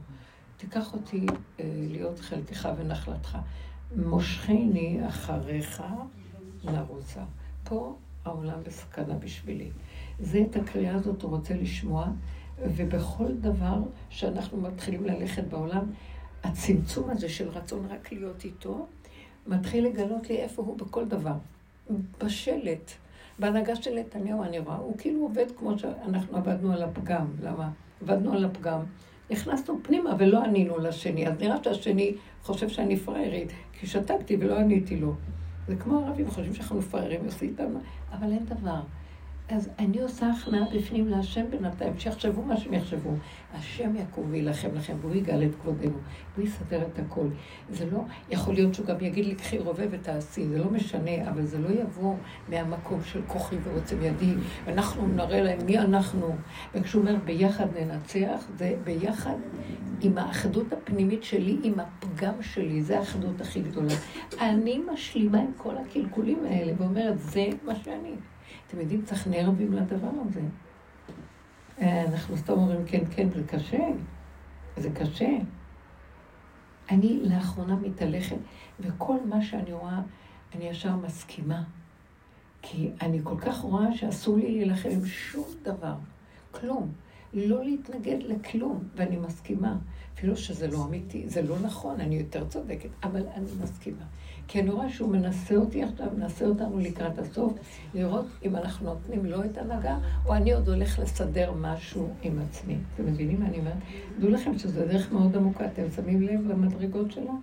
[0.57, 1.25] תיקח אותי
[1.59, 3.37] אה, להיות חלקך ונחלתך.
[3.95, 5.83] מושכני אחריך
[6.63, 7.21] לרוצה.
[7.63, 7.95] פה
[8.25, 9.69] העולם בסכנה בשבילי.
[10.19, 12.07] זה את הקריאה הזאת הוא רוצה לשמוע,
[12.59, 13.77] ובכל דבר
[14.09, 15.91] שאנחנו מתחילים ללכת בעולם,
[16.43, 18.87] הצמצום הזה של רצון רק להיות איתו,
[19.47, 21.35] מתחיל לגלות לי איפה הוא בכל דבר.
[22.23, 22.91] בשלט,
[23.39, 27.25] בהנהגה של נתניהו אני רואה, הוא כאילו עובד כמו שאנחנו עבדנו על הפגם.
[27.43, 27.69] למה?
[28.01, 28.79] עבדנו על הפגם.
[29.31, 34.95] נכנסנו פנימה ולא ענינו לשני, אז נראה שהשני חושב שאני פראיירית, כי שתקתי ולא עניתי
[34.95, 35.13] לו.
[35.67, 37.71] זה כמו ערבים, חושבים שאנחנו פראיירים, עושים איתם,
[38.11, 38.79] אבל אין דבר.
[39.49, 43.09] אז אני עושה הכנעה בפנים להשם בינתיים, שיחשבו מה שהם יחשבו.
[43.53, 45.97] השם יקום וילחם לכם, והוא יגאל את כבודנו,
[46.35, 47.27] והוא יסדר את הכל.
[47.69, 47.99] זה לא,
[48.29, 51.69] יכול להיות שהוא גם יגיד לי, קחי רובה ותעשי, זה לא משנה, אבל זה לא
[51.69, 52.15] יבוא
[52.49, 54.33] מהמקום של כוחי ועוצם ידי,
[54.67, 56.35] אנחנו נראה להם מי אנחנו.
[56.75, 59.35] וכשהוא אומר ביחד ננצח, זה ביחד
[60.01, 63.93] עם האחדות הפנימית שלי, עם הפגם שלי, זה האחדות הכי גדולה.
[64.41, 68.13] אני משלימה עם כל הקלקולים האלה, ואומרת, זה מה שאני.
[68.69, 70.41] אתם יודעים, צריך נרבים לדבר הזה.
[71.81, 73.87] אה, אנחנו סתם אומרים, כן, כן, זה קשה.
[74.77, 75.29] זה קשה.
[76.89, 78.35] אני לאחרונה מתהלכת,
[78.79, 80.01] וכל מה שאני רואה,
[80.55, 81.63] אני ישר מסכימה.
[82.61, 85.95] כי אני כל כך רואה שאסור לי להילחם עם שום דבר.
[86.51, 86.91] כלום.
[87.33, 89.77] לא להתנגד לכלום, ואני מסכימה.
[90.15, 94.03] אפילו שזה לא אמיתי, זה לא נכון, אני יותר צודקת, אבל אני מסכימה.
[94.47, 97.53] כי אני רואה שהוא מנסה אותי עכשיו, מנסה אותנו לקראת הסוף,
[97.93, 102.75] לראות אם אנחנו נותנים לו את הנהגה, או אני עוד הולך לסדר משהו עם עצמי.
[102.95, 103.77] אתם מבינים מה אני אומרת?
[104.19, 107.33] דעו לכם שזו דרך מאוד עמוקה, אתם שמים לב למדרגות שלה?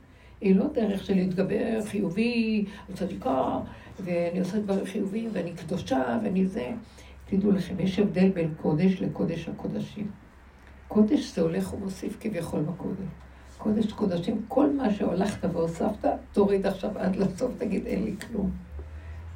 [0.41, 2.65] היא לא דרך של להתגבר חיובי,
[2.95, 3.59] צדיקה,
[4.01, 6.73] ואני עושה דברים חיוביים, ואני קדושה, ואני זה.
[7.29, 10.11] תדעו לכם, יש הבדל בין קודש לקודש הקודשים.
[10.89, 13.07] קודש זה הולך ומוסיף כביכול בקודש.
[13.59, 18.51] קודש קודשים, כל מה שהולכת והוספת, תוריד עכשיו עד לסוף, תגיד אין לי כלום.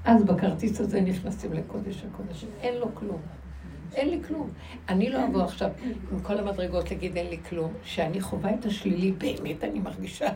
[0.04, 3.20] אז בכרטיס הזה נכנסים לקודש הקודשים, אין לו כלום.
[3.94, 4.50] אין לי כלום.
[4.88, 5.70] אני לא אבוא עכשיו
[6.12, 7.72] עם כל המדרגות להגיד אין לי כלום.
[7.84, 10.28] שאני חווה את השלילי, באמת אני מרגישה,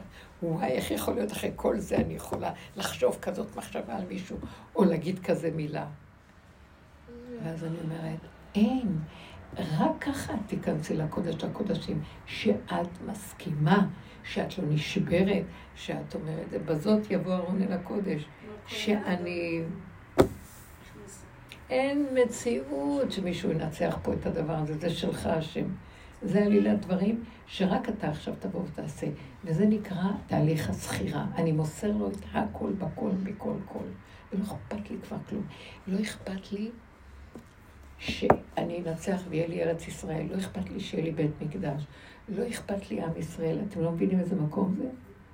[0.43, 4.37] וואי, איך יכול להיות אחרי כל זה אני יכולה לחשוב כזאת מחשבה על מישהו,
[4.77, 5.87] או להגיד כזה מילה.
[7.43, 8.19] ואז אני אומרת,
[8.55, 8.99] אין.
[9.59, 13.87] רק ככה תיכנסי לקודש הקודשים, שאת מסכימה,
[14.25, 15.45] שאת לא נשברת,
[15.75, 18.25] שאת אומרת, בזאת יבוא ארון אל הקודש,
[18.67, 19.63] שאני...
[21.71, 25.65] אין מציאות שמישהו ינצח פה את הדבר הזה, זה שלך השם.
[26.23, 29.07] זה עלילת דברים שרק אתה עכשיו תבוא ותעשה.
[29.45, 31.27] וזה נקרא תהליך הזכירה.
[31.37, 33.85] אני מוסר לו את הכל בכל, מכל כל.
[34.33, 35.43] ולא אכפת לי כבר כלום.
[35.87, 36.71] לא אכפת לי
[38.05, 41.87] שאני אנצח ויהיה לי ארץ ישראל, לא אכפת לי שיהיה לי בית מקדש,
[42.29, 44.89] לא אכפת לי עם ישראל, אתם לא מבינים איזה מקום זה?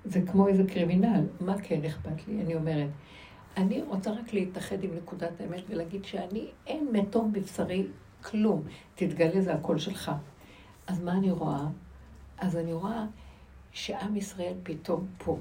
[0.04, 2.40] זה כמו איזה קרימינל, מה כן אכפת לי?
[2.40, 2.88] אני אומרת,
[3.56, 7.86] אני רוצה רק להתאחד עם נקודת האמת ולהגיד שאני, אין מתום בבשרי
[8.22, 8.62] כלום,
[8.94, 10.12] תתגלה זה הקול שלך.
[10.86, 11.66] אז מה אני רואה?
[12.38, 13.06] אז אני רואה
[13.72, 15.38] שעם ישראל פתאום פה.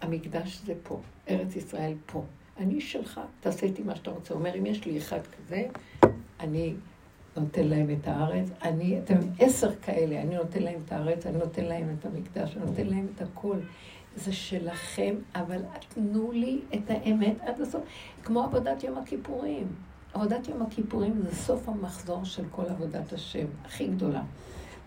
[0.00, 2.24] המקדש זה פה, ארץ ישראל פה.
[2.56, 4.34] אני שלך, תעשה איתי מה שאתה רוצה.
[4.34, 5.66] אומר, אם יש לי אחד כזה,
[6.42, 6.74] אני
[7.36, 11.64] נותן להם את הארץ, אני, אתם עשר כאלה, אני נותן להם את הארץ, אני נותן
[11.64, 13.56] להם את המקדש, אני נותן להם את הכל.
[14.16, 17.82] זה שלכם, אבל תנו לי את האמת עד הסוף.
[18.24, 19.66] כמו עבודת יום הכיפורים.
[20.14, 24.22] עבודת יום הכיפורים זה סוף המחזור של כל עבודת השם, הכי גדולה.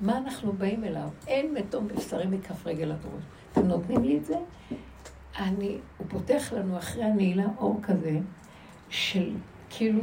[0.01, 1.09] מה אנחנו באים אליו?
[1.27, 3.23] אין מתום בבשרי מכף רגל עד ראש.
[3.51, 4.35] אתם נותנים לי את זה?
[5.39, 8.19] אני, הוא פותח לנו אחרי הנעילה אור כזה,
[8.89, 9.31] של
[9.69, 10.01] כאילו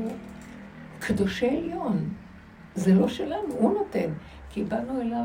[1.07, 2.09] קדושי עליון.
[2.75, 4.13] זה לא שלנו, הוא נותן.
[4.51, 5.25] כי באנו אליו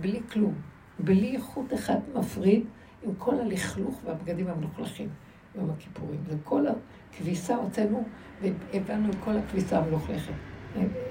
[0.00, 0.54] בלי כלום,
[0.98, 2.64] בלי איכות אחד מפריד,
[3.02, 5.08] עם כל הלכלוך והבגדים המלוכלכים
[5.54, 6.20] יום הכיפורים.
[6.26, 6.64] וכל
[7.12, 8.04] הכביסה הוצאנו,
[8.42, 10.32] והבאנו את כל הכביסה המלוכלכת.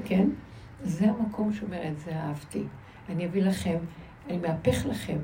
[0.05, 0.29] כן?
[0.83, 2.63] זה המקום שאומר את זה אהבתי.
[3.09, 3.77] אני אביא לכם,
[4.27, 5.17] אני מהפך לכם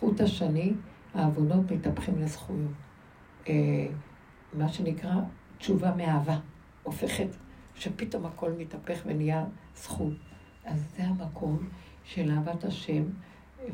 [0.00, 0.72] חוט השני,
[1.14, 2.70] העוונות מתהפכים לזכויות.
[3.48, 3.54] אה,
[4.54, 5.14] מה שנקרא
[5.58, 6.38] תשובה מאהבה,
[6.82, 7.28] הופכת,
[7.78, 9.44] שפתאום הכל מתהפך ונהיה
[9.76, 10.12] זכות.
[10.64, 11.68] אז זה המקום
[12.04, 13.02] של אהבת השם,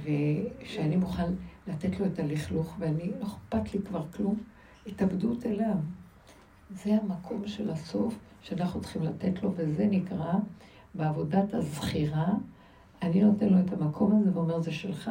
[0.05, 1.33] ושאני מוכן
[1.67, 4.37] לתת לו את הלכלוך, ואני, לא אכפת לי כבר כלום,
[4.87, 5.77] התאבדות אליו.
[6.71, 10.33] זה המקום של הסוף שאנחנו צריכים לתת לו, וזה נקרא
[10.95, 12.29] בעבודת הזכירה.
[13.03, 15.11] אני נותן לו את המקום הזה ואומר, זה שלך,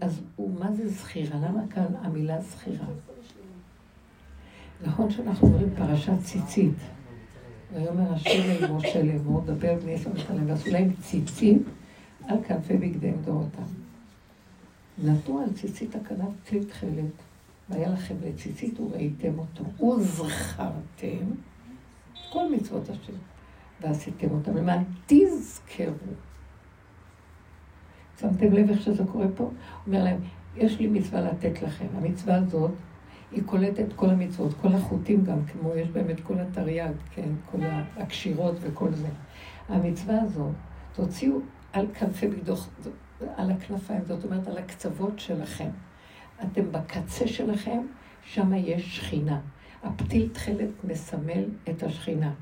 [0.00, 1.38] אז הוא, מה זה זכירה?
[1.38, 2.86] למה כאן המילה זכירה?
[4.84, 6.74] נכון שאנחנו אומרים פרשת ציצית.
[7.74, 11.62] ויאמר השם אל משה לאמור, דבר בני ישראל ותלם, ועשו להם ציצית
[12.28, 13.62] על כנפי בגדיהם דורותם.
[14.98, 17.12] נתנו על ציצית הכנף ציל תכלת,
[17.68, 21.26] והיה לכם לציצית וראיתם אותו, וזכרתם
[22.32, 23.12] כל מצוות השם,
[23.80, 25.94] ועשיתם אותם למען תזכרו.
[28.20, 29.50] שמתם לב איך שזה קורה פה?
[29.86, 30.18] אומר להם,
[30.56, 31.86] יש לי מצווה לתת לכם.
[31.96, 32.70] המצווה הזאת,
[33.32, 37.58] היא קולטת כל המצוות, כל החוטים גם, כמו יש בהם את כל התרי"ג, כן, כל
[37.96, 39.08] הקשירות וכל זה.
[39.68, 40.52] המצווה הזאת,
[40.92, 41.38] תוציאו
[41.72, 42.68] על כנפי בגדוך,
[43.36, 45.70] על הכנפיים, זאת אומרת על הקצוות שלכם.
[46.42, 47.80] אתם בקצה שלכם,
[48.24, 49.40] שם יש שכינה.
[49.82, 52.32] הפתיל תכלת מסמל את השכינה.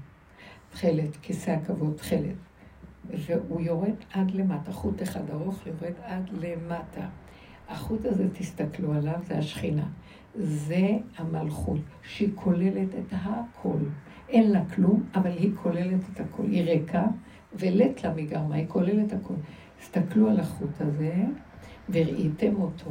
[0.70, 2.34] תכלת, כיסא הכבוד, תכלת.
[3.04, 7.06] והוא יורד עד למטה, חוט אחד ארוך יורד עד למטה.
[7.68, 9.86] החוט הזה, תסתכלו עליו, זה השכינה.
[10.34, 13.78] זה המלכות, שהיא כוללת את הכל.
[14.28, 16.42] אין לה כלום, אבל היא כוללת את הכל.
[16.42, 17.04] היא ריקה,
[17.54, 19.34] ולט לה מגרמה, היא כוללת הכל.
[19.80, 21.14] תסתכלו על החוט הזה,
[21.90, 22.90] וראיתם אותו,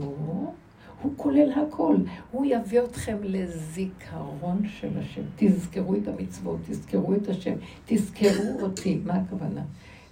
[1.02, 1.96] הוא כולל הכל.
[2.32, 5.22] הוא יביא אתכם לזיכרון של השם.
[5.36, 7.54] תזכרו את המצוות, תזכרו את השם,
[7.86, 9.02] תזכרו אותי.
[9.06, 9.62] מה הכוונה?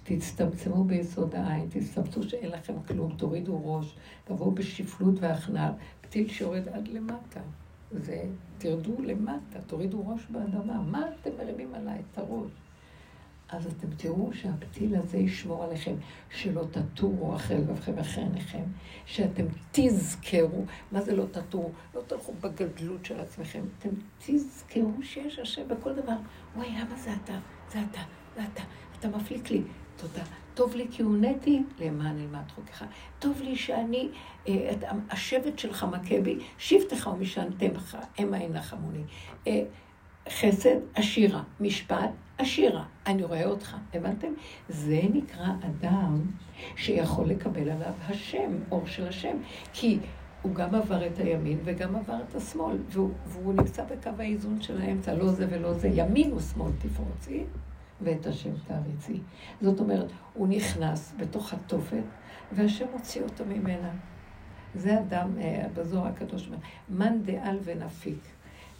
[0.02, 6.88] תצטמצמו ביסוד העין, תצטמצמו שאין לכם כלום, תורידו ראש, תבואו בשפלות והכנעה, פתיל שיורד עד
[6.88, 7.40] למטה.
[7.90, 8.24] זה,
[8.58, 10.82] תרדו למטה, תורידו ראש באדמה.
[10.82, 12.50] מה אתם מרימים עליי את הראש?
[13.48, 15.94] אז אתם תראו שהפתיל הזה ישמור עליכם,
[16.30, 18.62] שלא תטורו אחרי לבבכם ואחרי עיניכם,
[19.06, 21.70] שאתם תזכרו, מה זה לא תטורו?
[21.94, 23.88] לא תלכו בגדלות של עצמכם, אתם
[24.18, 26.16] תזכרו שיש השם בכל דבר.
[26.56, 27.38] וואי, למה זה אתה?
[27.72, 28.00] זה אתה,
[28.36, 28.62] זה אתה,
[28.98, 29.62] אתה מפליק לי.
[30.02, 30.24] תודה.
[30.54, 32.84] טוב לי כי הונאתי למען אלמד חוקך.
[33.18, 34.08] טוב לי שאני,
[34.48, 34.70] אה,
[35.10, 39.02] השבט שלך מכה בי, שבטך ומשענתם בך, המה ינחמוני.
[39.46, 39.62] אה,
[40.28, 41.42] חסד, עשירה.
[41.60, 42.84] משפט, עשירה.
[43.06, 43.76] אני רואה אותך.
[43.94, 44.32] הבנתם?
[44.68, 46.20] זה נקרא אדם
[46.76, 49.36] שיכול לקבל עליו השם, אור של השם.
[49.72, 49.98] כי
[50.42, 54.80] הוא גם עבר את הימין וגם עבר את השמאל, והוא, והוא נמצא בקו האיזון של
[54.80, 57.44] האמצע, לא זה ולא זה, ימין ושמאל תפרוצי,
[58.04, 59.20] ואת השם תעריצי.
[59.60, 62.02] זאת אומרת, הוא נכנס בתוך התופת,
[62.52, 63.90] והשם מוציא אותו ממנה.
[64.74, 66.58] זה אדם, אה, בזוהר הקדוש אומר,
[66.88, 68.18] מאן דעל ונפיק.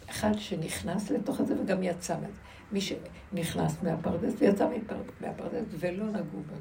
[0.09, 2.39] אחד שנכנס לתוך זה וגם יצא מזה.
[2.71, 4.67] מי שנכנס מהפרדס ויצא
[5.21, 6.55] מהפרדס ולא נגעו בו.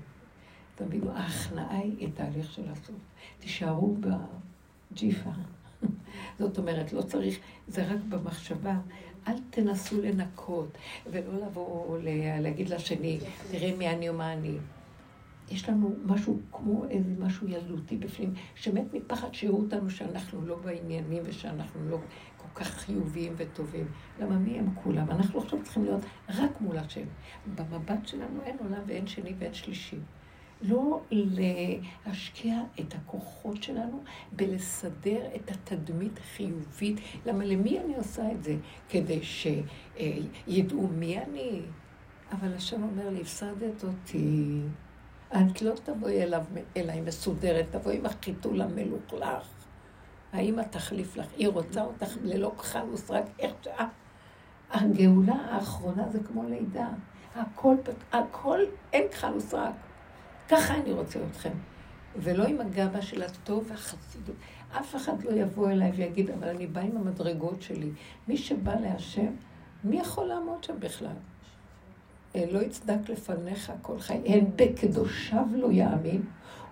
[0.74, 2.96] תבינו, ההכנעה היא תהליך של הסוף.
[3.38, 5.30] תישארו בג'יפה.
[6.38, 8.76] זאת אומרת, לא צריך, זה רק במחשבה.
[9.28, 11.98] אל תנסו לנקות, ולא לבוא
[12.40, 13.18] להגיד לשני,
[13.50, 14.56] תראה מי אני ומה אני.
[15.50, 21.22] יש לנו משהו כמו איזה משהו ילדותי בפנים, שמת מפחד שיראו אותנו שאנחנו לא בעניינים
[21.26, 21.98] ושאנחנו לא
[22.36, 23.86] כל כך חיוביים וטובים.
[24.20, 25.10] למה מי הם כולם?
[25.10, 27.04] אנחנו עכשיו צריכים להיות רק מול השם.
[27.54, 29.98] במבט שלנו אין עולם ואין שני ואין שלישי.
[30.62, 34.02] לא להשקיע את הכוחות שלנו
[34.32, 37.00] בלסדר את התדמית החיובית.
[37.26, 38.56] למה למי אני עושה את זה?
[38.88, 41.60] כדי שידעו מי אני.
[42.32, 44.60] אבל השם אומר לי, הפסדת אותי.
[45.28, 46.44] את לא תבואי אליו,
[46.76, 49.48] אליי מסודרת, תבואי עם החיתול המלוכלך.
[50.32, 53.86] האמא תחליף לך, היא רוצה אותך ללא כחל ושרק, איך שאת...
[54.70, 56.88] הגאולה האחרונה זה כמו לידה.
[57.34, 57.74] הכל,
[58.12, 58.58] הכל,
[58.92, 59.74] אין כחל ושרק.
[60.48, 61.52] ככה אני רוצה אתכם.
[62.16, 64.36] ולא עם הגאווה של הטוב והחסידות.
[64.80, 67.90] אף אחד לא יבוא אליי ויגיד, אבל אני בא עם המדרגות שלי.
[68.28, 69.30] מי שבא להשם,
[69.84, 71.16] מי יכול לעמוד שם בכלל?
[72.36, 76.22] אה, לא יצדק לפניך כל חי, הן בקדושיו לא יאמין,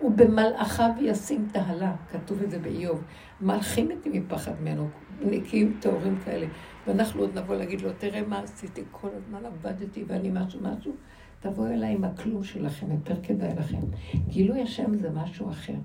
[0.01, 1.95] ובמלאכיו ישים תהלה.
[2.11, 3.03] כתוב את זה באיוב.
[3.41, 4.89] מלכים איתי מפחד ממנו,
[5.21, 6.47] נקיים טהורים כאלה.
[6.87, 10.95] ואנחנו עוד נבוא להגיד לו, תראה מה עשיתי, כל הזמן עבדתי ואני משהו משהו.
[11.41, 13.79] תבואו אליי עם הכלום שלכם, יותר כדאי לכם.
[14.27, 15.75] גילוי השם זה משהו אחר.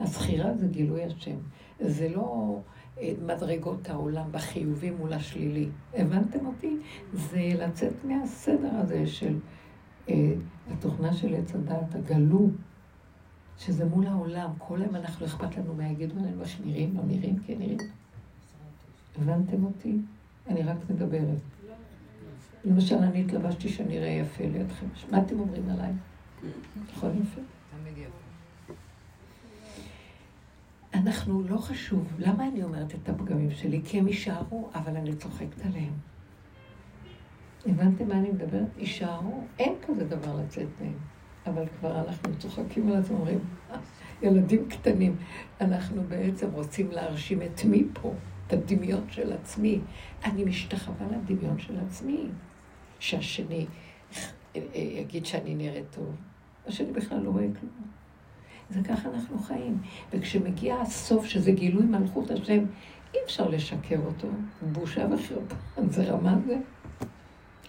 [0.00, 1.36] הזכירה זה גילוי השם.
[1.80, 2.58] זה לא
[2.98, 5.68] אה, מדרגות העולם בחיובי מול השלילי.
[5.94, 6.76] הבנתם אותי?
[7.12, 9.38] זה לצאת מהסדר הזה של
[10.08, 10.34] אה,
[10.70, 12.48] התוכנה של עץ הדת, הגלו,
[13.58, 17.36] שזה מול העולם, כל היום אנחנו, אכפת לנו מה יגידו עלינו, איך נראים, לא נראים,
[17.46, 17.78] כן נראים.
[19.18, 19.96] הבנתם אותי?
[20.48, 21.53] אני רק מדברת.
[22.64, 24.86] למשל, אני התלבשתי שאני אראה יפה לידכם.
[25.10, 25.92] מה אתם אומרים עליי?
[26.92, 27.40] נכון יפה?
[30.94, 32.12] אנחנו, לא חשוב.
[32.18, 33.80] למה אני אומרת את הפגמים שלי?
[33.84, 35.92] כי הם יישארו, אבל אני צוחקת עליהם.
[37.66, 38.68] הבנתם מה אני מדברת?
[38.78, 40.98] יישארו, אין כזה דבר לצאת מהם.
[41.46, 43.38] אבל כבר אנחנו צוחקים על עצמם, אומרים,
[43.70, 43.76] "אה,
[44.22, 45.16] ילדים קטנים,
[45.60, 48.14] אנחנו בעצם רוצים להרשים את מי פה?
[48.46, 49.80] את הדמיון של עצמי.
[50.24, 52.28] אני משתחווה לדמיון של עצמי.
[52.98, 53.66] שהשני
[54.74, 56.16] יגיד שאני נראית טוב,
[56.66, 57.72] השני בכלל לא רואה כלום.
[58.70, 59.78] זה ככה אנחנו חיים.
[60.12, 62.64] וכשמגיע הסוף, שזה גילוי מלכות השם,
[63.14, 64.28] אי אפשר לשקר אותו.
[64.72, 65.54] בושה וחרפה.
[65.94, 66.56] זה רמה זה.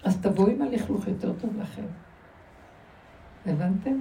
[0.04, 1.84] אז תבואו עם הלכלוך יותר טוב לכם.
[3.46, 4.00] הבנתם?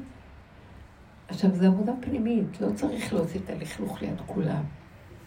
[1.27, 4.63] עכשיו, זו עבודה פנימית, לא צריך להוציא את הלכלוך ליד כולם.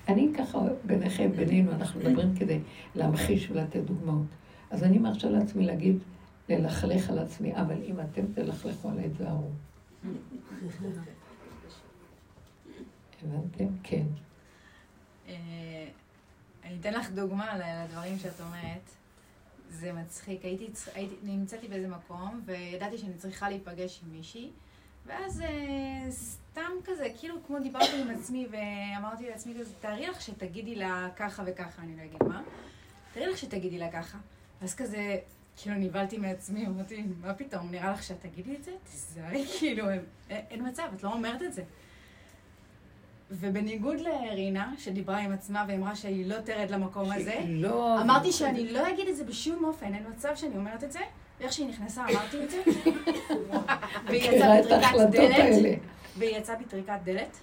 [0.09, 2.61] אני ככה, ביניכם, בינינו, אנחנו מדברים כדי
[2.95, 4.27] להמחיש ולתת דוגמאות.
[4.71, 5.99] אז אני מרשה לעצמי להגיד,
[6.49, 9.51] ללכלך על עצמי, אבל אם אתם תלכלכו עליי, תזהרו.
[13.23, 13.67] הבנתם?
[13.83, 14.07] כן.
[15.29, 15.89] אה,
[16.65, 18.91] אני אתן לך דוגמה לדברים שאת אומרת.
[19.71, 20.45] זה מצחיק.
[20.45, 24.51] הייתי, הייתי, נמצאתי באיזה מקום, וידעתי שאני צריכה להיפגש עם מישהי,
[25.07, 30.75] ואז אה, סתם כזה, כאילו כמו דיברתי עם עצמי, ואמרתי לעצמי כזה, תארי לך שתגידי
[30.75, 32.43] לה ככה וככה, אני לא אגיד מה.
[33.13, 34.19] תארי לך שתגידי לה ככה.
[34.63, 35.17] אז כזה,
[35.57, 38.71] כאילו נבהלתי מעצמי, אמרתי, מה פתאום, נראה לך שאת תגידי את זה?
[38.91, 41.63] תיזהרי, כאילו, אין, אין מצב, את לא אומרת את זה.
[43.31, 48.01] ובניגוד לרינה, שדיברה עם עצמה ואמרה שהיא לא תרד למקום הזה, לא...
[48.03, 51.01] אמרתי שאני לא אגיד את זה בשום אופן, אין מצב שאני אומרת את זה.
[51.41, 52.63] ואיך שהיא נכנסה אמרתי את זה.
[54.07, 55.11] והיא יצאה בטריקת.
[55.11, 55.79] דלת,
[56.19, 57.39] והיא יצאה בטריקת דלת.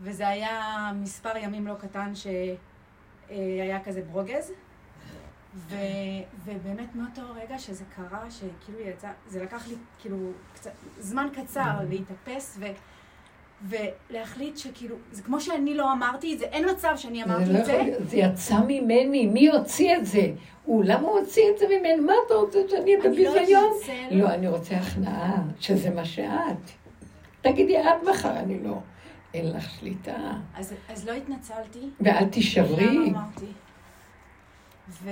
[0.00, 4.52] וזה היה מספר ימים לא קטן שהיה כזה ברוגז.
[5.54, 5.76] ו,
[6.44, 10.16] ובאמת מאותו רגע שזה קרה, שכאילו יצאה, זה לקח לי כאילו
[10.54, 12.66] קצת, זמן קצר להתאפס ו,
[13.68, 17.58] ולהחליט שכאילו, זה כמו שאני לא אמרתי את זה, אין מצב שאני אמרתי זה לא
[17.58, 17.72] את זה.
[17.72, 20.32] יכול זה יצא ממני, מי הוציא את זה?
[20.64, 22.00] הוא, למה הוא הוציא את זה ממני?
[22.00, 23.64] מה אתה רוצה שאני אהיה אני לא בביזיון?
[23.76, 24.16] אתנצל.
[24.16, 26.70] לא, אני רוצה הכנעה, שזה מה שאת.
[27.40, 28.78] תגידי את מחר, אני לא.
[29.34, 30.16] אין לך שליטה.
[30.54, 31.90] אז, אז לא התנצלתי.
[32.00, 32.86] ואל תישברי.
[32.86, 33.46] למה אמרתי?
[34.88, 35.10] ו,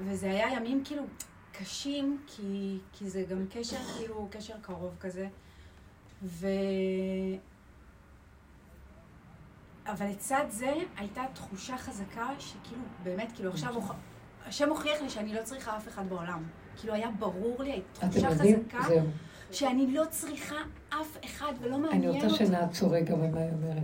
[0.00, 1.02] וזה היה ימים כאילו
[1.52, 5.28] קשים, כי, כי זה גם קשר, כאילו, קשר קרוב כזה.
[6.22, 6.46] ו...
[9.86, 13.74] אבל לצד זה הייתה תחושה חזקה שכאילו, באמת, כאילו עכשיו.
[14.46, 16.42] השם הוכיח לי שאני לא צריכה אף אחד בעולם.
[16.76, 18.30] כאילו היה ברור לי, הייתה תחושה?
[18.30, 19.06] חזקה זהו.
[19.52, 20.56] שאני לא צריכה
[20.88, 22.46] אף אחד ולא אני מעניין רוצה אותי.
[22.46, 23.82] שנעצור רגע במה היא אומרת.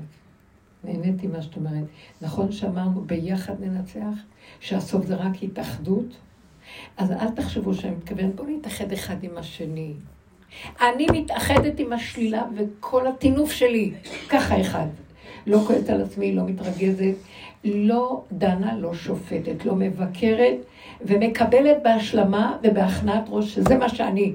[0.85, 1.85] נהניתי מה שאת אומרת.
[2.20, 4.23] נכון שאמרנו ביחד ננצח?
[4.61, 6.16] שהסוף זה רק התאחדות?
[6.97, 9.93] אז אל תחשבו שאני מתכוונת, בואו נתאחד אחד עם השני.
[10.81, 13.93] אני מתאחדת עם השלילה וכל הטינוף שלי,
[14.28, 14.86] ככה אחד.
[15.47, 17.15] לא כועסת על עצמי, לא מתרגזת,
[17.65, 20.57] לא דנה, לא שופטת, לא מבקרת,
[21.01, 24.35] ומקבלת בהשלמה ובהכנעת ראש, שזה מה שאני.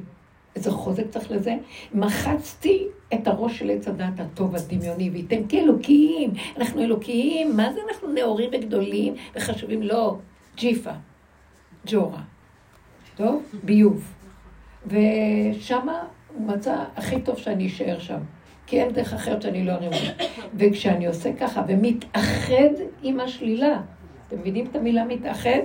[0.55, 1.55] איזה חוזק צריך לזה.
[1.93, 8.14] מחצתי את הראש של עץ הדת הטוב הדמיוני, וייתם כאלוקיים, אנחנו אלוקיים, מה זה אנחנו
[8.14, 9.84] נאורים וגדולים וחשובים?
[9.84, 10.18] לא,
[10.57, 10.91] ג'יפה,
[11.86, 12.22] ג'ורה,
[13.15, 13.44] טוב?
[13.64, 14.14] ביוב.
[14.88, 16.03] ושמה
[16.34, 18.19] הוא מצא הכי טוב שאני אשאר שם,
[18.68, 19.91] כי אין דרך אחרת שאני לא ארים.
[20.57, 22.73] וכשאני עושה ככה ומתאחד
[23.03, 23.82] עם השלילה,
[24.27, 25.60] אתם מבינים את המילה מתאחד?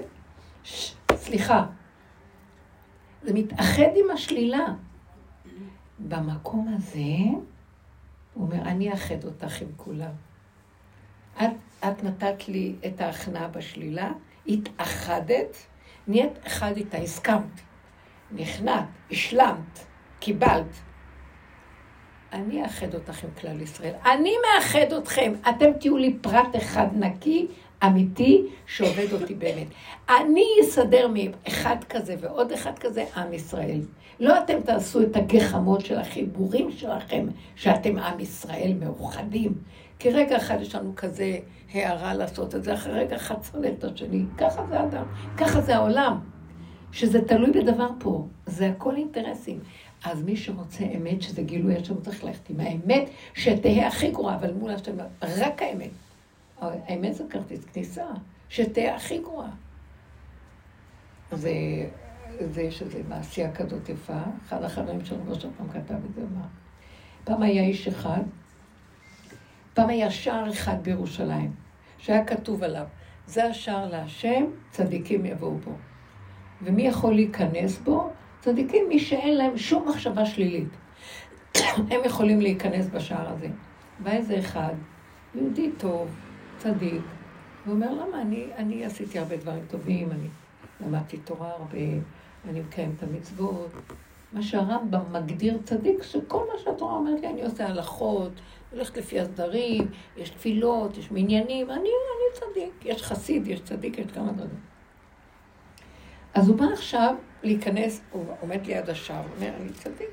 [0.64, 1.66] ש, סליחה,
[3.22, 4.66] זה מתאחד עם השלילה.
[6.08, 7.00] במקום הזה,
[8.34, 10.10] הוא אומר, אני אאחד אותך עם כולם.
[11.36, 11.50] את,
[11.80, 14.12] את נתת לי את ההכנעה בשלילה,
[14.46, 15.56] התאחדת,
[16.08, 17.60] נהיית אחד איתה, הסכמת,
[18.32, 19.78] נכנעת, השלמת,
[20.18, 20.80] קיבלת.
[22.32, 23.94] אני אאחד אותך עם כלל ישראל.
[24.04, 25.32] אני מאחד אתכם.
[25.48, 27.46] אתם תהיו לי פרט אחד נקי,
[27.86, 29.66] אמיתי, שעובד אותי באמת.
[30.08, 33.80] אני אסדר מאחד כזה ועוד אחד כזה, עם ישראל.
[34.20, 37.26] לא אתם תעשו את הגחמות של החיבורים שלכם,
[37.56, 39.54] שאתם עם ישראל מאוחדים.
[39.98, 41.38] כי רגע אחד יש לנו כזה
[41.72, 44.24] הערה לעשות את זה, אחרי רגע אחד צולל את השני.
[44.38, 45.04] ככה זה אדם,
[45.36, 46.20] ככה זה העולם.
[46.92, 49.60] שזה תלוי בדבר פה, זה הכל אינטרסים.
[50.04, 54.52] אז מי שרוצה אמת, שזה גילוי השם, צריך ללכת עם האמת, שתהא הכי גרועה, אבל
[54.52, 55.90] מול השם, רק האמת.
[56.60, 58.04] האמת זה כרטיס כניסה,
[58.48, 59.50] שתהא הכי גרועה.
[61.32, 61.50] זה
[62.48, 64.22] זה, איזו מעשייה כזאת יפה.
[64.46, 66.46] אחד החברים שלנו לא פעם כתב את זה, מה?
[67.24, 68.20] פעם היה איש אחד,
[69.74, 71.52] פעם היה שער אחד בירושלים,
[71.98, 72.86] שהיה כתוב עליו,
[73.26, 75.72] זה השער להשם, צדיקים יבואו בו.
[76.62, 78.10] ומי יכול להיכנס בו?
[78.40, 80.68] צדיקים, מי שאין להם שום מחשבה שלילית.
[81.90, 83.48] הם יכולים להיכנס בשער הזה.
[83.98, 84.74] בא איזה אחד,
[85.34, 86.16] יהודי טוב,
[86.58, 87.02] צדיק,
[87.66, 88.22] ואומר, למה?
[88.22, 90.28] אני, אני עשיתי הרבה דברים טובים, אני
[90.80, 91.78] למדתי תורה הרבה,
[92.48, 93.70] אני מקיים את המצוות.
[94.32, 98.32] מה שהרמב"ם מגדיר צדיק, שכל מה שהתורה אומרת לי, אני עושה הלכות,
[98.70, 102.72] הולכת לפי הסדרים, יש תפילות, יש מניינים, אני, אני צדיק.
[102.84, 104.60] יש חסיד, יש צדיק, יש כמה דברים.
[106.34, 110.10] אז הוא בא עכשיו להיכנס, הוא עומד ליד השער, אומר, אני צדיק.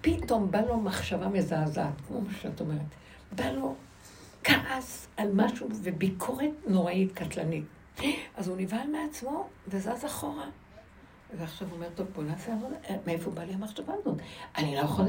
[0.00, 2.94] פתאום בא לו מחשבה מזעזעת, כמו שאת אומרת.
[3.32, 3.74] בא לו
[4.44, 7.64] כעס על משהו וביקורת נוראית, קטלנית.
[8.36, 10.46] אז הוא נבהל מעצמו וזז אחורה.
[11.38, 12.76] ועכשיו הוא אומר, טוב, בוא נעשה עבודה.
[13.06, 14.18] מאיפה בא לי המחשבה הזאת?
[14.56, 15.04] אני לא יכול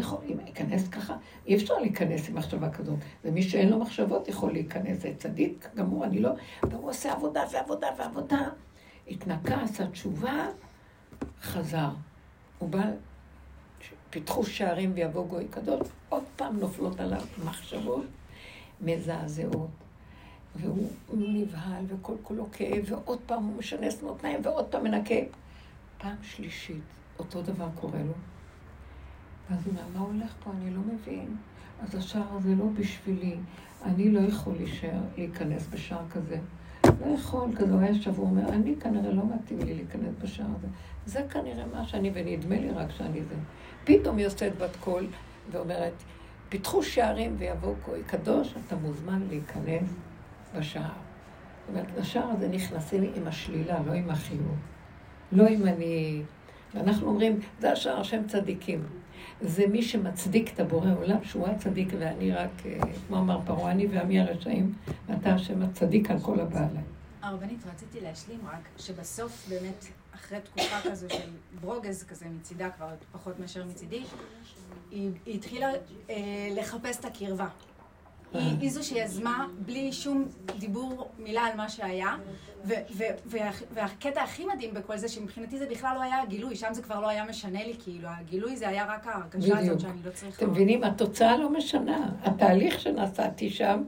[0.50, 1.16] אכנס ככה,
[1.48, 3.00] אי אפשר להיכנס עם מחשבה כזאת.
[3.26, 6.30] ומי שאין לו מחשבות יכול להיכנס, זה צדיק גמור, אני לא...
[6.64, 8.50] והוא עושה עבודה ועבודה ועבודה.
[9.08, 10.48] התנקה, עשה תשובה,
[11.42, 11.90] חזר.
[12.60, 12.84] הוא בא,
[14.10, 18.06] פיתחו שערים ויבוא גוי קדוש, עוד פעם נופלות עליו מחשבות
[18.82, 19.85] מזעזעות.
[20.56, 25.16] והוא נבהל וכל כולו כאב, ועוד פעם הוא משנס מותניים ועוד פעם מנקה.
[25.98, 26.84] פעם שלישית,
[27.20, 28.14] אותו דבר קורה לו.
[29.50, 30.52] ואז הוא אומר, מה הולך פה?
[30.52, 31.36] אני לא מבין.
[31.82, 33.36] אז השער הזה לא בשבילי.
[33.84, 36.40] אני לא יכול להישאר, להיכנס בשער כזה.
[36.86, 40.48] לא יכול, כזה הוא היה שבוע, הוא אומר, אני כנראה לא מתאים לי להיכנס בשער
[40.58, 40.68] הזה.
[41.06, 43.36] זה כנראה מה שאני, ונדמה לי רק שאני זה.
[43.84, 45.08] פתאום היא יוצאת בת קול
[45.52, 45.94] ואומרת,
[46.50, 49.90] פיתחו שערים ויבוא גוי קדוש, אתה מוזמן להיכנס
[50.58, 50.84] בשער.
[50.84, 54.58] זאת אומרת, לשער הזה נכנסים עם השלילה, לא עם החיוב.
[55.32, 56.22] לא אם אני...
[56.74, 58.84] ואנחנו אומרים, זה השער השם צדיקים.
[59.42, 63.88] זה מי שמצדיק את הבורא עולם, שהוא הצדיק ואני רק, אה, כמו אמר פרעה, אני
[63.88, 64.74] ועמי הרשעים,
[65.08, 66.80] ואתה השם הצדיק על כל הבעלה.
[67.22, 71.30] הרבנית, רציתי להשלים רק, שבסוף באמת, אחרי תקופה כזו של
[71.62, 74.04] ברוגז כזה מצידה, כבר פחות מאשר מצידי,
[74.92, 75.68] היא, היא התחילה
[76.10, 76.16] אה,
[76.56, 77.48] לחפש את הקרבה.
[78.34, 80.26] היא, היא זו שיזמה, בלי שום
[80.60, 82.16] דיבור מילה על מה שהיה,
[82.66, 86.74] ו, ו, וה, והקטע הכי מדהים בכל זה, שמבחינתי זה בכלל לא היה הגילוי, שם
[86.74, 90.12] זה כבר לא היה משנה לי, כאילו, הגילוי זה היה רק ההרגשה הזאת שאני לא
[90.12, 90.38] צריכה...
[90.38, 90.84] אתם מבינים?
[90.84, 92.10] התוצאה לא משנה.
[92.24, 93.84] התהליך שנסעתי שם,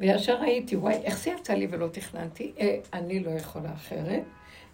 [0.00, 2.52] וישר ראיתי, וואי, איך זה יצא לי ולא תכננתי?
[2.58, 4.22] אה, אני לא יכולה אחרת.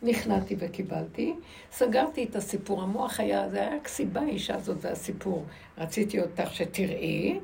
[0.03, 1.35] נכנעתי וקיבלתי,
[1.73, 5.45] סגרתי את הסיפור, המוח היה, זה היה כסיבה האישה הזאת והסיפור.
[5.79, 7.39] רציתי אותך שתראי,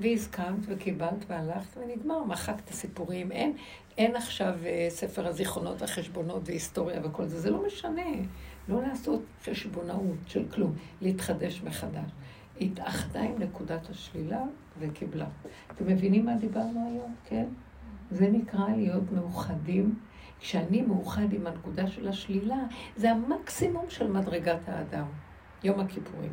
[0.00, 3.32] והסכמת וקיבלת והלכת ונגמר, מחקת את הסיפורים.
[3.32, 3.56] אין,
[3.98, 8.02] אין עכשיו אה, ספר הזיכרונות והחשבונות והיסטוריה וכל זה, זה לא משנה.
[8.68, 12.10] לא לעשות חשבונאות של כלום, להתחדש מחדש.
[12.60, 14.42] התאחדה עם נקודת השלילה
[14.78, 15.26] וקיבלה.
[15.70, 17.14] אתם מבינים מה דיברנו היום?
[17.24, 17.46] כן?
[18.10, 19.98] זה נקרא להיות מאוחדים.
[20.40, 22.58] כשאני מאוחד עם הנקודה של השלילה,
[22.96, 25.06] זה המקסימום של מדרגת האדם.
[25.64, 26.32] יום הכיפורים.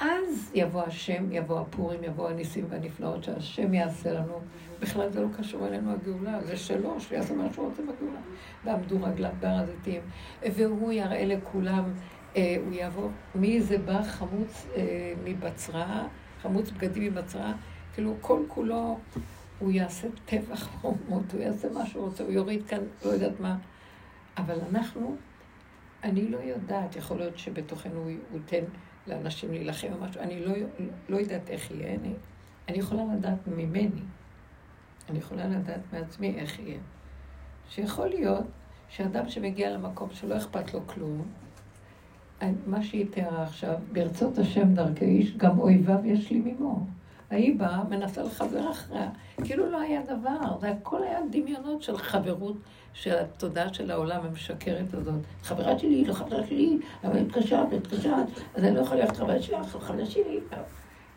[0.00, 4.40] אז יבוא השם, יבוא הפורים, יבוא הניסים והנפלאות שהשם יעשה לנו.
[4.80, 8.20] בכלל זה לא קשור אלינו הגאולה, זה שלו, שיעשה מה שהוא רוצה בגאולה.
[8.64, 10.00] ועמדו רגליו בהר הזיתים,
[10.42, 11.84] והוא יראה לכולם,
[12.36, 16.06] אה, הוא יבוא, מי זה בא חמוץ אה, מבצרה,
[16.42, 17.52] חמוץ בגדים מבצרה,
[17.94, 18.98] כאילו כל כולו,
[19.58, 23.56] הוא יעשה טבח חומות, הוא יעשה מה שהוא רוצה, הוא יוריד כאן, לא יודעת מה.
[24.36, 25.16] אבל אנחנו,
[26.04, 28.64] אני לא יודעת, יכול להיות שבתוכנו הוא ייתן...
[29.06, 30.52] לאנשים להילחם או משהו, אני לא,
[31.08, 32.12] לא יודעת איך יהיה, אני,
[32.68, 34.00] אני יכולה לדעת ממני,
[35.08, 36.78] אני יכולה לדעת מעצמי איך יהיה.
[37.68, 38.46] שיכול להיות
[38.88, 41.22] שאדם שמגיע למקום שלא אכפת לו כלום,
[42.66, 46.86] מה שהיא תיארה עכשיו, ברצות השם דרכי איש, גם אויביו ישלימימו.
[47.30, 49.08] ההיא באה, מנסה לחבר אחריה,
[49.44, 52.56] כאילו לא היה דבר, זה הכל היה דמיונות של חברות,
[52.92, 55.20] של התודעה של העולם המשקרת הזאת.
[55.42, 59.16] חברה שלי, היא לא חברה שלי, אבל היא התקשרת, התקשרת, אז אני לא יכולה להיות
[59.16, 60.40] חברה אבל חברה שלי.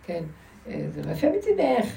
[0.03, 0.23] כן,
[0.68, 1.88] אה, זה לא יפה מצידך,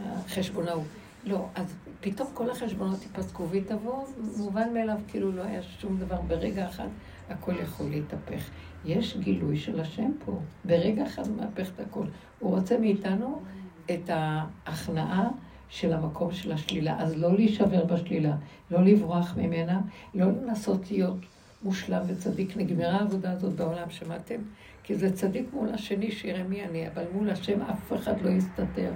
[0.00, 0.86] החשבונאות.
[1.24, 4.06] לא, אז פתאום כל החשבונות ייפסקו ויתבוא,
[4.36, 6.88] מובן מאליו, כאילו לא היה שום דבר ברגע אחד,
[7.28, 8.50] הכל יכול להתהפך.
[8.84, 10.40] יש גילוי של השם פה.
[10.64, 12.04] ברגע אחד הוא מהפך את הכל.
[12.42, 13.42] הוא רוצה מאיתנו
[13.90, 15.28] את ההכנעה
[15.68, 16.96] של המקום של השלילה.
[16.98, 18.36] אז לא להישבר בשלילה,
[18.70, 19.80] לא לברוח ממנה,
[20.14, 21.18] לא לנסות להיות
[21.62, 22.56] מושלם וצדיק.
[22.56, 24.36] נגמרה העבודה הזאת בעולם, שמעתם?
[24.82, 28.92] כי זה צדיק מול השני, שיראה מי אני, אבל מול השם אף אחד לא יסתתר.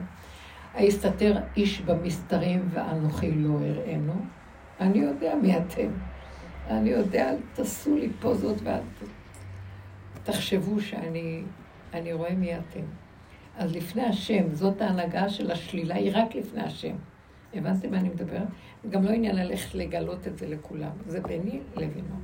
[0.74, 4.14] היסתתר איש במסתרים ואנוכי לא אראנו.
[4.80, 5.88] אני יודע מי אתם.
[6.70, 8.82] אני יודע, תעשו לי פוזות ואת
[10.24, 11.42] תחשבו שאני
[11.94, 13.05] אני רואה מי אתם.
[13.56, 16.96] אז לפני השם, זאת ההנהגה של השלילה, היא רק לפני השם.
[17.54, 18.48] הבנתם מה אני מדברת?
[18.90, 20.90] גם לא עניין ללכת לגלות את זה לכולם.
[21.06, 22.16] זה ביני לבינו.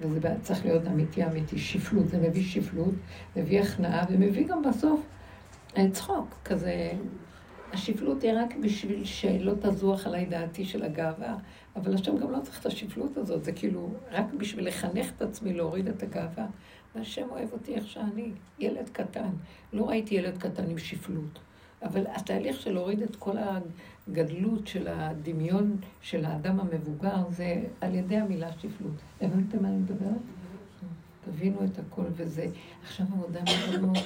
[0.00, 1.58] וזה צריך להיות אמיתי אמיתי.
[1.58, 2.94] שפלות, זה מביא שפלות,
[3.36, 5.00] מביא הכנעה, ומביא גם בסוף
[5.76, 6.38] אה, צחוק.
[6.44, 6.92] כזה,
[7.72, 11.36] השפלות היא רק בשביל שלא תזוח עליי דעתי של הגאווה,
[11.76, 15.52] אבל השם גם לא צריך את השפלות הזאת, זה כאילו רק בשביל לחנך את עצמי
[15.52, 16.46] להוריד את הגאווה.
[16.94, 19.30] והשם אוהב אותי איך שאני, ילד קטן.
[19.72, 21.38] לא ראיתי ילד קטן עם שפלות.
[21.82, 23.36] אבל התהליך של להוריד את כל
[24.08, 28.94] הגדלות של הדמיון של האדם המבוגר, זה על ידי המילה שפלות.
[29.20, 30.20] הבנתם מה אני מדברת?
[31.24, 32.46] תבינו את הכל וזה.
[32.82, 33.40] עכשיו עבודה
[33.80, 33.96] מאוד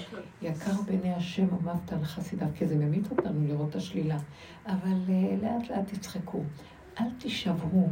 [0.42, 4.18] יקר בעיני השם, אמרת על חסידיו, כי זה ממית אותנו לראות את השלילה.
[4.66, 6.42] אבל uh, לאט לאט תצחקו.
[7.00, 7.88] אל תישברו.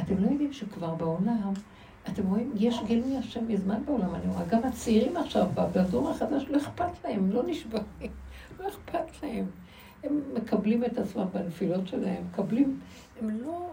[0.00, 1.52] אתם לא יודעים שכבר בעולם,
[2.12, 4.44] אתם רואים, יש גילוי השם מזמן בעולם, אני רואה.
[4.44, 8.10] גם הצעירים עכשיו, בדור החדש, לא אכפת להם, לא נשברים,
[8.60, 9.46] לא אכפת להם.
[10.04, 12.80] הם מקבלים את עצמם בנפילות שלהם, מקבלים,
[13.20, 13.70] הם לא...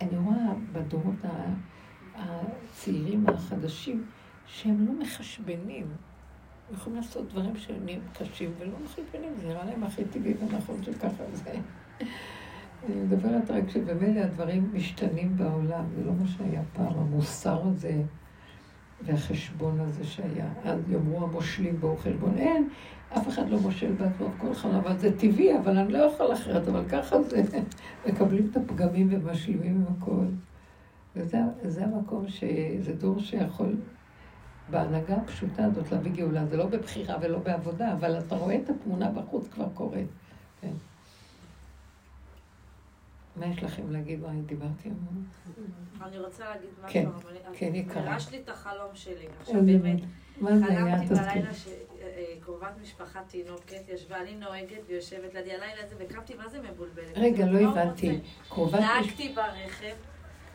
[0.00, 1.14] אני רואה בדורות
[2.14, 4.04] הצעירים החדשים,
[4.46, 5.86] שהם לא מחשבנים.
[6.68, 11.24] הם יכולים לעשות דברים שנהיים קשים ולא מחשבנים, זה נראה להם הכי טבעי ונכון שככה
[11.32, 11.54] זה.
[12.86, 18.02] אני מדברת רק שבמילא הדברים משתנים בעולם, זה לא מה שהיה פעם, המוסר הזה
[19.04, 20.48] והחשבון הזה שהיה.
[20.64, 22.34] אז יאמרו המושלים בו חשבון.
[22.36, 22.68] אין,
[23.16, 26.68] אף אחד לא מושל בעצמו כל אחד, אבל זה טבעי, אבל אני לא יכול אחרת,
[26.68, 27.42] אבל ככה זה.
[28.06, 30.24] מקבלים את הפגמים ומשלימים עם הכל.
[31.16, 33.76] וזה המקום שזה דור שיכול,
[34.70, 36.46] בהנהגה הפשוטה הזאת להביא גאולה.
[36.46, 40.06] זה לא בבחירה ולא בעבודה, אבל אתה רואה את התמונה בחוץ כבר קורית.
[40.60, 40.72] כן.
[43.42, 44.24] מה יש לכם להגיד?
[44.24, 45.24] אני דיברתי המון?
[46.02, 47.08] אני רוצה להגיד משהו, כן,
[47.52, 48.02] כן, יקרה.
[48.02, 49.26] פירש לי את החלום שלי.
[49.40, 50.00] עכשיו באמת?
[50.40, 51.14] חלמתי.
[51.14, 57.16] בלילה שקרובת משפחה תינוקת ישבה, אני נוהגת ויושבת לידי הלילה הזה, וקמתי, מה זה מבולבלת?
[57.16, 58.20] רגע, לא הוא הבנתי.
[58.48, 58.80] קרובת.
[58.80, 59.94] נהגתי ברכב,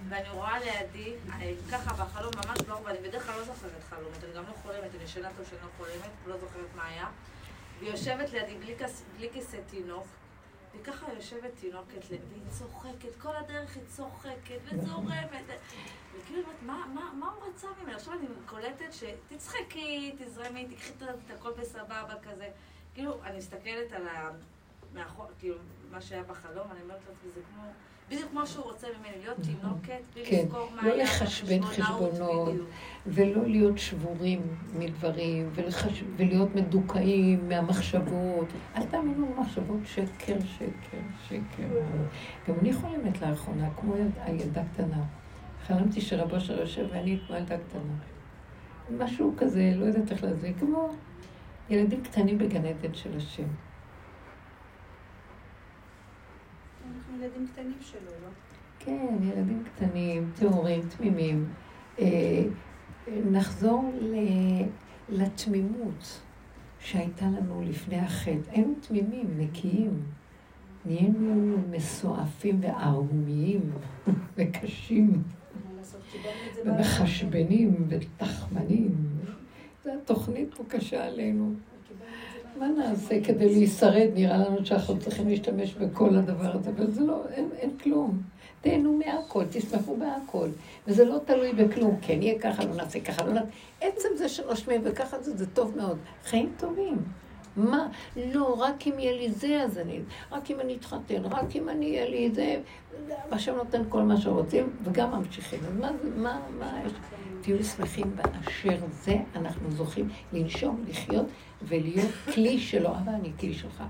[0.09, 4.33] ואני רואה לידי, אה, ככה בחלום ממש לא, ואני בדרך כלל לא זוכרת חלומות, אני
[4.35, 7.07] גם לא חולמת, אני ישנה טוב שאני לא חולמת, לא זוכרת מה היה.
[7.79, 8.55] והיא יושבת לידי
[9.17, 10.07] בלי כיסא תינוק,
[10.81, 15.45] וככה יושבת תינוקת, והיא צוחקת, כל הדרך היא צוחקת וזורמת.
[16.17, 17.95] וכאילו, מה, מה, מה הוא רצה ממנו?
[17.95, 22.49] עכשיו אני קולטת שתצחקי, תזרמי, תקחי את הכל בסבבה כזה.
[22.93, 24.29] כאילו, אני מסתכלת על ה...
[24.93, 25.55] מאחור, כאילו,
[25.91, 27.63] מה שהיה בחלום, אני אומרת לעצמי, זה כמו...
[28.07, 32.55] בדיוק כמו שהוא רוצה ממני, להיות תינוקת, בלי כן, לזכור מה לא היה לחשבן חשבונות.
[33.07, 34.41] ולא להיות שבורים
[34.73, 36.03] מדברים, ולחש...
[36.17, 38.47] ולהיות מדוכאים מהמחשבות.
[38.75, 40.97] אל תאמינו במחשבות שקר, שקר,
[41.27, 41.67] שקר.
[42.47, 45.03] גם אני חולמת לאחרונה, כמו ילד, הילדה קטנה.
[45.67, 47.93] חלמתי שרבו אשר יושב ואני כמו ילדה קטנה.
[49.03, 50.89] משהו כזה, לא יודעת איך להסביר, כמו
[51.69, 53.47] ילדים קטנים בגן עדן של השם.
[56.87, 58.29] אנחנו ילדים קטנים שלו, לא?
[58.79, 61.49] כן, ילדים קטנים, טהורים, תמימים.
[61.99, 62.43] אה,
[63.31, 63.91] נחזור
[65.09, 66.21] לתמימות
[66.79, 68.51] שהייתה לנו לפני החטא.
[68.51, 70.03] היינו תמימים, נקיים.
[70.85, 73.71] נהיינו מסועפים וערמומיים
[74.37, 75.23] וקשים.
[76.65, 78.95] ומחשבנים ותחמנים.
[79.83, 81.53] זו התוכנית פה קשה עלינו.
[82.59, 84.07] מה נעשה כדי להישרד?
[84.13, 88.21] נראה לנו שאנחנו צריכים להשתמש בכל הדבר הזה, אבל זה לא, אין, אין כלום.
[88.61, 90.49] תהנו מהכל, תשמחו בהכל.
[90.87, 91.97] וזה לא תלוי בכלום.
[92.01, 93.47] כן יהיה ככה, לא נעשה ככה, לא נעשה...
[93.81, 95.97] עצם זה שנושמים וככה זה, זה טוב מאוד.
[96.23, 96.97] חיים טובים.
[97.57, 97.87] מה?
[98.33, 99.99] לא, רק אם יהיה לי זה, אז אני...
[100.31, 102.55] רק אם אני אתחתן, רק אם אני יהיה לי זה...
[103.31, 105.59] השם נותן כל מה שרוצים, וגם ממשיכים.
[105.67, 106.81] אז מה זה, מה, מה?
[107.41, 111.25] תהיו שמחים באשר זה אנחנו זוכים לנשום, לחיות
[111.61, 112.89] ולהיות כלי שלו.
[112.89, 113.83] אבא, אני כלי שלך.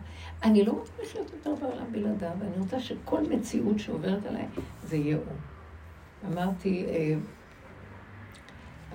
[0.43, 4.45] אני לא רוצה לחיות יותר בעולם בלעדיו, ואני רוצה שכל מציאות שעוברת עליי,
[4.83, 5.25] זה יהיה הוא.
[6.31, 7.15] אמרתי, אה,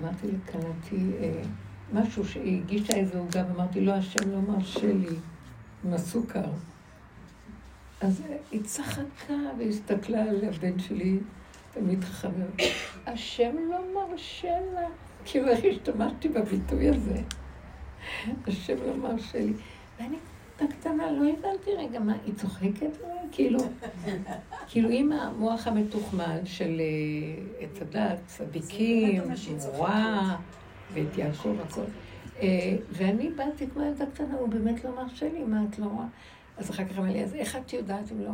[0.01, 1.43] אמרתי לכלתי אה,
[1.93, 5.16] משהו שהיא הגישה איזה עוגה, ואמרתי, לא, השם לא מרשה לי
[5.85, 6.51] עם הסוכר.
[8.01, 11.19] אז היא צחקה והסתכלה על הבן שלי,
[11.73, 12.28] תמיד חכם,
[13.07, 14.89] השם לא מרשה לה.
[15.24, 17.23] כאילו, איך השתמשתי בביטוי הזה?
[18.46, 19.52] השם לא מרשה לי.
[20.00, 20.16] ואני
[20.60, 22.96] הקטנה, לא הבנתי רגע מה, היא צוחקת?
[23.32, 23.58] כאילו,
[24.68, 29.22] כאילו עם המוח המתוחמן של אה, עץ הדת, צדיקים.
[29.72, 30.36] מורה,
[30.92, 31.80] ואת יעקב, הכל.
[32.40, 36.06] אה, ואני באתי כמו ילדה קטנה, הוא באמת לא מרשה לי, מה את לא רואה?
[36.58, 38.30] אז אחר כך אמר לי, אז איך את יודעת אם לא?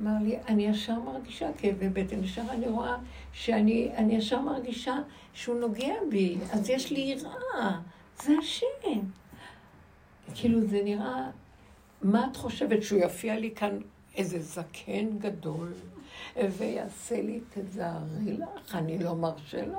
[0.00, 2.96] אמר לי, אני ישר מרגישה כאבי בטן, ישר אני רואה
[3.32, 4.94] שאני אני ישר מרגישה
[5.32, 7.78] שהוא נוגע בי, אז יש לי יראה,
[8.22, 9.00] זה השם.
[10.34, 11.30] כאילו זה נראה,
[12.02, 13.78] מה את חושבת, שהוא יופיע לי כאן
[14.16, 15.72] איזה זקן גדול
[16.36, 19.76] ויעשה לי, תזהרי לך, אני לא מרשה לך?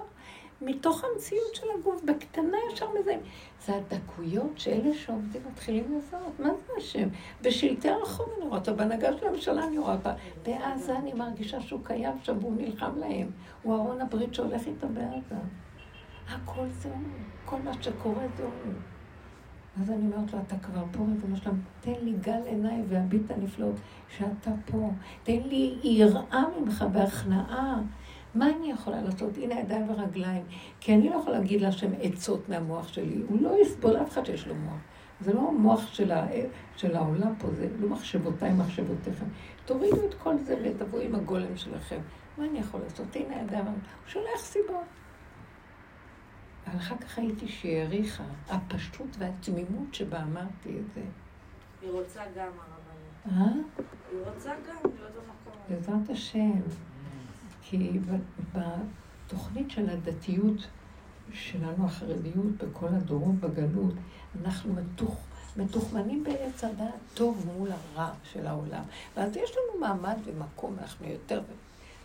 [0.62, 3.20] מתוך המציאות של הגוף, בקטנה ישר מזהים.
[3.66, 6.40] זה הדקויות שאלה שעובדים מתחילים לזהות.
[6.40, 7.08] מה זה השם?
[7.42, 10.14] בשלטי הרחוב אני רואה אותו, בהנהגה של הממשלה אני רואה אותה.
[10.44, 13.32] בעזה אני מרגישה שהוא קיים שם והוא נלחם להם.
[13.64, 15.42] הוא ארון הברית שהולך איתו בעזה.
[16.30, 16.98] הכל זה הוא,
[17.46, 18.74] כל מה שקורה זה הוא.
[19.82, 23.76] אז אני אומרת לו, אתה כבר פה, ריבונו שלם, תן לי גל עיניי והביט הנפלאות
[24.18, 24.92] שאתה פה.
[25.24, 27.82] תן לי יראה ממך והכנעה.
[28.36, 29.38] מה אני יכולה לעשות?
[29.38, 30.44] הנה ידיים ורגליים.
[30.80, 33.22] כי אני לא יכולה להגיד להשם עצות מהמוח שלי.
[33.30, 34.80] הוא לא יסבול אף אחד שיש לו מוח.
[35.22, 36.28] זה לא מוח של, ה...
[36.76, 39.26] של העולם פה, זה לא מחשבותיי, מחשבותיכם.
[39.66, 42.00] תורידו את כל זה ותבואו עם הגולם שלכם.
[42.38, 43.16] מה אני יכול לעשות?
[43.16, 43.74] הנה ידיים, הוא
[44.08, 45.01] שולח סיבות.
[46.68, 51.02] אבל אחר כך ראיתי שהיא העריכה, הפשטות והתמימות שבה אמרתי את זה.
[51.82, 53.40] היא רוצה גם הרבנית.
[53.40, 53.62] אה?
[54.12, 55.62] היא רוצה גם להיות במקום.
[55.70, 56.62] בעזרת השם.
[57.62, 58.00] כי
[58.54, 60.68] בתוכנית של הדתיות
[61.34, 63.94] שלנו, החרדיות, בכל הדורות בגלות,
[64.42, 65.18] אנחנו מתוך,
[65.58, 68.84] מתוכמנים בעץ הדעת טוב מול הרע של העולם.
[69.18, 71.42] ואז יש לנו מעמד ומקום, אנחנו יותר...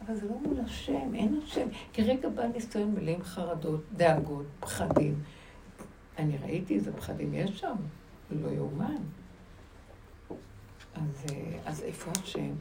[0.05, 1.69] אבל זה לא מול השם, אין השם.
[1.93, 5.23] כרגע בא ניסיון מלאים חרדות, דאגות, פחדים.
[6.19, 7.77] אני ראיתי איזה פחדים יש שם,
[8.31, 9.03] לא יאומן.
[10.95, 12.53] אז, אה, אז איפה השם?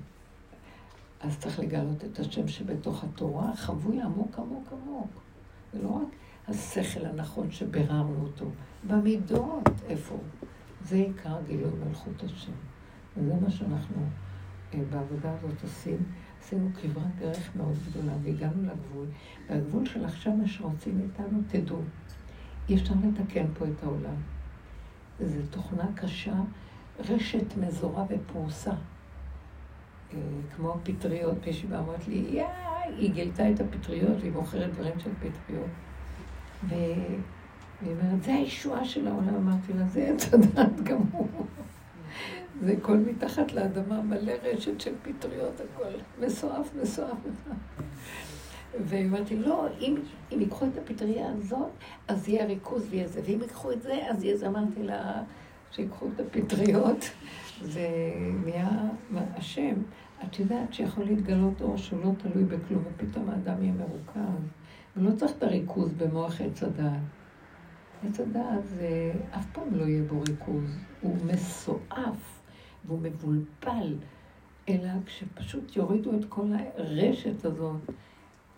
[1.21, 5.21] אז צריך לגלות את השם שבתוך התורה, חבוי עמוק עמוק עמוק.
[5.73, 6.07] זה לא רק
[6.47, 8.45] השכל הנכון שביררנו אותו,
[8.87, 10.17] במידות, איפה?
[10.81, 12.51] זה עיקר גילוי מלכות השם.
[13.17, 13.95] וזה מה שאנחנו
[14.73, 15.97] אה, בעבודה הזאת עושים.
[16.45, 19.05] עשינו כברת דרך מאוד גדולה והגענו לגבול,
[19.49, 21.81] והגבול של עכשיו מה שרוצים מאיתנו, תדעו,
[22.69, 24.15] אי אפשר לתקן פה את העולם.
[25.19, 26.33] זו תוכנה קשה,
[27.09, 28.71] רשת מזורה ופרוסה.
[30.13, 30.19] אה,
[30.55, 32.45] כמו הפטריות, מישהי אמרת לי, יא,
[32.97, 35.69] היא גילתה את הפטריות והיא מוכרת דברים של פטריות.
[36.67, 37.17] והיא
[37.85, 39.35] אומרת, זה הישועה של העולם.
[39.35, 41.29] אמרתי לה, זה עץ הדעת גמור.
[42.61, 47.17] זה כל מתחת לאדמה מלא רשת של פטריות, הכל מסועף, מסועף.
[49.31, 49.95] לי, לא, אם,
[50.31, 51.69] אם ייקחו את הפטריה הזאת,
[52.07, 54.47] אז יהיה ריכוז ויהיה זה, ואם ייקחו את זה, אז יהיה זה.
[54.47, 55.23] אמרתי לה,
[55.71, 57.11] שיקחו את הפטריות,
[57.61, 57.87] זה
[58.45, 58.69] נהיה
[59.11, 59.73] השם.
[60.23, 64.43] את יודעת שיכול להתגלות אור שהוא לא תלוי בכלום, ופתאום האדם יהיה מרוכז.
[64.97, 66.99] ולא צריך את הריכוז במוח עץ הדעת.
[68.07, 70.77] עץ הדעת זה אף פעם לא יהיה בו ריכוז.
[71.01, 72.34] הוא מסועף
[72.87, 73.93] והוא מבולבל,
[74.69, 76.47] אלא כשפשוט יורידו את כל
[76.77, 77.81] הרשת הזאת,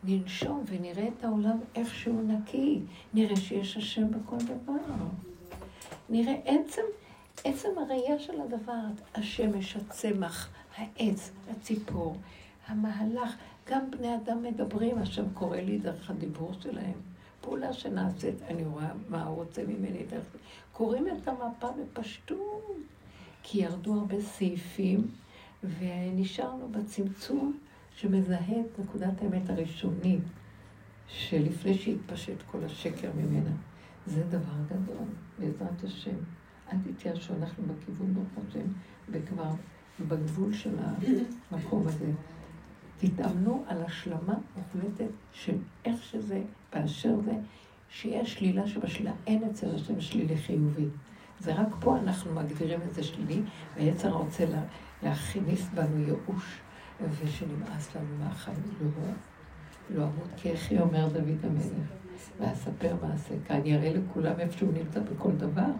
[0.03, 2.79] ננשום ונראה את העולם איך שהוא נקי.
[3.13, 5.05] נראה שיש השם בכל דבר.
[6.09, 6.81] נראה עצם,
[7.43, 8.81] עצם הראייה של הדבר,
[9.15, 12.15] השמש, הצמח, העץ, הציפור,
[12.67, 13.35] המהלך,
[13.69, 16.93] גם בני אדם מדברים, השם קורא לי דרך הדיבור שלהם.
[17.41, 20.25] פעולה שנעשית, אני רואה מה הוא רוצה ממני דרך.
[20.73, 22.77] קוראים את המפה בפשטות,
[23.49, 25.07] כי ירדו הרבה סעיפים,
[25.63, 27.57] ונשארנו בצמצום
[27.95, 30.23] שמזהה את נקודת האמת הראשונית,
[31.07, 33.49] שלפני שהתפשט כל השקר ממנה.
[34.05, 35.07] זה דבר גדול,
[35.39, 36.15] בעזרת השם.
[36.71, 38.67] אל תתייאשו, אנחנו בכיוון ברוך השם,
[39.09, 39.51] וכבר
[40.07, 40.75] בגבול של
[41.51, 42.11] המקום הזה.
[42.97, 45.55] תתאמנו על השלמה מוחלטת של
[45.85, 46.41] איך שזה,
[46.73, 47.33] באשר זה,
[47.89, 49.11] שיש שלילה שבשלילה.
[49.27, 50.85] אין אצל השם שלילי חיובי.
[51.39, 53.41] זה רק פה אנחנו מגדירים את זה שלילי,
[53.75, 54.61] ויצר רוצה לה,
[55.03, 56.59] להכניס בנו ייאוש,
[57.01, 58.63] ושנמאס לנו מהחיים.
[58.81, 58.89] לא,
[59.89, 61.89] לא אמות כי אחי אומר דוד המלך,
[62.39, 65.71] ואספר מעשה, כי אני אראה לכולם איפה שהוא נמצא בכל דבר.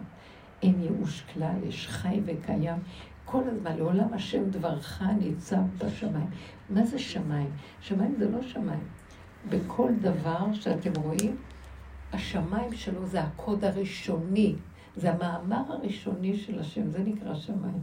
[0.61, 2.77] אין ייאוש כלל, יש חי וקיים.
[3.25, 6.29] כל הזמן, לעולם השם דברך ניצב בשמיים.
[6.69, 7.49] מה זה שמיים?
[7.81, 8.87] שמיים זה לא שמיים.
[9.49, 11.35] בכל דבר שאתם רואים,
[12.13, 14.55] השמיים שלו זה הקוד הראשוני,
[14.97, 17.81] זה המאמר הראשוני של השם, זה נקרא שמיים.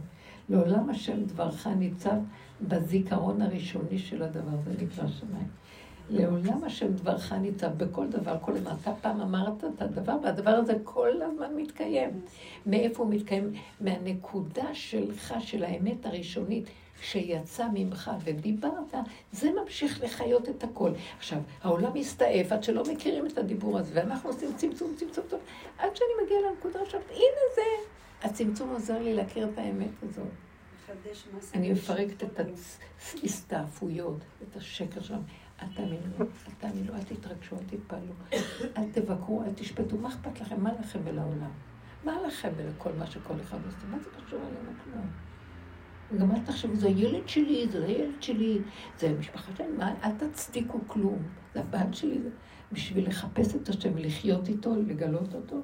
[0.49, 2.15] לעולם השם דברך ניצב
[2.61, 5.47] בזיכרון הראשוני של הדבר, זה נקרא שמיים.
[6.09, 8.71] לעולם השם דברך ניצב בכל דבר, כל הזמן.
[8.81, 12.09] אתה פעם אמרת את הדבר, והדבר הזה כל הזמן מתקיים.
[12.65, 13.53] מאיפה הוא מתקיים?
[13.81, 16.69] מהנקודה שלך, של האמת הראשונית,
[17.11, 18.93] שיצא ממך ודיברת,
[19.31, 20.91] זה ממשיך לחיות את הכל.
[21.17, 25.39] עכשיו, העולם מסתעף עד שלא מכירים את הדיבור הזה, ואנחנו עושים צמצום, צמצום, צמצום,
[25.77, 27.61] עד שאני מגיעה לנקודה עכשיו, הנה זה.
[28.27, 30.27] הצמצום עוזר לי להכיר את האמת הזאת.
[31.53, 35.21] אני מפרקת את ההסתעפויות, את השקר שלנו.
[35.61, 38.13] אל תאמינו, אל תאמינו, אל תתרגשו, אל תתפעלו,
[38.77, 39.97] אל תבקרו, אל תשפטו.
[39.97, 40.63] מה אכפת לכם?
[40.63, 41.51] מה לכם ולעולם?
[42.03, 43.77] מה לכם ולכל מה שכל אחד עושה?
[43.91, 45.24] מה זה קשור אלינו כלום?
[46.11, 48.59] וגם אל תחשבו, זה הילד שלי, זה הילד שלי,
[48.99, 51.23] זה המשפחה שלי, מה, אל תצדיקו כלום.
[51.53, 52.29] זה הבעל שלי, זה
[52.71, 55.61] בשביל לחפש את השם, לחיות איתו, לגלות אותו.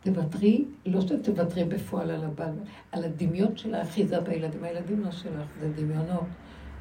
[0.00, 2.54] תוותרי, לא שתוותרי בפועל על הבעל,
[2.92, 4.64] על הדמיון של האחיזה בילדים.
[4.64, 6.24] הילדים לא שלך, זה דמיונות.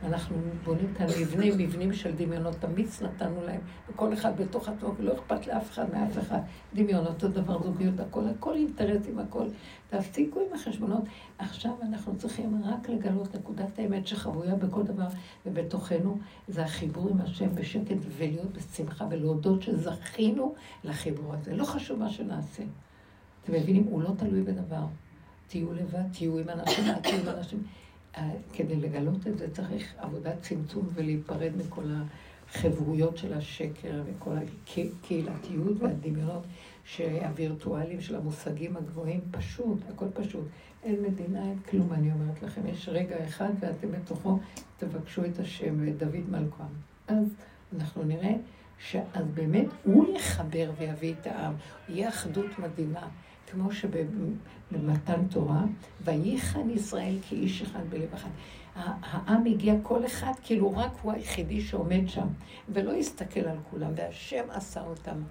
[0.04, 5.14] אנחנו בונים כאן מבנים, מבנים של דמיונות, תמיץ נתנו להם, וכל אחד בתוך עצמו, ולא
[5.14, 6.40] אכפת לאף אחד מאף אחד.
[6.74, 9.48] דמיון, אותו דבר, זוגיות, הכל, הכל אינטרסים, הכל.
[9.90, 11.04] תפסיקו עם החשבונות.
[11.38, 15.08] עכשיו אנחנו צריכים רק לגלות נקודת האמת שחבויה בכל דבר,
[15.46, 16.18] ובתוכנו
[16.48, 21.56] זה החיבור עם השם בשקט, ולהיות בשמחה, ולהודות שזכינו לחיבור הזה.
[21.56, 22.64] לא חשוב מה שנעשה.
[23.44, 23.84] אתם מבינים?
[23.84, 24.86] הוא לא תלוי בדבר.
[25.48, 27.64] תהיו לבד, תהיו עם אנשים, תהיו עם אנשים.
[28.54, 31.84] כדי לגלות את זה צריך עבודת צמצום ולהיפרד מכל
[32.50, 36.44] החברויות של השקר וכל הקהילתיות והדמיונות
[37.00, 39.20] הווירטואליים של המושגים הגבוהים.
[39.32, 40.46] פשוט, הכל פשוט.
[40.84, 42.68] אין מדינה, אין כלום, אני אומרת לכם.
[42.68, 44.40] יש רגע אחד ואתם בתוכו
[44.78, 46.64] תבקשו את השם דוד מלכם.
[47.08, 47.26] אז
[47.76, 48.34] אנחנו נראה
[48.80, 51.54] שאז באמת הוא יחבר ויביא את העם.
[51.90, 53.08] יהיה אחדות מדהימה.
[53.52, 55.64] כמו שבמתן תורה,
[56.04, 58.30] וייחן ישראל כאיש אחד בלב אחד.
[58.76, 62.28] העם הגיע כל אחד, כאילו רק הוא היחידי שעומד שם,
[62.70, 65.22] ולא הסתכל על כולם, והשם עשה אותם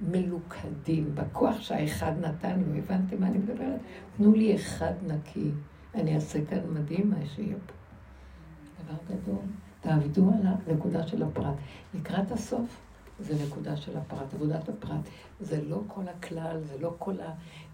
[0.00, 2.78] מלוכדים בכוח שהאחד נתן לו.
[2.78, 3.80] הבנתם מה אני מדברת?
[4.16, 5.50] תנו לי אחד נקי.
[5.94, 7.72] אני אעשה כאן מדהים מה שיהיה פה.
[8.84, 9.44] דבר גדול.
[9.80, 11.54] תעבדו על הנקודה של הפרט.
[11.94, 12.80] לקראת הסוף,
[13.20, 15.08] זה נקודה של הפרט, עבודת הפרט.
[15.40, 17.32] זה לא כל הכלל, זה לא כל ה...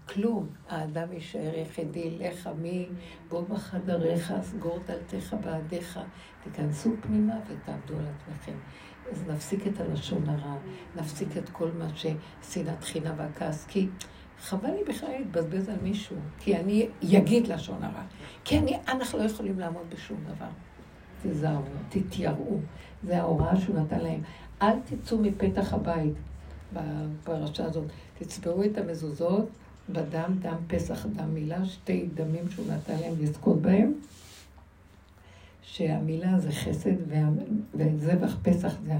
[0.09, 0.47] כלום.
[0.69, 2.87] האדם יישאר יחידי, לך מי,
[3.29, 5.99] בוא בחדריך, סגור דלתך בעדיך,
[6.43, 8.57] תיכנסו פנימה ותעבדו על עצמכם.
[9.11, 10.55] אז נפסיק את הלשון הרע,
[10.95, 13.87] נפסיק את כל מה ששנאת חינה והכעס, כי
[14.39, 18.03] חבל לי בכלל להתבזבז על מישהו, כי אני אגיד לשון הרע.
[18.43, 20.49] כי אני, אנחנו לא יכולים לעמוד בשום דבר.
[21.21, 22.59] תיזהרו, תתייראו.
[23.05, 24.21] זה ההוראה שהוא נתן להם.
[24.61, 26.13] אל תצאו מפתח הבית
[26.73, 27.83] בפרשה הזאת.
[28.19, 29.49] תצבעו את המזוזות
[29.89, 33.93] בדם, דם פסח, דם מילה, שתי דמים שהוא נתן להם לזכות בהם,
[35.61, 36.95] שהמילה זה חסד
[37.75, 38.93] וזבח פסח זה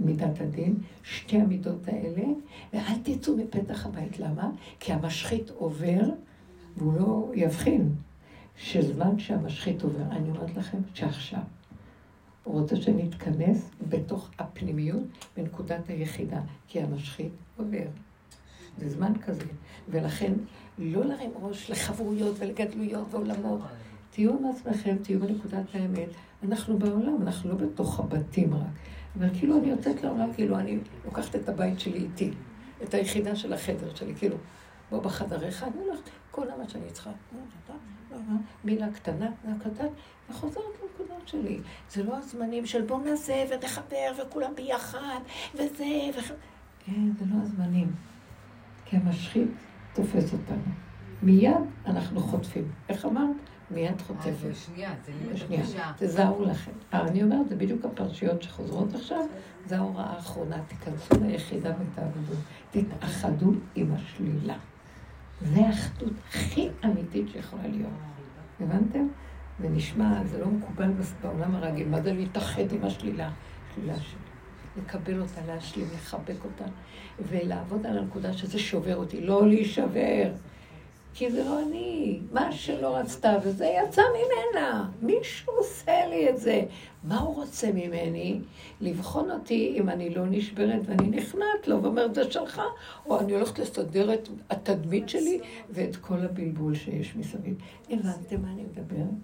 [0.00, 2.24] מידת הדין, שתי המידות האלה,
[2.72, 4.18] ואל תצאו מפתח הבית.
[4.18, 4.50] למה?
[4.80, 6.00] כי המשחית עובר
[6.76, 7.92] והוא לא יבחין
[8.56, 11.40] שזמן שהמשחית עובר, אני אומרת לכם שעכשיו.
[12.44, 15.02] הוא רוצה שנתכנס בתוך הפנימיות
[15.36, 17.86] בנקודת היחידה, כי המשחית עובר.
[18.78, 19.44] זה זמן כזה.
[19.88, 20.32] ולכן,
[20.78, 23.60] לא להרים ראש לחברויות ולגדלויות ועולמות.
[24.10, 26.08] תהיו עם עצמכם, תהיו בנקודת האמת.
[26.42, 28.66] אנחנו בעולם, אנחנו לא בתוך הבתים רק.
[29.18, 32.30] אבל כאילו אני יוצאת לעולם, כאילו אני לוקחת את הבית שלי איתי,
[32.82, 34.36] את היחידה של החדר שלי, כאילו,
[34.90, 37.10] בוא בחדריך, אני הולכת, כל מה שאני צריכה,
[38.64, 39.28] מילה קטנה,
[39.60, 39.88] קטנה,
[40.30, 41.60] וחוזרת לנקודות שלי.
[41.90, 45.20] זה לא הזמנים של בוא נעשה ונחבר וכולם ביחד,
[45.54, 45.84] וזה,
[46.18, 46.30] וח...
[46.86, 47.92] כן, זה לא הזמנים.
[48.84, 49.48] כי המשחית
[49.94, 50.72] תופס אותנו.
[51.22, 51.54] מיד
[51.86, 52.72] אנחנו חוטפים.
[52.88, 53.36] איך אמרת?
[53.70, 54.26] מיד חוטפת.
[54.26, 56.72] אה, שנייה, תן לי שנייה, תזהרו לכם.
[56.94, 59.26] אה, אני אומרת, זה בדיוק הפרשיות שחוזרות עכשיו,
[59.66, 60.56] זו ההוראה האחרונה.
[60.68, 62.34] תיכנסו ליחידה ותעבדו.
[62.70, 64.56] תתאחדו עם השלילה.
[65.44, 67.90] זה האחדות הכי אמיתית שיכולה להיות.
[68.60, 69.08] הבנתם?
[69.60, 70.90] זה נשמע, זה לא מקובל
[71.22, 71.88] בעולם הרגיל.
[71.88, 73.30] מה זה להתאחד עם השלילה?
[73.74, 74.18] שלילה שלי.
[74.82, 76.64] לקבל אותה, להשלים, לחבק אותה,
[77.28, 80.32] ולעבוד על הנקודה שזה שובר אותי, לא להישבר.
[81.14, 84.90] כי זה לא אני, מה שלא רצתה, וזה יצא ממנה.
[85.02, 86.62] מישהו עושה לי את זה.
[87.04, 88.40] מה הוא רוצה ממני?
[88.80, 92.62] לבחון אותי אם אני לא נשברת ואני נכנעת לו ואומרת, זה שלך,
[93.06, 97.54] או אני הולכת לסדר את התדמית שלי ואת כל הבלבול שיש מסביב.
[97.90, 99.14] הבנתם מה אני מדברת?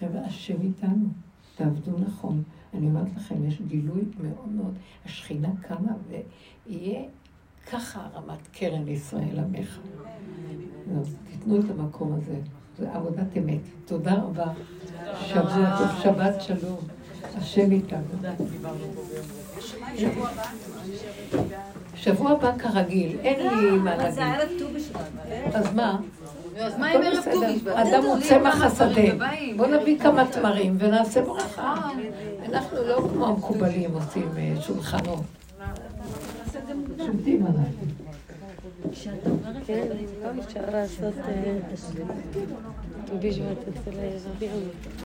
[0.00, 1.06] חבר'ה, השם איתנו,
[1.56, 2.42] תעבדו נכון.
[2.74, 4.74] אני אומרת לכם, יש גילוי מאוד מאוד,
[5.04, 7.02] השכינה קמה ויהיה
[7.72, 9.78] ככה רמת קרן ישראל עמך.
[11.30, 12.34] תיתנו את המקום הזה,
[12.78, 13.60] זה עבודת אמת.
[13.84, 14.46] תודה רבה.
[15.26, 16.78] שבוע טוב, שבת שלום.
[17.36, 18.00] השם איתנו.
[21.94, 24.22] שבוע הבא כרגיל, אין לי מה להגיד.
[25.54, 25.98] אז מה?
[26.58, 27.76] אז מה עם ערב ט"ו בשבט?
[27.76, 29.26] אדם הוא צמח השדה.
[29.56, 31.90] בוא נביא כמה תמרים ונעשה ברכה.
[32.48, 35.22] אנחנו לא כמו המקובלים עושים אה, שולחנות.
[37.06, 37.86] שומטים אנחנו.
[39.66, 39.88] כן,
[40.38, 41.14] אפשר לעשות
[43.20, 43.90] בשבט אצל
[44.40, 44.90] עמי.